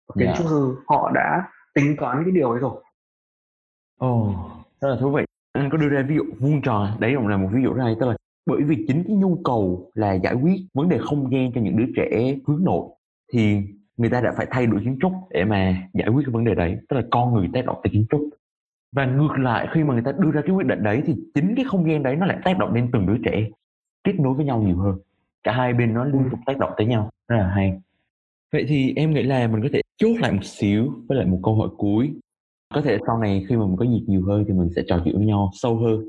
và 0.09 0.15
kiến 0.19 0.29
Dạ. 0.29 0.35
trúc 0.39 0.47
sư 0.47 0.77
họ 0.87 1.11
đã 1.15 1.49
tính 1.75 1.97
toán 2.01 2.25
cái 2.25 2.33
điều 2.33 2.51
ấy 2.51 2.61
rồi 2.61 2.83
Ồ, 3.99 4.35
rất 4.81 4.89
là 4.89 4.97
thú 5.01 5.11
vị. 5.11 5.25
Anh 5.53 5.71
có 5.71 5.79
đưa 5.79 5.89
ra 5.89 6.03
ví 6.09 6.15
dụ 6.17 6.23
vuông 6.39 6.63
tròn, 6.63 6.89
đấy 6.99 7.13
cũng 7.17 7.29
là 7.29 7.37
một 7.37 7.49
ví 7.53 7.63
dụ 7.63 7.73
rất 7.73 7.85
hay, 7.85 7.97
tức 8.01 8.07
là 8.07 8.17
bởi 8.47 8.63
vì 8.63 8.85
chính 8.89 9.05
cái 9.07 9.17
nhu 9.17 9.39
cầu 9.45 9.91
là 9.95 10.13
giải 10.15 10.35
quyết 10.35 10.57
vấn 10.75 10.89
đề 10.89 10.99
không 10.99 11.33
gian 11.33 11.53
cho 11.55 11.61
những 11.61 11.77
đứa 11.77 11.85
trẻ 11.97 12.35
hướng 12.47 12.65
nội 12.65 12.89
thì 13.33 13.61
người 13.97 14.11
ta 14.11 14.21
đã 14.21 14.33
phải 14.37 14.47
thay 14.51 14.67
đổi 14.67 14.81
kiến 14.85 14.99
trúc 15.03 15.13
để 15.31 15.45
mà 15.45 15.77
giải 15.95 16.09
quyết 16.09 16.23
cái 16.27 16.33
vấn 16.33 16.45
đề 16.45 16.55
đấy, 16.55 16.77
tức 16.89 16.97
là 16.97 17.03
con 17.11 17.35
người 17.35 17.49
tác 17.53 17.65
động 17.67 17.81
tới 17.83 17.91
kiến 17.93 18.07
trúc. 18.11 18.21
Và 18.97 19.07
ngược 19.07 19.39
lại 19.39 19.69
khi 19.73 19.85
mà 19.85 19.95
người 19.95 20.03
ta 20.03 20.13
đưa 20.19 20.31
ra 20.31 20.43
cái 20.47 20.55
quyết 20.55 20.67
định 20.67 20.83
đấy 20.83 21.03
thì 21.07 21.15
chính 21.35 21.55
cái 21.57 21.65
không 21.69 21.91
gian 21.91 22.03
đấy 22.03 22.17
nó 22.17 22.27
lại 22.27 22.39
tác 22.45 22.59
động 22.59 22.75
đến 22.75 22.91
từng 22.93 23.07
đứa 23.07 23.17
trẻ, 23.25 23.49
kết 24.05 24.21
nối 24.21 24.35
với 24.35 24.45
nhau 24.45 24.63
nhiều 24.63 24.77
hơn. 24.77 24.99
Cả 25.43 25.53
hai 25.53 25.75
bên 25.75 25.95
nó 25.95 26.05
liên 26.05 26.29
tục 26.31 26.41
tác 26.47 26.59
động 26.59 26.73
tới 26.77 26.87
nhau, 26.87 27.11
rất 27.29 27.37
là 27.37 27.49
hay. 27.49 27.81
Vậy 28.53 28.65
thì 28.69 28.93
em 28.97 29.15
nghĩ 29.15 29.23
là 29.23 29.47
mình 29.47 29.63
có 29.63 29.69
thể 29.73 29.81
chốt 29.97 30.17
lại 30.21 30.33
một 30.33 30.45
xíu 30.45 30.93
với 31.09 31.19
lại 31.19 31.27
một 31.27 31.41
câu 31.43 31.55
hỏi 31.55 31.69
cuối. 31.79 32.11
Có 32.75 32.81
thể 32.81 32.99
sau 33.07 33.19
này 33.19 33.45
khi 33.49 33.57
mà 33.57 33.67
mình 33.67 33.77
có 33.77 33.85
dịp 33.85 34.05
nhiều 34.07 34.23
hơn 34.27 34.45
thì 34.49 34.53
mình 34.53 34.69
sẽ 34.77 34.83
trò 34.89 35.01
chuyện 35.05 35.17
với 35.17 35.27
nhau 35.27 35.51
sâu 35.53 35.77
hơn. 35.77 36.05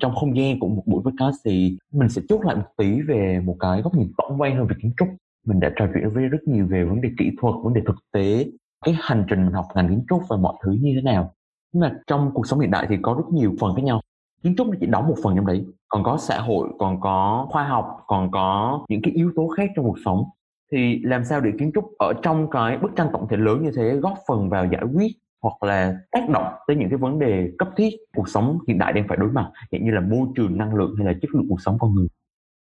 Trong 0.00 0.14
không 0.14 0.36
gian 0.36 0.58
của 0.58 0.68
một 0.68 0.82
buổi 0.86 1.02
podcast 1.04 1.36
thì 1.44 1.76
mình 1.92 2.08
sẽ 2.08 2.22
chốt 2.28 2.40
lại 2.44 2.56
một 2.56 2.66
tí 2.76 3.02
về 3.02 3.40
một 3.44 3.56
cái 3.60 3.82
góc 3.82 3.94
nhìn 3.94 4.12
tổng 4.16 4.40
quan 4.40 4.56
hơn 4.56 4.66
về 4.66 4.76
kiến 4.82 4.92
trúc. 4.98 5.08
Mình 5.46 5.60
đã 5.60 5.70
trò 5.76 5.88
chuyện 5.94 6.10
với 6.10 6.24
rất 6.24 6.42
nhiều 6.46 6.66
về 6.66 6.84
vấn 6.84 7.00
đề 7.00 7.10
kỹ 7.18 7.30
thuật 7.40 7.54
vấn 7.62 7.74
đề 7.74 7.80
thực 7.86 7.96
tế 8.12 8.46
cái 8.84 8.96
hành 9.00 9.24
trình 9.28 9.44
mình 9.44 9.52
học 9.52 9.66
ngành 9.74 9.88
kiến 9.88 10.04
trúc 10.08 10.22
và 10.28 10.36
mọi 10.36 10.54
thứ 10.64 10.72
như 10.72 10.92
thế 10.94 11.02
nào 11.02 11.32
nhưng 11.76 11.80
mà 11.80 11.98
trong 12.06 12.30
cuộc 12.34 12.46
sống 12.46 12.60
hiện 12.60 12.70
đại 12.70 12.86
thì 12.88 12.96
có 13.02 13.14
rất 13.14 13.24
nhiều 13.32 13.54
phần 13.60 13.74
khác 13.74 13.82
nhau. 13.84 14.00
Kiến 14.42 14.54
trúc 14.56 14.66
nó 14.66 14.74
chỉ 14.80 14.86
đóng 14.86 15.08
một 15.08 15.14
phần 15.22 15.36
trong 15.36 15.46
đấy. 15.46 15.64
Còn 15.88 16.02
có 16.04 16.16
xã 16.18 16.40
hội 16.40 16.68
còn 16.78 17.00
có 17.00 17.46
khoa 17.50 17.64
học 17.64 17.98
còn 18.06 18.30
có 18.30 18.80
những 18.88 19.02
cái 19.02 19.12
yếu 19.12 19.32
tố 19.36 19.48
khác 19.56 19.70
trong 19.76 19.84
cuộc 19.84 19.98
sống. 20.04 20.24
Thì 20.72 21.00
làm 21.04 21.24
sao 21.24 21.40
để 21.40 21.50
kiến 21.58 21.70
trúc 21.74 21.84
ở 21.98 22.12
trong 22.22 22.50
cái 22.50 22.78
bức 22.78 22.96
tranh 22.96 23.08
tổng 23.12 23.26
thể 23.30 23.36
lớn 23.36 23.62
như 23.62 23.70
thế 23.76 23.96
góp 23.96 24.14
phần 24.28 24.48
vào 24.50 24.66
giải 24.72 24.82
quyết 24.94 25.12
hoặc 25.42 25.62
là 25.62 25.96
tác 26.12 26.28
động 26.28 26.52
tới 26.66 26.76
những 26.76 26.88
cái 26.90 26.98
vấn 26.98 27.18
đề 27.18 27.52
cấp 27.58 27.68
thiết 27.76 27.90
cuộc 28.16 28.28
sống 28.28 28.58
hiện 28.68 28.78
đại 28.78 28.92
đang 28.92 29.08
phải 29.08 29.16
đối 29.16 29.30
mặt 29.30 29.50
dạng 29.72 29.84
như 29.84 29.90
là 29.90 30.00
môi 30.00 30.28
trường 30.36 30.58
năng 30.58 30.74
lượng 30.74 30.94
hay 30.96 31.06
là 31.06 31.12
chất 31.22 31.34
lượng 31.34 31.46
cuộc 31.48 31.60
sống 31.60 31.76
con 31.80 31.94
người? 31.94 32.06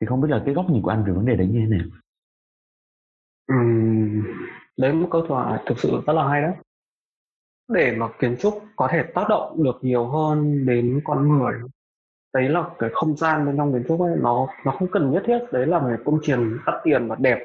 Thì 0.01 0.07
không 0.07 0.21
biết 0.21 0.29
là 0.31 0.43
cái 0.45 0.55
góc 0.55 0.71
nhìn 0.71 0.83
của 0.83 0.91
anh 0.91 1.05
về 1.05 1.13
vấn 1.13 1.25
đề 1.25 1.37
đấy 1.37 1.49
như 1.53 1.61
thế 1.61 1.77
nào? 1.77 1.87
Uhm, 3.53 4.23
đấy 4.77 4.93
một 4.93 5.09
câu 5.11 5.27
thoại 5.29 5.63
thực 5.67 5.79
sự 5.79 6.03
rất 6.07 6.13
là 6.13 6.29
hay 6.29 6.43
đó 6.43 6.51
để 7.71 7.93
mà 7.97 8.09
kiến 8.19 8.37
trúc 8.41 8.63
có 8.77 8.89
thể 8.93 9.03
tác 9.03 9.29
động 9.29 9.63
được 9.63 9.79
nhiều 9.83 10.07
hơn 10.07 10.67
đến 10.67 11.01
con 11.05 11.29
người. 11.29 11.55
Đấy 12.35 12.49
là 12.49 12.65
cái 12.79 12.91
không 12.93 13.17
gian 13.17 13.47
bên 13.47 13.57
trong 13.57 13.73
kiến 13.73 13.85
trúc 13.89 14.01
ấy 14.01 14.17
nó 14.21 14.47
nó 14.65 14.73
không 14.73 14.89
cần 14.89 15.11
nhất 15.11 15.23
thiết. 15.27 15.39
Đấy 15.53 15.67
là 15.67 15.79
một 15.79 15.97
công 16.05 16.19
trình 16.23 16.59
đắt 16.67 16.75
tiền 16.85 17.09
và 17.09 17.17
đẹp. 17.19 17.39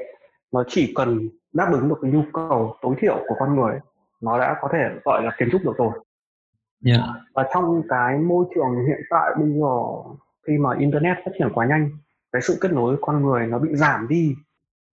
Nó 0.51 0.63
chỉ 0.67 0.93
cần 0.95 1.29
đáp 1.53 1.69
ứng 1.71 1.89
được 1.89 1.99
cái 2.01 2.11
nhu 2.11 2.21
cầu 2.33 2.75
tối 2.81 2.95
thiểu 2.99 3.15
của 3.27 3.35
con 3.39 3.55
người 3.55 3.79
nó 4.21 4.39
đã 4.39 4.55
có 4.61 4.69
thể 4.71 4.79
gọi 5.03 5.23
là 5.23 5.31
kiến 5.37 5.49
trúc 5.51 5.61
được 5.63 5.77
rồi. 5.77 5.91
Yeah. 6.85 6.99
và 7.33 7.49
trong 7.53 7.81
cái 7.89 8.17
môi 8.17 8.45
trường 8.55 8.85
hiện 8.87 8.99
tại 9.09 9.31
bây 9.39 9.49
giờ 9.49 9.75
khi 10.47 10.57
mà 10.57 10.69
internet 10.79 11.17
phát 11.25 11.31
triển 11.39 11.49
quá 11.53 11.65
nhanh 11.65 11.89
cái 12.31 12.41
sự 12.41 12.57
kết 12.61 12.71
nối 12.71 12.97
con 13.01 13.25
người 13.25 13.47
nó 13.47 13.59
bị 13.59 13.69
giảm 13.75 14.07
đi. 14.07 14.35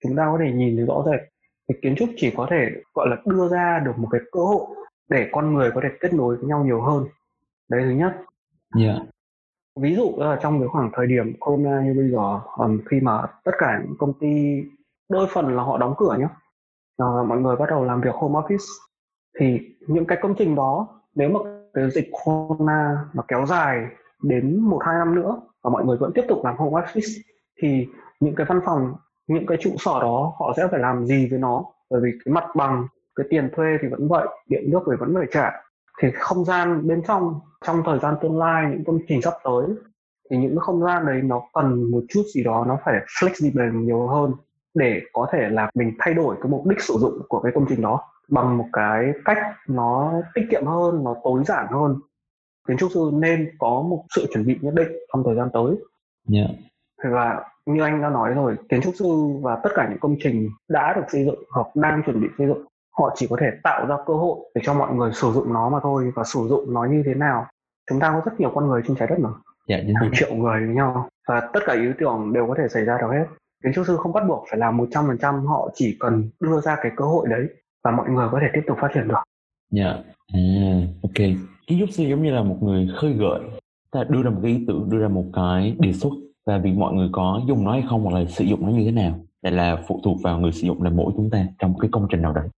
Chúng 0.03 0.17
ta 0.17 0.29
có 0.33 0.39
thể 0.45 0.53
nhìn 0.53 0.77
thấy 0.77 0.87
rõ 0.87 1.03
rệt 1.07 1.21
thì 1.69 1.75
kiến 1.83 1.95
trúc 1.97 2.09
chỉ 2.17 2.33
có 2.37 2.47
thể 2.51 2.71
gọi 2.95 3.09
là 3.09 3.17
đưa 3.27 3.49
ra 3.49 3.83
được 3.85 3.93
một 3.97 4.09
cái 4.11 4.21
cơ 4.33 4.41
hội 4.41 4.67
để 5.09 5.29
con 5.33 5.55
người 5.55 5.71
có 5.75 5.81
thể 5.85 5.89
kết 6.01 6.15
nối 6.15 6.37
với 6.37 6.45
nhau 6.45 6.65
nhiều 6.65 6.81
hơn. 6.83 7.07
Đấy 7.69 7.83
thứ 7.85 7.91
nhất. 7.91 8.17
Yeah. 8.81 9.03
ví 9.81 9.95
dụ 9.95 10.15
là 10.19 10.39
trong 10.43 10.61
cái 10.61 10.69
khoảng 10.69 10.91
thời 10.95 11.07
điểm 11.07 11.33
corona 11.41 11.83
như 11.83 11.95
bây 11.95 12.11
giờ 12.11 12.41
ừm, 12.59 12.81
khi 12.91 13.01
mà 13.01 13.23
tất 13.45 13.53
cả 13.59 13.81
những 13.83 13.97
công 13.99 14.13
ty 14.21 14.63
đôi 15.09 15.27
phần 15.33 15.57
là 15.57 15.63
họ 15.63 15.79
đóng 15.79 15.95
cửa 15.99 16.17
nhé 16.19 16.29
Ờ, 16.97 17.25
mọi 17.25 17.41
người 17.41 17.57
bắt 17.57 17.71
đầu 17.71 17.85
làm 17.85 18.01
việc 18.01 18.15
home 18.15 18.35
office 18.35 18.83
thì 19.39 19.61
những 19.87 20.05
cái 20.05 20.19
công 20.23 20.35
trình 20.39 20.55
đó 20.55 20.89
nếu 21.15 21.29
mà 21.29 21.41
cái 21.75 21.91
dịch 21.91 22.11
corona 22.25 23.05
mà 23.13 23.23
kéo 23.29 23.47
dài 23.47 23.87
đến 24.23 24.61
một 24.61 24.81
hai 24.87 24.99
năm 24.99 25.15
nữa 25.15 25.41
và 25.63 25.71
mọi 25.71 25.85
người 25.85 25.97
vẫn 25.97 26.13
tiếp 26.15 26.25
tục 26.29 26.45
làm 26.45 26.57
home 26.57 26.71
office 26.71 27.21
thì 27.63 27.87
những 28.21 28.35
cái 28.35 28.47
văn 28.49 28.61
phòng 28.65 28.95
những 29.27 29.47
cái 29.47 29.59
trụ 29.61 29.71
sở 29.79 30.01
đó 30.01 30.33
họ 30.39 30.53
sẽ 30.57 30.69
phải 30.71 30.81
làm 30.81 31.07
gì 31.07 31.29
với 31.31 31.39
nó? 31.39 31.65
Bởi 31.91 32.01
vì 32.05 32.11
cái 32.25 32.33
mặt 32.33 32.45
bằng 32.57 32.87
cái 33.17 33.27
tiền 33.31 33.51
thuê 33.57 33.79
thì 33.83 33.89
vẫn 33.89 34.09
vậy 34.09 34.27
điện 34.49 34.71
nước 34.71 34.81
thì 34.87 34.97
vẫn 35.01 35.15
phải 35.15 35.27
trả. 35.33 35.53
Thì 36.03 36.09
không 36.15 36.45
gian 36.45 36.87
bên 36.89 37.03
trong 37.07 37.41
trong 37.67 37.83
thời 37.87 37.99
gian 37.99 38.15
tương 38.23 38.39
lai 38.39 38.67
những 38.71 38.85
công 38.85 38.99
trình 39.09 39.23
sắp 39.23 39.35
tới 39.45 39.67
thì 40.31 40.37
những 40.37 40.51
cái 40.51 40.61
không 40.61 40.83
gian 40.83 41.07
đấy 41.07 41.21
nó 41.23 41.43
cần 41.55 41.91
một 41.91 42.03
chút 42.09 42.23
gì 42.35 42.45
đó 42.45 42.65
nó 42.69 42.79
phải 42.85 42.95
flexible 43.21 43.81
nhiều 43.81 44.07
hơn 44.07 44.33
để 44.75 45.01
có 45.13 45.27
thể 45.33 45.49
là 45.51 45.71
mình 45.75 45.93
thay 45.99 46.15
đổi 46.15 46.37
cái 46.43 46.51
mục 46.51 46.67
đích 46.67 46.81
sử 46.81 46.95
dụng 46.99 47.23
của 47.29 47.41
cái 47.41 47.53
công 47.55 47.67
trình 47.69 47.81
đó 47.81 48.01
bằng 48.29 48.59
một 48.59 48.67
cái 48.73 49.13
cách 49.25 49.39
nó 49.69 50.13
tiết 50.35 50.47
kiệm 50.51 50.67
hơn 50.67 51.05
nó 51.05 51.17
tối 51.25 51.43
giản 51.47 51.67
hơn. 51.71 51.97
Kiến 52.69 52.77
trúc 52.77 52.91
sư 52.95 53.11
nên 53.13 53.51
có 53.59 53.85
một 53.89 54.05
sự 54.17 54.27
chuẩn 54.33 54.47
bị 54.47 54.59
nhất 54.61 54.75
định 54.75 54.89
trong 55.13 55.23
thời 55.25 55.35
gian 55.37 55.49
tới. 55.53 55.77
Yeah. 56.33 56.51
thì 57.03 57.11
là 57.11 57.45
như 57.67 57.83
anh 57.83 58.03
đã 58.03 58.11
nói 58.11 58.35
rồi 58.35 58.57
kiến 58.69 58.81
trúc 58.83 58.95
sư 58.99 59.07
và 59.43 59.61
tất 59.63 59.71
cả 59.75 59.87
những 59.91 59.99
công 59.99 60.17
trình 60.21 60.49
đã 60.69 60.93
được 60.97 61.03
xây 61.09 61.25
dựng 61.25 61.43
hoặc 61.51 61.67
đang 61.75 62.03
chuẩn 62.07 62.21
bị 62.21 62.29
xây 62.39 62.47
dựng 62.47 62.67
họ 62.99 63.15
chỉ 63.17 63.27
có 63.31 63.37
thể 63.41 63.47
tạo 63.63 63.87
ra 63.87 63.97
cơ 64.07 64.15
hội 64.15 64.39
để 64.55 64.63
cho 64.65 64.75
mọi 64.75 64.95
người 64.95 65.13
sử 65.13 65.33
dụng 65.33 65.53
nó 65.53 65.69
mà 65.69 65.79
thôi 65.83 66.13
và 66.15 66.25
sử 66.25 66.41
dụng 66.49 66.75
nó 66.75 66.85
như 66.85 67.03
thế 67.07 67.15
nào. 67.15 67.47
Chúng 67.91 68.01
ta 68.01 68.13
có 68.13 68.21
rất 68.25 68.41
nhiều 68.41 68.51
con 68.55 68.69
người 68.69 68.83
trên 68.87 68.97
trái 68.97 69.09
đất 69.09 69.19
mà. 69.19 69.31
Dạ, 69.69 69.77
hàng 70.01 70.11
triệu 70.15 70.35
người 70.35 70.67
với 70.67 70.75
nhau. 70.75 71.09
Và 71.29 71.51
tất 71.53 71.61
cả 71.67 71.73
ý 71.73 71.89
tưởng 71.99 72.33
đều 72.33 72.47
có 72.47 72.55
thể 72.59 72.69
xảy 72.69 72.85
ra 72.85 72.99
được 73.01 73.09
hết. 73.13 73.27
Kiến 73.65 73.73
trúc 73.75 73.87
sư 73.87 73.97
không 73.97 74.13
bắt 74.13 74.25
buộc 74.29 74.45
phải 74.51 74.59
làm 74.59 74.77
một 74.77 74.89
trăm 74.91 75.05
phần 75.07 75.19
trăm 75.19 75.47
họ 75.47 75.71
chỉ 75.75 75.97
cần 76.01 76.31
đưa 76.41 76.61
ra 76.61 76.77
cái 76.83 76.93
cơ 76.97 77.05
hội 77.05 77.27
đấy 77.29 77.47
và 77.85 77.91
mọi 77.91 78.11
người 78.11 78.29
có 78.33 78.39
thể 78.41 78.47
tiếp 78.53 78.63
tục 78.67 78.77
phát 78.81 78.91
triển 78.95 79.09
được. 79.09 79.15
Dạ. 79.71 79.85
Yeah. 79.85 80.05
à, 80.35 80.41
ok. 81.03 81.27
Kiến 81.67 81.81
trúc 81.81 81.89
sư 81.93 82.05
giống 82.05 82.23
như 82.23 82.31
là 82.31 82.43
một 82.43 82.57
người 82.61 82.89
khơi 82.97 83.13
gợi. 83.13 83.41
Ta 83.91 84.05
đưa 84.09 84.23
ra 84.23 84.31
một 84.31 84.41
cái 84.43 84.51
ý 84.51 84.65
tưởng 84.69 84.91
đưa 84.91 84.99
ra 84.99 85.09
một 85.09 85.25
cái 85.33 85.77
đề 85.79 85.93
xuất. 85.93 86.11
Và 86.47 86.59
vì 86.59 86.73
mọi 86.73 86.95
người 86.95 87.09
có 87.13 87.41
dùng 87.49 87.65
nó 87.65 87.73
hay 87.73 87.85
không 87.89 88.05
hoặc 88.05 88.19
là 88.19 88.25
sử 88.29 88.45
dụng 88.45 88.67
nó 88.67 88.73
như 88.73 88.85
thế 88.85 88.91
nào 88.91 89.19
lại 89.43 89.53
là 89.53 89.83
phụ 89.89 90.01
thuộc 90.05 90.17
vào 90.23 90.41
người 90.41 90.53
sử 90.53 90.67
dụng 90.67 90.83
là 90.83 90.91
mỗi 90.91 91.13
chúng 91.17 91.31
ta 91.31 91.47
trong 91.59 91.79
cái 91.79 91.89
công 91.93 92.07
trình 92.11 92.23
nào 92.23 92.33
đấy 92.33 92.49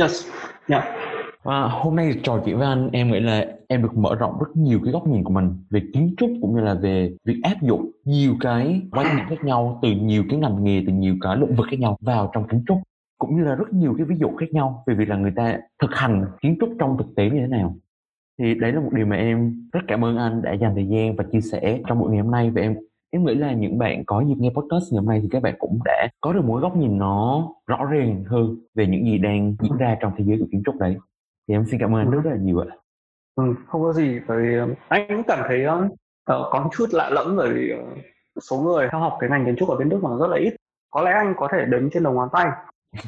yes. 0.00 0.26
Yeah. 0.68 0.84
và 1.42 1.68
hôm 1.68 1.96
nay 1.96 2.20
trò 2.22 2.42
chuyện 2.44 2.58
với 2.58 2.66
anh, 2.66 2.88
em 2.92 3.10
nghĩ 3.10 3.20
là 3.20 3.46
em 3.68 3.82
được 3.82 3.96
mở 3.96 4.14
rộng 4.14 4.38
rất 4.40 4.56
nhiều 4.56 4.80
cái 4.84 4.92
góc 4.92 5.06
nhìn 5.06 5.24
của 5.24 5.32
mình 5.32 5.64
về 5.70 5.80
kiến 5.94 6.14
trúc 6.16 6.30
cũng 6.40 6.54
như 6.54 6.60
là 6.60 6.74
về 6.74 7.16
việc 7.24 7.40
áp 7.42 7.62
dụng 7.62 7.90
nhiều 8.04 8.34
cái 8.40 8.82
quan 8.90 9.16
điểm 9.16 9.26
khác 9.28 9.44
nhau 9.44 9.78
từ 9.82 9.90
nhiều 9.90 10.24
cái 10.30 10.38
ngành 10.38 10.64
nghề, 10.64 10.82
từ 10.86 10.92
nhiều 10.92 11.16
cái 11.20 11.36
lĩnh 11.36 11.54
vực 11.54 11.66
khác 11.70 11.80
nhau 11.80 11.98
vào 12.00 12.30
trong 12.34 12.48
kiến 12.48 12.64
trúc, 12.68 12.78
cũng 13.18 13.36
như 13.36 13.44
là 13.44 13.54
rất 13.54 13.72
nhiều 13.72 13.94
cái 13.98 14.06
ví 14.06 14.16
dụ 14.20 14.28
khác 14.36 14.46
nhau 14.52 14.84
về 14.86 14.94
việc 14.94 15.08
là 15.08 15.16
người 15.16 15.32
ta 15.36 15.58
thực 15.82 15.90
hành 15.94 16.24
kiến 16.40 16.56
trúc 16.60 16.70
trong 16.78 16.98
thực 16.98 17.14
tế 17.16 17.30
như 17.30 17.40
thế 17.40 17.46
nào. 17.46 17.76
Thì 18.38 18.54
đấy 18.54 18.72
là 18.72 18.80
một 18.80 18.92
điều 18.92 19.06
mà 19.06 19.16
em 19.16 19.68
rất 19.72 19.80
cảm 19.88 20.04
ơn 20.04 20.16
anh 20.16 20.42
đã 20.42 20.52
dành 20.52 20.74
thời 20.74 20.86
gian 20.86 21.16
và 21.16 21.24
chia 21.32 21.40
sẻ 21.40 21.80
trong 21.86 21.98
buổi 21.98 22.10
ngày 22.10 22.20
hôm 22.20 22.30
nay. 22.30 22.50
Và 22.50 22.60
em 22.60 22.76
em 23.14 23.24
nghĩ 23.24 23.34
là 23.34 23.52
những 23.52 23.78
bạn 23.78 24.04
có 24.06 24.20
dịp 24.20 24.34
nghe 24.38 24.50
podcast 24.50 24.92
ngày 24.92 24.98
hôm 24.98 25.08
nay 25.08 25.20
thì 25.22 25.28
các 25.30 25.42
bạn 25.42 25.54
cũng 25.58 25.78
đã 25.84 26.08
có 26.20 26.32
được 26.32 26.44
một 26.44 26.60
góc 26.62 26.76
nhìn 26.76 26.98
nó 26.98 27.48
rõ 27.66 27.84
ràng 27.84 28.24
hơn 28.26 28.56
về 28.74 28.86
những 28.86 29.04
gì 29.04 29.18
đang 29.18 29.56
diễn 29.60 29.76
ra 29.76 29.96
trong 30.00 30.12
thế 30.16 30.24
giới 30.24 30.38
của 30.40 30.46
kiến 30.52 30.62
trúc 30.66 30.76
đấy. 30.76 30.96
Thì 31.48 31.54
em 31.54 31.64
xin 31.70 31.80
cảm 31.80 31.94
ơn 31.94 32.00
anh 32.00 32.10
rất 32.10 32.30
là 32.30 32.36
nhiều 32.36 32.60
ạ. 32.60 32.76
Ừ, 33.34 33.54
không 33.66 33.82
có 33.82 33.92
gì 33.92 34.20
bởi 34.28 34.42
vì 34.42 34.74
anh 34.88 35.08
cũng 35.08 35.22
cảm 35.26 35.44
thấy 35.48 35.66
uh, 35.66 35.90
có 36.26 36.70
chút 36.72 36.86
lạ 36.92 37.10
lẫm 37.10 37.36
bởi 37.36 37.52
vì 37.52 37.72
uh, 37.72 38.42
số 38.42 38.56
người 38.56 38.88
theo 38.92 39.00
học 39.00 39.16
cái 39.20 39.30
ngành 39.30 39.44
kiến 39.44 39.56
trúc 39.56 39.68
ở 39.68 39.76
bên 39.76 39.88
Đức 39.88 39.98
mà 40.02 40.10
rất 40.20 40.26
là 40.26 40.36
ít. 40.36 40.54
Có 40.90 41.02
lẽ 41.02 41.10
anh 41.10 41.34
có 41.36 41.48
thể 41.52 41.64
đếm 41.64 41.90
trên 41.90 42.02
đầu 42.02 42.12
ngón 42.12 42.28
tay. 42.32 42.46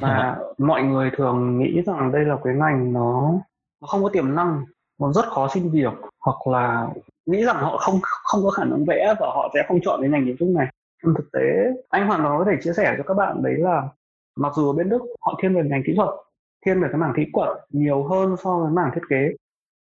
Và 0.01 0.37
mọi 0.59 0.83
người 0.83 1.11
thường 1.17 1.59
nghĩ 1.59 1.83
rằng 1.87 2.13
đây 2.13 2.25
là 2.25 2.37
cái 2.45 2.55
ngành 2.55 2.93
nó 2.93 3.33
nó 3.81 3.87
không 3.87 4.03
có 4.03 4.09
tiềm 4.09 4.35
năng 4.35 4.65
nó 5.01 5.13
rất 5.13 5.25
khó 5.25 5.49
xin 5.49 5.71
việc 5.71 5.93
hoặc 6.21 6.47
là 6.47 6.89
nghĩ 7.27 7.45
rằng 7.45 7.57
họ 7.57 7.77
không 7.79 8.01
không 8.03 8.41
có 8.45 8.51
khả 8.51 8.65
năng 8.65 8.85
vẽ 8.85 9.15
và 9.21 9.27
họ 9.27 9.51
sẽ 9.55 9.65
không 9.69 9.81
chọn 9.85 10.01
cái 10.01 10.11
ngành 10.11 10.25
kiến 10.27 10.37
trúc 10.39 10.49
này. 10.49 10.67
Trong 11.03 11.15
thực 11.15 11.33
tế, 11.33 11.73
anh 11.89 12.07
hoàn 12.07 12.23
toàn 12.23 12.39
có 12.39 12.45
thể 12.45 12.57
chia 12.63 12.73
sẻ 12.73 12.95
cho 12.97 13.03
các 13.07 13.15
bạn 13.15 13.43
đấy 13.43 13.55
là 13.59 13.89
mặc 14.37 14.53
dù 14.57 14.71
ở 14.71 14.73
bên 14.73 14.89
đức 14.89 15.03
họ 15.21 15.39
thiên 15.43 15.55
về 15.55 15.63
ngành 15.65 15.83
kỹ 15.87 15.93
thuật, 15.97 16.09
thiên 16.67 16.83
về 16.83 16.89
cái 16.93 16.99
mảng 16.99 17.13
kỹ 17.17 17.27
thuật 17.35 17.49
nhiều 17.71 18.05
hơn 18.05 18.37
so 18.45 18.59
với 18.59 18.71
mảng 18.71 18.91
thiết 18.95 19.01
kế, 19.09 19.29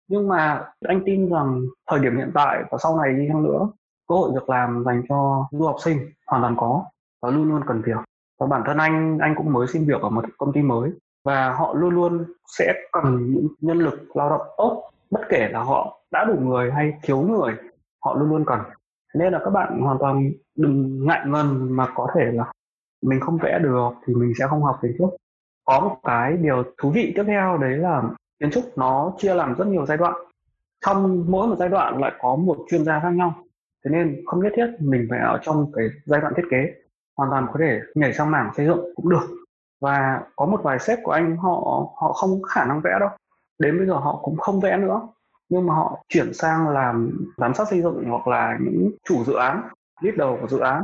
nhưng 0.07 0.27
mà 0.27 0.65
anh 0.87 1.01
tin 1.05 1.29
rằng 1.29 1.61
thời 1.89 1.99
điểm 1.99 2.17
hiện 2.17 2.31
tại 2.33 2.63
và 2.71 2.77
sau 2.77 2.97
này 2.97 3.13
đi 3.13 3.27
chăng 3.27 3.43
nữa, 3.43 3.69
cơ 4.07 4.15
hội 4.15 4.31
việc 4.33 4.49
làm 4.49 4.83
dành 4.85 5.03
cho 5.09 5.47
du 5.51 5.65
học 5.65 5.75
sinh 5.83 5.97
hoàn 6.27 6.41
toàn 6.41 6.55
có 6.57 6.85
và 7.21 7.29
luôn 7.29 7.49
luôn 7.49 7.61
cần 7.67 7.81
việc. 7.85 7.97
Và 8.39 8.47
bản 8.47 8.63
thân 8.65 8.77
anh 8.77 9.17
anh 9.21 9.35
cũng 9.37 9.53
mới 9.53 9.67
xin 9.67 9.85
việc 9.85 10.01
ở 10.01 10.09
một 10.09 10.25
công 10.37 10.53
ty 10.53 10.61
mới 10.61 10.91
và 11.25 11.53
họ 11.53 11.73
luôn 11.73 11.95
luôn 11.95 12.25
sẽ 12.57 12.73
cần 12.91 13.33
những 13.33 13.47
nhân 13.61 13.79
lực 13.79 14.15
lao 14.15 14.29
động 14.29 14.47
tốt, 14.57 14.89
bất 15.11 15.21
kể 15.29 15.49
là 15.51 15.63
họ 15.63 16.00
đã 16.11 16.25
đủ 16.25 16.35
người 16.39 16.71
hay 16.71 16.93
thiếu 17.03 17.21
người, 17.21 17.55
họ 18.03 18.13
luôn 18.13 18.29
luôn 18.29 18.45
cần 18.45 18.59
nên 19.13 19.33
là 19.33 19.39
các 19.43 19.49
bạn 19.49 19.81
hoàn 19.81 19.97
toàn 19.99 20.31
đừng 20.55 21.05
ngại 21.07 21.21
ngần 21.25 21.75
mà 21.75 21.87
có 21.95 22.07
thể 22.15 22.31
là 22.33 22.51
mình 23.01 23.19
không 23.19 23.37
vẽ 23.37 23.59
được 23.59 23.89
thì 24.05 24.13
mình 24.13 24.33
sẽ 24.39 24.47
không 24.47 24.63
học 24.63 24.79
kiến 24.81 24.95
trúc. 24.97 25.15
Có 25.65 25.79
một 25.79 25.97
cái 26.03 26.37
điều 26.37 26.63
thú 26.77 26.89
vị 26.89 27.13
tiếp 27.15 27.23
theo 27.27 27.57
đấy 27.57 27.77
là 27.77 28.03
kiến 28.39 28.51
trúc 28.51 28.63
nó 28.77 29.13
chia 29.17 29.33
làm 29.33 29.55
rất 29.55 29.67
nhiều 29.67 29.85
giai 29.85 29.97
đoạn. 29.97 30.13
Trong 30.85 31.25
mỗi 31.27 31.47
một 31.47 31.55
giai 31.59 31.69
đoạn 31.69 32.01
lại 32.01 32.11
có 32.19 32.35
một 32.35 32.57
chuyên 32.69 32.85
gia 32.85 32.99
khác 32.99 33.09
nhau. 33.09 33.33
Thế 33.85 33.91
nên 33.91 34.21
không 34.25 34.43
nhất 34.43 34.53
thiết 34.55 34.67
mình 34.79 35.07
phải 35.09 35.19
ở 35.19 35.39
trong 35.41 35.71
cái 35.75 35.87
giai 36.05 36.21
đoạn 36.21 36.33
thiết 36.37 36.45
kế, 36.51 36.73
hoàn 37.17 37.29
toàn 37.29 37.47
có 37.53 37.59
thể 37.59 37.79
nhảy 37.95 38.13
sang 38.13 38.31
mảng 38.31 38.51
xây 38.57 38.65
dựng 38.65 38.85
cũng 38.95 39.09
được. 39.09 39.27
Và 39.81 40.21
có 40.35 40.45
một 40.45 40.59
vài 40.63 40.79
sếp 40.79 40.99
của 41.03 41.11
anh 41.11 41.37
họ 41.37 41.87
họ 41.97 42.13
không 42.13 42.41
có 42.41 42.47
khả 42.47 42.65
năng 42.65 42.81
vẽ 42.81 42.97
đâu. 42.99 43.09
Đến 43.59 43.77
bây 43.77 43.87
giờ 43.87 43.93
họ 43.93 44.19
cũng 44.23 44.37
không 44.37 44.59
vẽ 44.59 44.77
nữa 44.77 45.07
nhưng 45.51 45.67
mà 45.67 45.73
họ 45.73 46.03
chuyển 46.09 46.33
sang 46.33 46.69
làm 46.69 47.25
giám 47.37 47.53
sát 47.53 47.67
xây 47.69 47.81
dựng 47.81 48.03
hoặc 48.09 48.27
là 48.27 48.57
những 48.61 48.91
chủ 49.09 49.23
dự 49.23 49.33
án 49.33 49.61
leader 50.01 50.41
của 50.41 50.47
dự 50.47 50.59
án. 50.59 50.83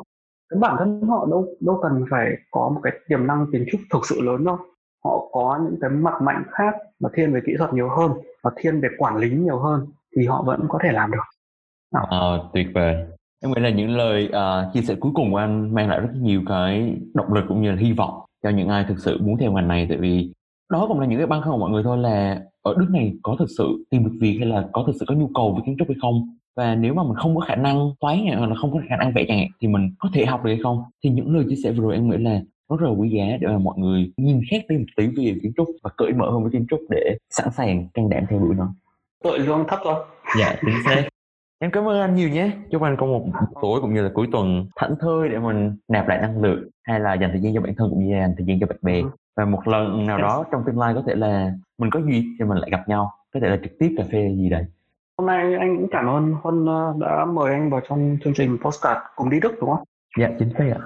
Cái 0.49 0.59
bản 0.59 0.75
thân 0.79 1.01
họ 1.01 1.27
đâu 1.31 1.45
đâu 1.59 1.79
cần 1.81 2.05
phải 2.11 2.31
có 2.51 2.69
một 2.69 2.79
cái 2.83 2.93
tiềm 3.07 3.27
năng 3.27 3.45
kiến 3.51 3.65
trúc 3.71 3.81
thực 3.93 4.05
sự 4.05 4.21
lớn 4.21 4.43
đâu. 4.43 4.57
Họ 5.03 5.29
có 5.31 5.59
những 5.63 5.79
cái 5.81 5.89
mặt 5.89 6.21
mạnh 6.21 6.43
khác 6.51 6.75
mà 6.99 7.09
thiên 7.13 7.33
về 7.33 7.41
kỹ 7.45 7.53
thuật 7.57 7.73
nhiều 7.73 7.89
hơn 7.89 8.11
và 8.43 8.51
thiên 8.55 8.81
về 8.81 8.89
quản 8.97 9.17
lý 9.17 9.29
nhiều 9.29 9.59
hơn 9.59 9.87
thì 10.17 10.25
họ 10.25 10.43
vẫn 10.43 10.65
có 10.69 10.79
thể 10.83 10.91
làm 10.91 11.11
được. 11.11 11.23
À, 12.09 12.17
tuyệt 12.53 12.67
vời. 12.73 12.95
Em 13.43 13.51
nghĩ 13.51 13.61
là 13.61 13.69
những 13.69 13.89
lời 13.89 14.29
uh, 14.29 14.73
chia 14.73 14.81
sẻ 14.81 14.95
cuối 14.99 15.11
cùng 15.15 15.31
của 15.31 15.37
anh 15.37 15.73
mang 15.73 15.89
lại 15.89 15.99
rất 15.99 16.09
nhiều 16.21 16.41
cái 16.47 16.97
động 17.13 17.33
lực 17.33 17.45
cũng 17.47 17.61
như 17.61 17.71
là 17.71 17.77
hy 17.77 17.93
vọng 17.93 18.21
cho 18.43 18.49
những 18.49 18.69
ai 18.69 18.85
thực 18.89 18.99
sự 18.99 19.17
muốn 19.21 19.37
theo 19.37 19.51
ngành 19.51 19.67
này. 19.67 19.85
Tại 19.89 19.97
vì 19.97 20.33
đó 20.71 20.85
cũng 20.87 20.99
là 20.99 21.05
những 21.05 21.19
cái 21.19 21.27
băn 21.27 21.41
khoăn 21.41 21.51
của 21.51 21.57
mọi 21.57 21.71
người 21.71 21.83
thôi 21.83 21.97
là 21.97 22.39
ở 22.67 22.75
nước 22.79 22.87
này 22.89 23.13
có 23.23 23.35
thực 23.39 23.49
sự 23.57 23.85
tìm 23.89 24.03
được 24.03 24.11
việc 24.21 24.37
hay 24.39 24.47
là 24.47 24.67
có 24.71 24.83
thực 24.87 24.93
sự 24.99 25.05
có 25.07 25.15
nhu 25.15 25.29
cầu 25.35 25.53
về 25.53 25.61
kiến 25.65 25.75
trúc 25.79 25.87
hay 25.87 25.97
không? 26.01 26.37
Và 26.55 26.75
nếu 26.75 26.93
mà 26.93 27.03
mình 27.03 27.15
không 27.15 27.35
có 27.35 27.41
khả 27.41 27.55
năng 27.55 27.91
toán 27.99 28.17
hoặc 28.37 28.49
là 28.49 28.55
không 28.55 28.73
có 28.73 28.79
khả 28.89 28.97
năng 28.97 29.13
vẽ 29.13 29.25
chẳng 29.27 29.37
hạn 29.37 29.47
thì 29.61 29.67
mình 29.67 29.89
có 29.99 30.09
thể 30.13 30.25
học 30.25 30.43
được 30.43 30.51
hay 30.51 30.59
không? 30.63 30.83
Thì 31.03 31.09
những 31.09 31.35
lời 31.35 31.45
chia 31.49 31.55
sẻ 31.63 31.71
vừa 31.71 31.83
rồi 31.83 31.93
em 31.93 32.09
nghĩ 32.09 32.17
là 32.17 32.41
rất 32.69 32.81
là 32.81 32.89
quý 32.89 33.09
giá 33.09 33.37
để 33.41 33.47
mà 33.47 33.57
mọi 33.57 33.77
người 33.77 34.11
nhìn 34.17 34.41
khác 34.51 34.63
đi 34.69 34.77
một 34.77 34.85
tí 34.97 35.07
về 35.07 35.35
kiến 35.43 35.51
trúc 35.57 35.67
và 35.83 35.89
cởi 35.97 36.13
mở 36.13 36.31
hơn 36.31 36.41
với 36.43 36.51
kiến 36.51 36.65
trúc 36.69 36.79
để 36.89 37.17
sẵn 37.29 37.51
sàng 37.51 37.87
can 37.93 38.09
đảm 38.09 38.23
theo 38.29 38.39
đuổi 38.39 38.55
nó. 38.55 38.73
Tội 39.23 39.39
lương 39.39 39.65
thấp 39.67 39.79
thôi 39.83 39.95
dạ 40.39 40.55
chính 40.61 40.75
xác. 40.85 41.07
Em 41.59 41.71
cảm 41.71 41.87
ơn 41.87 41.99
anh 41.99 42.15
nhiều 42.15 42.29
nhé. 42.29 42.51
Chúc 42.71 42.81
anh 42.81 42.95
có 42.99 43.05
một 43.05 43.25
tối 43.61 43.81
cũng 43.81 43.93
như 43.93 44.01
là 44.01 44.09
cuối 44.13 44.27
tuần 44.31 44.67
thảnh 44.75 44.95
thơi 44.99 45.29
để 45.29 45.39
mình 45.39 45.75
nạp 45.87 46.07
lại 46.07 46.21
năng 46.21 46.41
lượng 46.41 46.69
hay 46.83 46.99
là 46.99 47.13
dành 47.13 47.29
thời 47.31 47.41
gian 47.41 47.53
cho 47.53 47.61
bản 47.61 47.73
thân 47.77 47.89
cũng 47.89 48.07
như 48.07 48.15
dành 48.19 48.33
thời 48.37 48.45
gian 48.45 48.59
cho 48.59 48.67
bạn 48.67 48.77
bè. 48.81 49.01
Và 49.37 49.45
một 49.45 49.67
lần 49.67 50.05
nào 50.05 50.17
đó 50.17 50.45
trong 50.51 50.63
tương 50.65 50.79
lai 50.79 50.93
có 50.93 51.03
thể 51.07 51.15
là 51.15 51.51
mình 51.77 51.91
có 51.91 51.99
duyên 51.99 52.35
thì 52.39 52.45
mình 52.45 52.57
lại 52.57 52.69
gặp 52.71 52.83
nhau 52.87 53.11
có 53.33 53.39
thể 53.39 53.49
là 53.49 53.57
trực 53.63 53.71
tiếp 53.79 53.95
cà 53.97 54.03
phê 54.11 54.33
gì 54.37 54.49
đấy. 54.49 54.65
Hôm 55.17 55.27
nay 55.27 55.55
anh 55.55 55.77
cũng 55.77 55.87
cảm 55.91 56.07
ơn 56.07 56.33
huân 56.41 56.65
ờ, 56.65 56.93
đã 56.99 57.25
mời 57.25 57.53
anh 57.53 57.69
vào 57.69 57.81
trong 57.89 58.17
chương 58.23 58.33
trình 58.33 58.57
postcard 58.61 58.99
cùng 59.15 59.29
đi 59.29 59.39
đức 59.39 59.51
đúng 59.61 59.69
không? 59.69 59.83
Dạ 60.19 60.29
chính 60.39 60.49
xác 60.57 60.65
ạ. 60.75 60.81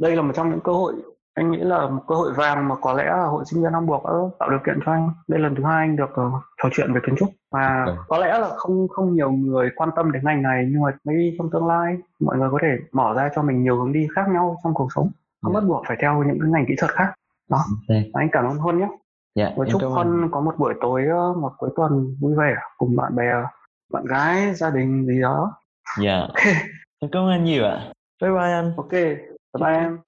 Đây 0.00 0.16
là 0.16 0.22
một 0.22 0.32
trong 0.36 0.50
những 0.50 0.60
cơ 0.60 0.72
hội 0.72 0.94
anh 1.34 1.50
nghĩ 1.50 1.58
là 1.58 1.86
một 1.88 2.02
cơ 2.08 2.14
hội 2.14 2.32
vàng 2.36 2.68
mà 2.68 2.74
có 2.80 2.92
lẽ 2.92 3.04
là 3.04 3.24
hội 3.24 3.44
sinh 3.46 3.62
viên 3.62 3.72
Hamburg 3.72 4.04
đã 4.04 4.12
tạo 4.38 4.50
điều 4.50 4.58
kiện 4.66 4.78
cho 4.86 4.92
anh. 4.92 5.10
Đây 5.28 5.40
lần 5.40 5.54
thứ 5.54 5.64
hai 5.64 5.76
anh 5.76 5.96
được 5.96 6.10
uh, 6.10 6.32
trò 6.62 6.68
chuyện 6.72 6.92
về 6.92 7.00
kiến 7.06 7.16
trúc. 7.18 7.28
Và 7.50 7.84
okay. 7.86 7.96
có 8.08 8.18
lẽ 8.18 8.38
là 8.38 8.48
không 8.56 8.88
không 8.88 9.14
nhiều 9.14 9.30
người 9.30 9.70
quan 9.76 9.90
tâm 9.96 10.12
đến 10.12 10.22
ngành 10.24 10.42
này 10.42 10.68
nhưng 10.70 10.82
mà 10.82 10.90
maybe 11.04 11.36
trong 11.38 11.50
tương 11.50 11.66
lai 11.66 11.96
mọi 12.20 12.38
người 12.38 12.48
có 12.52 12.58
thể 12.62 12.68
mở 12.92 13.14
ra 13.16 13.30
cho 13.34 13.42
mình 13.42 13.62
nhiều 13.62 13.76
hướng 13.76 13.92
đi 13.92 14.08
khác 14.14 14.28
nhau 14.28 14.56
trong 14.64 14.74
cuộc 14.74 14.88
sống. 14.94 15.10
Không 15.42 15.52
yeah. 15.52 15.62
bắt 15.62 15.68
buộc 15.68 15.84
phải 15.88 15.96
theo 16.00 16.24
những 16.24 16.38
cái 16.40 16.50
ngành 16.50 16.64
kỹ 16.68 16.74
thuật 16.78 16.90
khác 16.90 17.12
đó 17.52 17.64
okay. 17.88 18.10
anh 18.12 18.28
cảm 18.32 18.44
ơn 18.44 18.56
huân 18.56 18.78
nhé 18.78 18.88
yeah, 19.34 19.52
và 19.56 19.66
chúc 19.70 19.82
huân 19.82 20.28
có 20.30 20.40
một 20.40 20.54
buổi 20.58 20.74
tối 20.80 21.02
ờ, 21.10 21.32
một 21.40 21.52
cuối 21.58 21.70
tuần 21.76 22.16
vui 22.20 22.34
vẻ 22.38 22.54
cùng 22.78 22.96
bạn 22.96 23.16
bè 23.16 23.32
bạn 23.92 24.04
gái 24.04 24.54
gia 24.54 24.70
đình 24.70 25.06
gì 25.06 25.20
đó 25.20 25.52
dạ 26.00 26.18
yeah. 26.18 26.28
okay. 26.34 26.54
cảm 27.12 27.22
ơn 27.22 27.30
anh 27.30 27.44
nhiều 27.44 27.64
ạ 27.64 27.92
bye 28.22 28.30
bye 28.30 28.52
anh 28.52 28.72
ok 28.76 28.92
bye 28.92 29.16
bye 29.60 29.74
em 29.74 29.98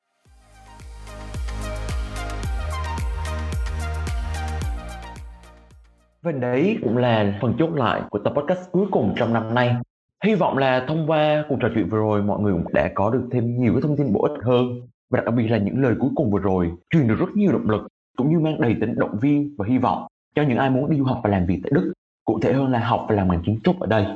Và 6.25 6.33
đấy 6.33 6.79
cũng 6.83 6.97
là 6.97 7.39
phần 7.43 7.55
chốt 7.59 7.71
lại 7.75 8.03
của 8.11 8.19
tập 8.19 8.33
podcast 8.37 8.73
cuối 8.73 8.87
cùng 8.91 9.15
trong 9.17 9.33
năm 9.33 9.55
nay. 9.55 9.77
Hy 10.25 10.35
vọng 10.35 10.59
là 10.59 10.85
thông 10.89 11.11
qua 11.11 11.45
cuộc 11.49 11.57
trò 11.61 11.69
chuyện 11.75 11.89
vừa 11.89 11.99
rồi 11.99 12.23
mọi 12.23 12.41
người 12.41 12.53
cũng 12.53 12.73
đã 12.73 12.91
có 12.95 13.11
được 13.11 13.29
thêm 13.33 13.61
nhiều 13.61 13.73
cái 13.73 13.83
thông 13.83 13.97
tin 13.97 14.13
bổ 14.13 14.23
ích 14.23 14.45
hơn 14.45 14.67
và 15.11 15.21
đặc 15.21 15.35
biệt 15.35 15.49
là 15.49 15.59
những 15.59 15.83
lời 15.83 15.95
cuối 16.01 16.11
cùng 16.15 16.31
vừa 16.31 16.39
rồi 16.39 16.73
truyền 16.91 17.09
được 17.09 17.17
rất 17.19 17.29
nhiều 17.35 17.53
động 17.53 17.71
lực 17.71 17.89
cũng 18.17 18.31
như 18.31 18.41
mang 18.41 18.61
đầy 18.61 18.77
tính 18.81 18.95
động 18.97 19.19
viên 19.21 19.55
và 19.59 19.67
hy 19.69 19.79
vọng 19.79 20.07
cho 20.35 20.43
những 20.43 20.59
ai 20.59 20.71
muốn 20.71 20.91
đi 20.91 20.99
du 20.99 21.05
học 21.05 21.21
và 21.25 21.31
làm 21.31 21.47
việc 21.47 21.61
tại 21.63 21.71
Đức. 21.75 21.93
cụ 22.25 22.39
thể 22.43 22.53
hơn 22.53 22.71
là 22.71 22.79
học 22.79 23.07
và 23.09 23.15
làm 23.15 23.29
ngành 23.29 23.43
kiến 23.43 23.59
trúc 23.65 23.81
ở 23.81 23.87
đây. 23.87 24.07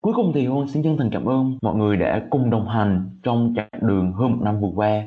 Cuối 0.00 0.12
cùng 0.16 0.32
thì 0.34 0.46
Hoan 0.46 0.68
xin 0.68 0.82
chân 0.82 0.96
thành 0.98 1.10
cảm 1.12 1.24
ơn 1.24 1.58
mọi 1.62 1.76
người 1.76 1.96
đã 1.96 2.26
cùng 2.30 2.50
đồng 2.50 2.68
hành 2.68 3.10
trong 3.22 3.52
chặng 3.56 3.68
đường 3.80 4.12
hơn 4.12 4.30
một 4.30 4.38
năm 4.42 4.60
vừa 4.60 4.70
qua. 4.74 5.06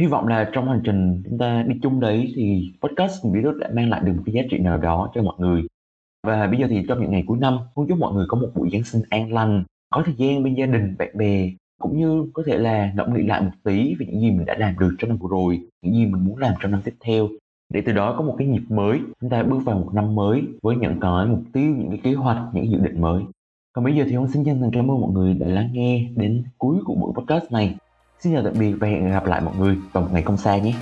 Hy 0.00 0.06
vọng 0.06 0.28
là 0.28 0.50
trong 0.52 0.68
hành 0.68 0.80
trình 0.84 1.22
chúng 1.28 1.38
ta 1.38 1.62
đi 1.62 1.76
chung 1.82 2.00
đấy 2.00 2.32
thì 2.36 2.72
podcast 2.80 3.24
virus 3.32 3.56
đã 3.60 3.68
mang 3.74 3.90
lại 3.90 4.00
được 4.04 4.12
một 4.16 4.22
cái 4.26 4.34
giá 4.34 4.42
trị 4.50 4.58
nào 4.58 4.78
đó 4.78 5.10
cho 5.14 5.22
mọi 5.22 5.34
người. 5.38 5.62
Và 6.26 6.46
bây 6.46 6.60
giờ 6.60 6.66
thì 6.70 6.84
trong 6.88 7.00
những 7.00 7.10
ngày 7.10 7.24
cuối 7.26 7.38
năm, 7.38 7.58
Huân 7.74 7.88
chúc 7.88 7.98
mọi 7.98 8.14
người 8.14 8.26
có 8.28 8.38
một 8.38 8.50
buổi 8.54 8.70
Giáng 8.72 8.84
sinh 8.84 9.02
an 9.10 9.32
lành, 9.32 9.64
có 9.90 10.02
thời 10.04 10.14
gian 10.14 10.42
bên 10.42 10.54
gia 10.54 10.66
đình, 10.66 10.96
bạn 10.98 11.08
bè, 11.16 11.50
cũng 11.80 11.98
như 11.98 12.26
có 12.34 12.42
thể 12.46 12.58
là 12.58 12.92
ngẫm 12.96 13.14
nghĩ 13.14 13.22
lại 13.22 13.40
một 13.40 13.50
tí 13.64 13.94
về 13.94 14.06
những 14.06 14.20
gì 14.20 14.30
mình 14.30 14.46
đã 14.46 14.54
làm 14.58 14.78
được 14.78 14.96
trong 14.98 15.08
năm 15.08 15.18
vừa 15.18 15.28
rồi, 15.30 15.60
những 15.82 15.94
gì 15.94 16.06
mình 16.06 16.24
muốn 16.24 16.38
làm 16.38 16.54
trong 16.60 16.70
năm 16.72 16.80
tiếp 16.84 16.94
theo. 17.04 17.28
Để 17.72 17.82
từ 17.86 17.92
đó 17.92 18.14
có 18.18 18.24
một 18.24 18.34
cái 18.38 18.46
nhịp 18.46 18.62
mới 18.68 19.00
chúng 19.20 19.30
ta 19.30 19.42
bước 19.42 19.58
vào 19.64 19.78
một 19.78 19.90
năm 19.94 20.14
mới 20.14 20.42
với 20.62 20.76
những 20.76 21.00
cái 21.00 21.26
mục 21.26 21.42
tiêu 21.52 21.74
những 21.76 21.90
cái 21.90 22.00
kế 22.02 22.14
hoạch 22.14 22.38
những 22.52 22.70
dự 22.70 22.78
định 22.78 23.00
mới. 23.00 23.22
Còn 23.72 23.84
bây 23.84 23.96
giờ 23.96 24.04
thì 24.08 24.14
ông 24.14 24.28
xin 24.28 24.44
chân 24.44 24.60
thành 24.60 24.70
cảm 24.72 24.90
ơn 24.90 25.00
mọi 25.00 25.10
người 25.12 25.34
đã 25.34 25.46
lắng 25.46 25.70
nghe 25.72 26.08
đến 26.16 26.44
cuối 26.58 26.76
của 26.84 26.94
buổi 26.94 27.12
podcast 27.16 27.52
này. 27.52 27.76
Xin 28.18 28.34
chào 28.34 28.42
tạm 28.44 28.52
biệt 28.60 28.72
và 28.72 28.88
hẹn 28.88 29.10
gặp 29.10 29.26
lại 29.26 29.40
mọi 29.40 29.54
người 29.58 29.76
vào 29.92 30.04
một 30.04 30.10
ngày 30.12 30.22
không 30.22 30.36
xa 30.36 30.58
nhé. 30.58 30.74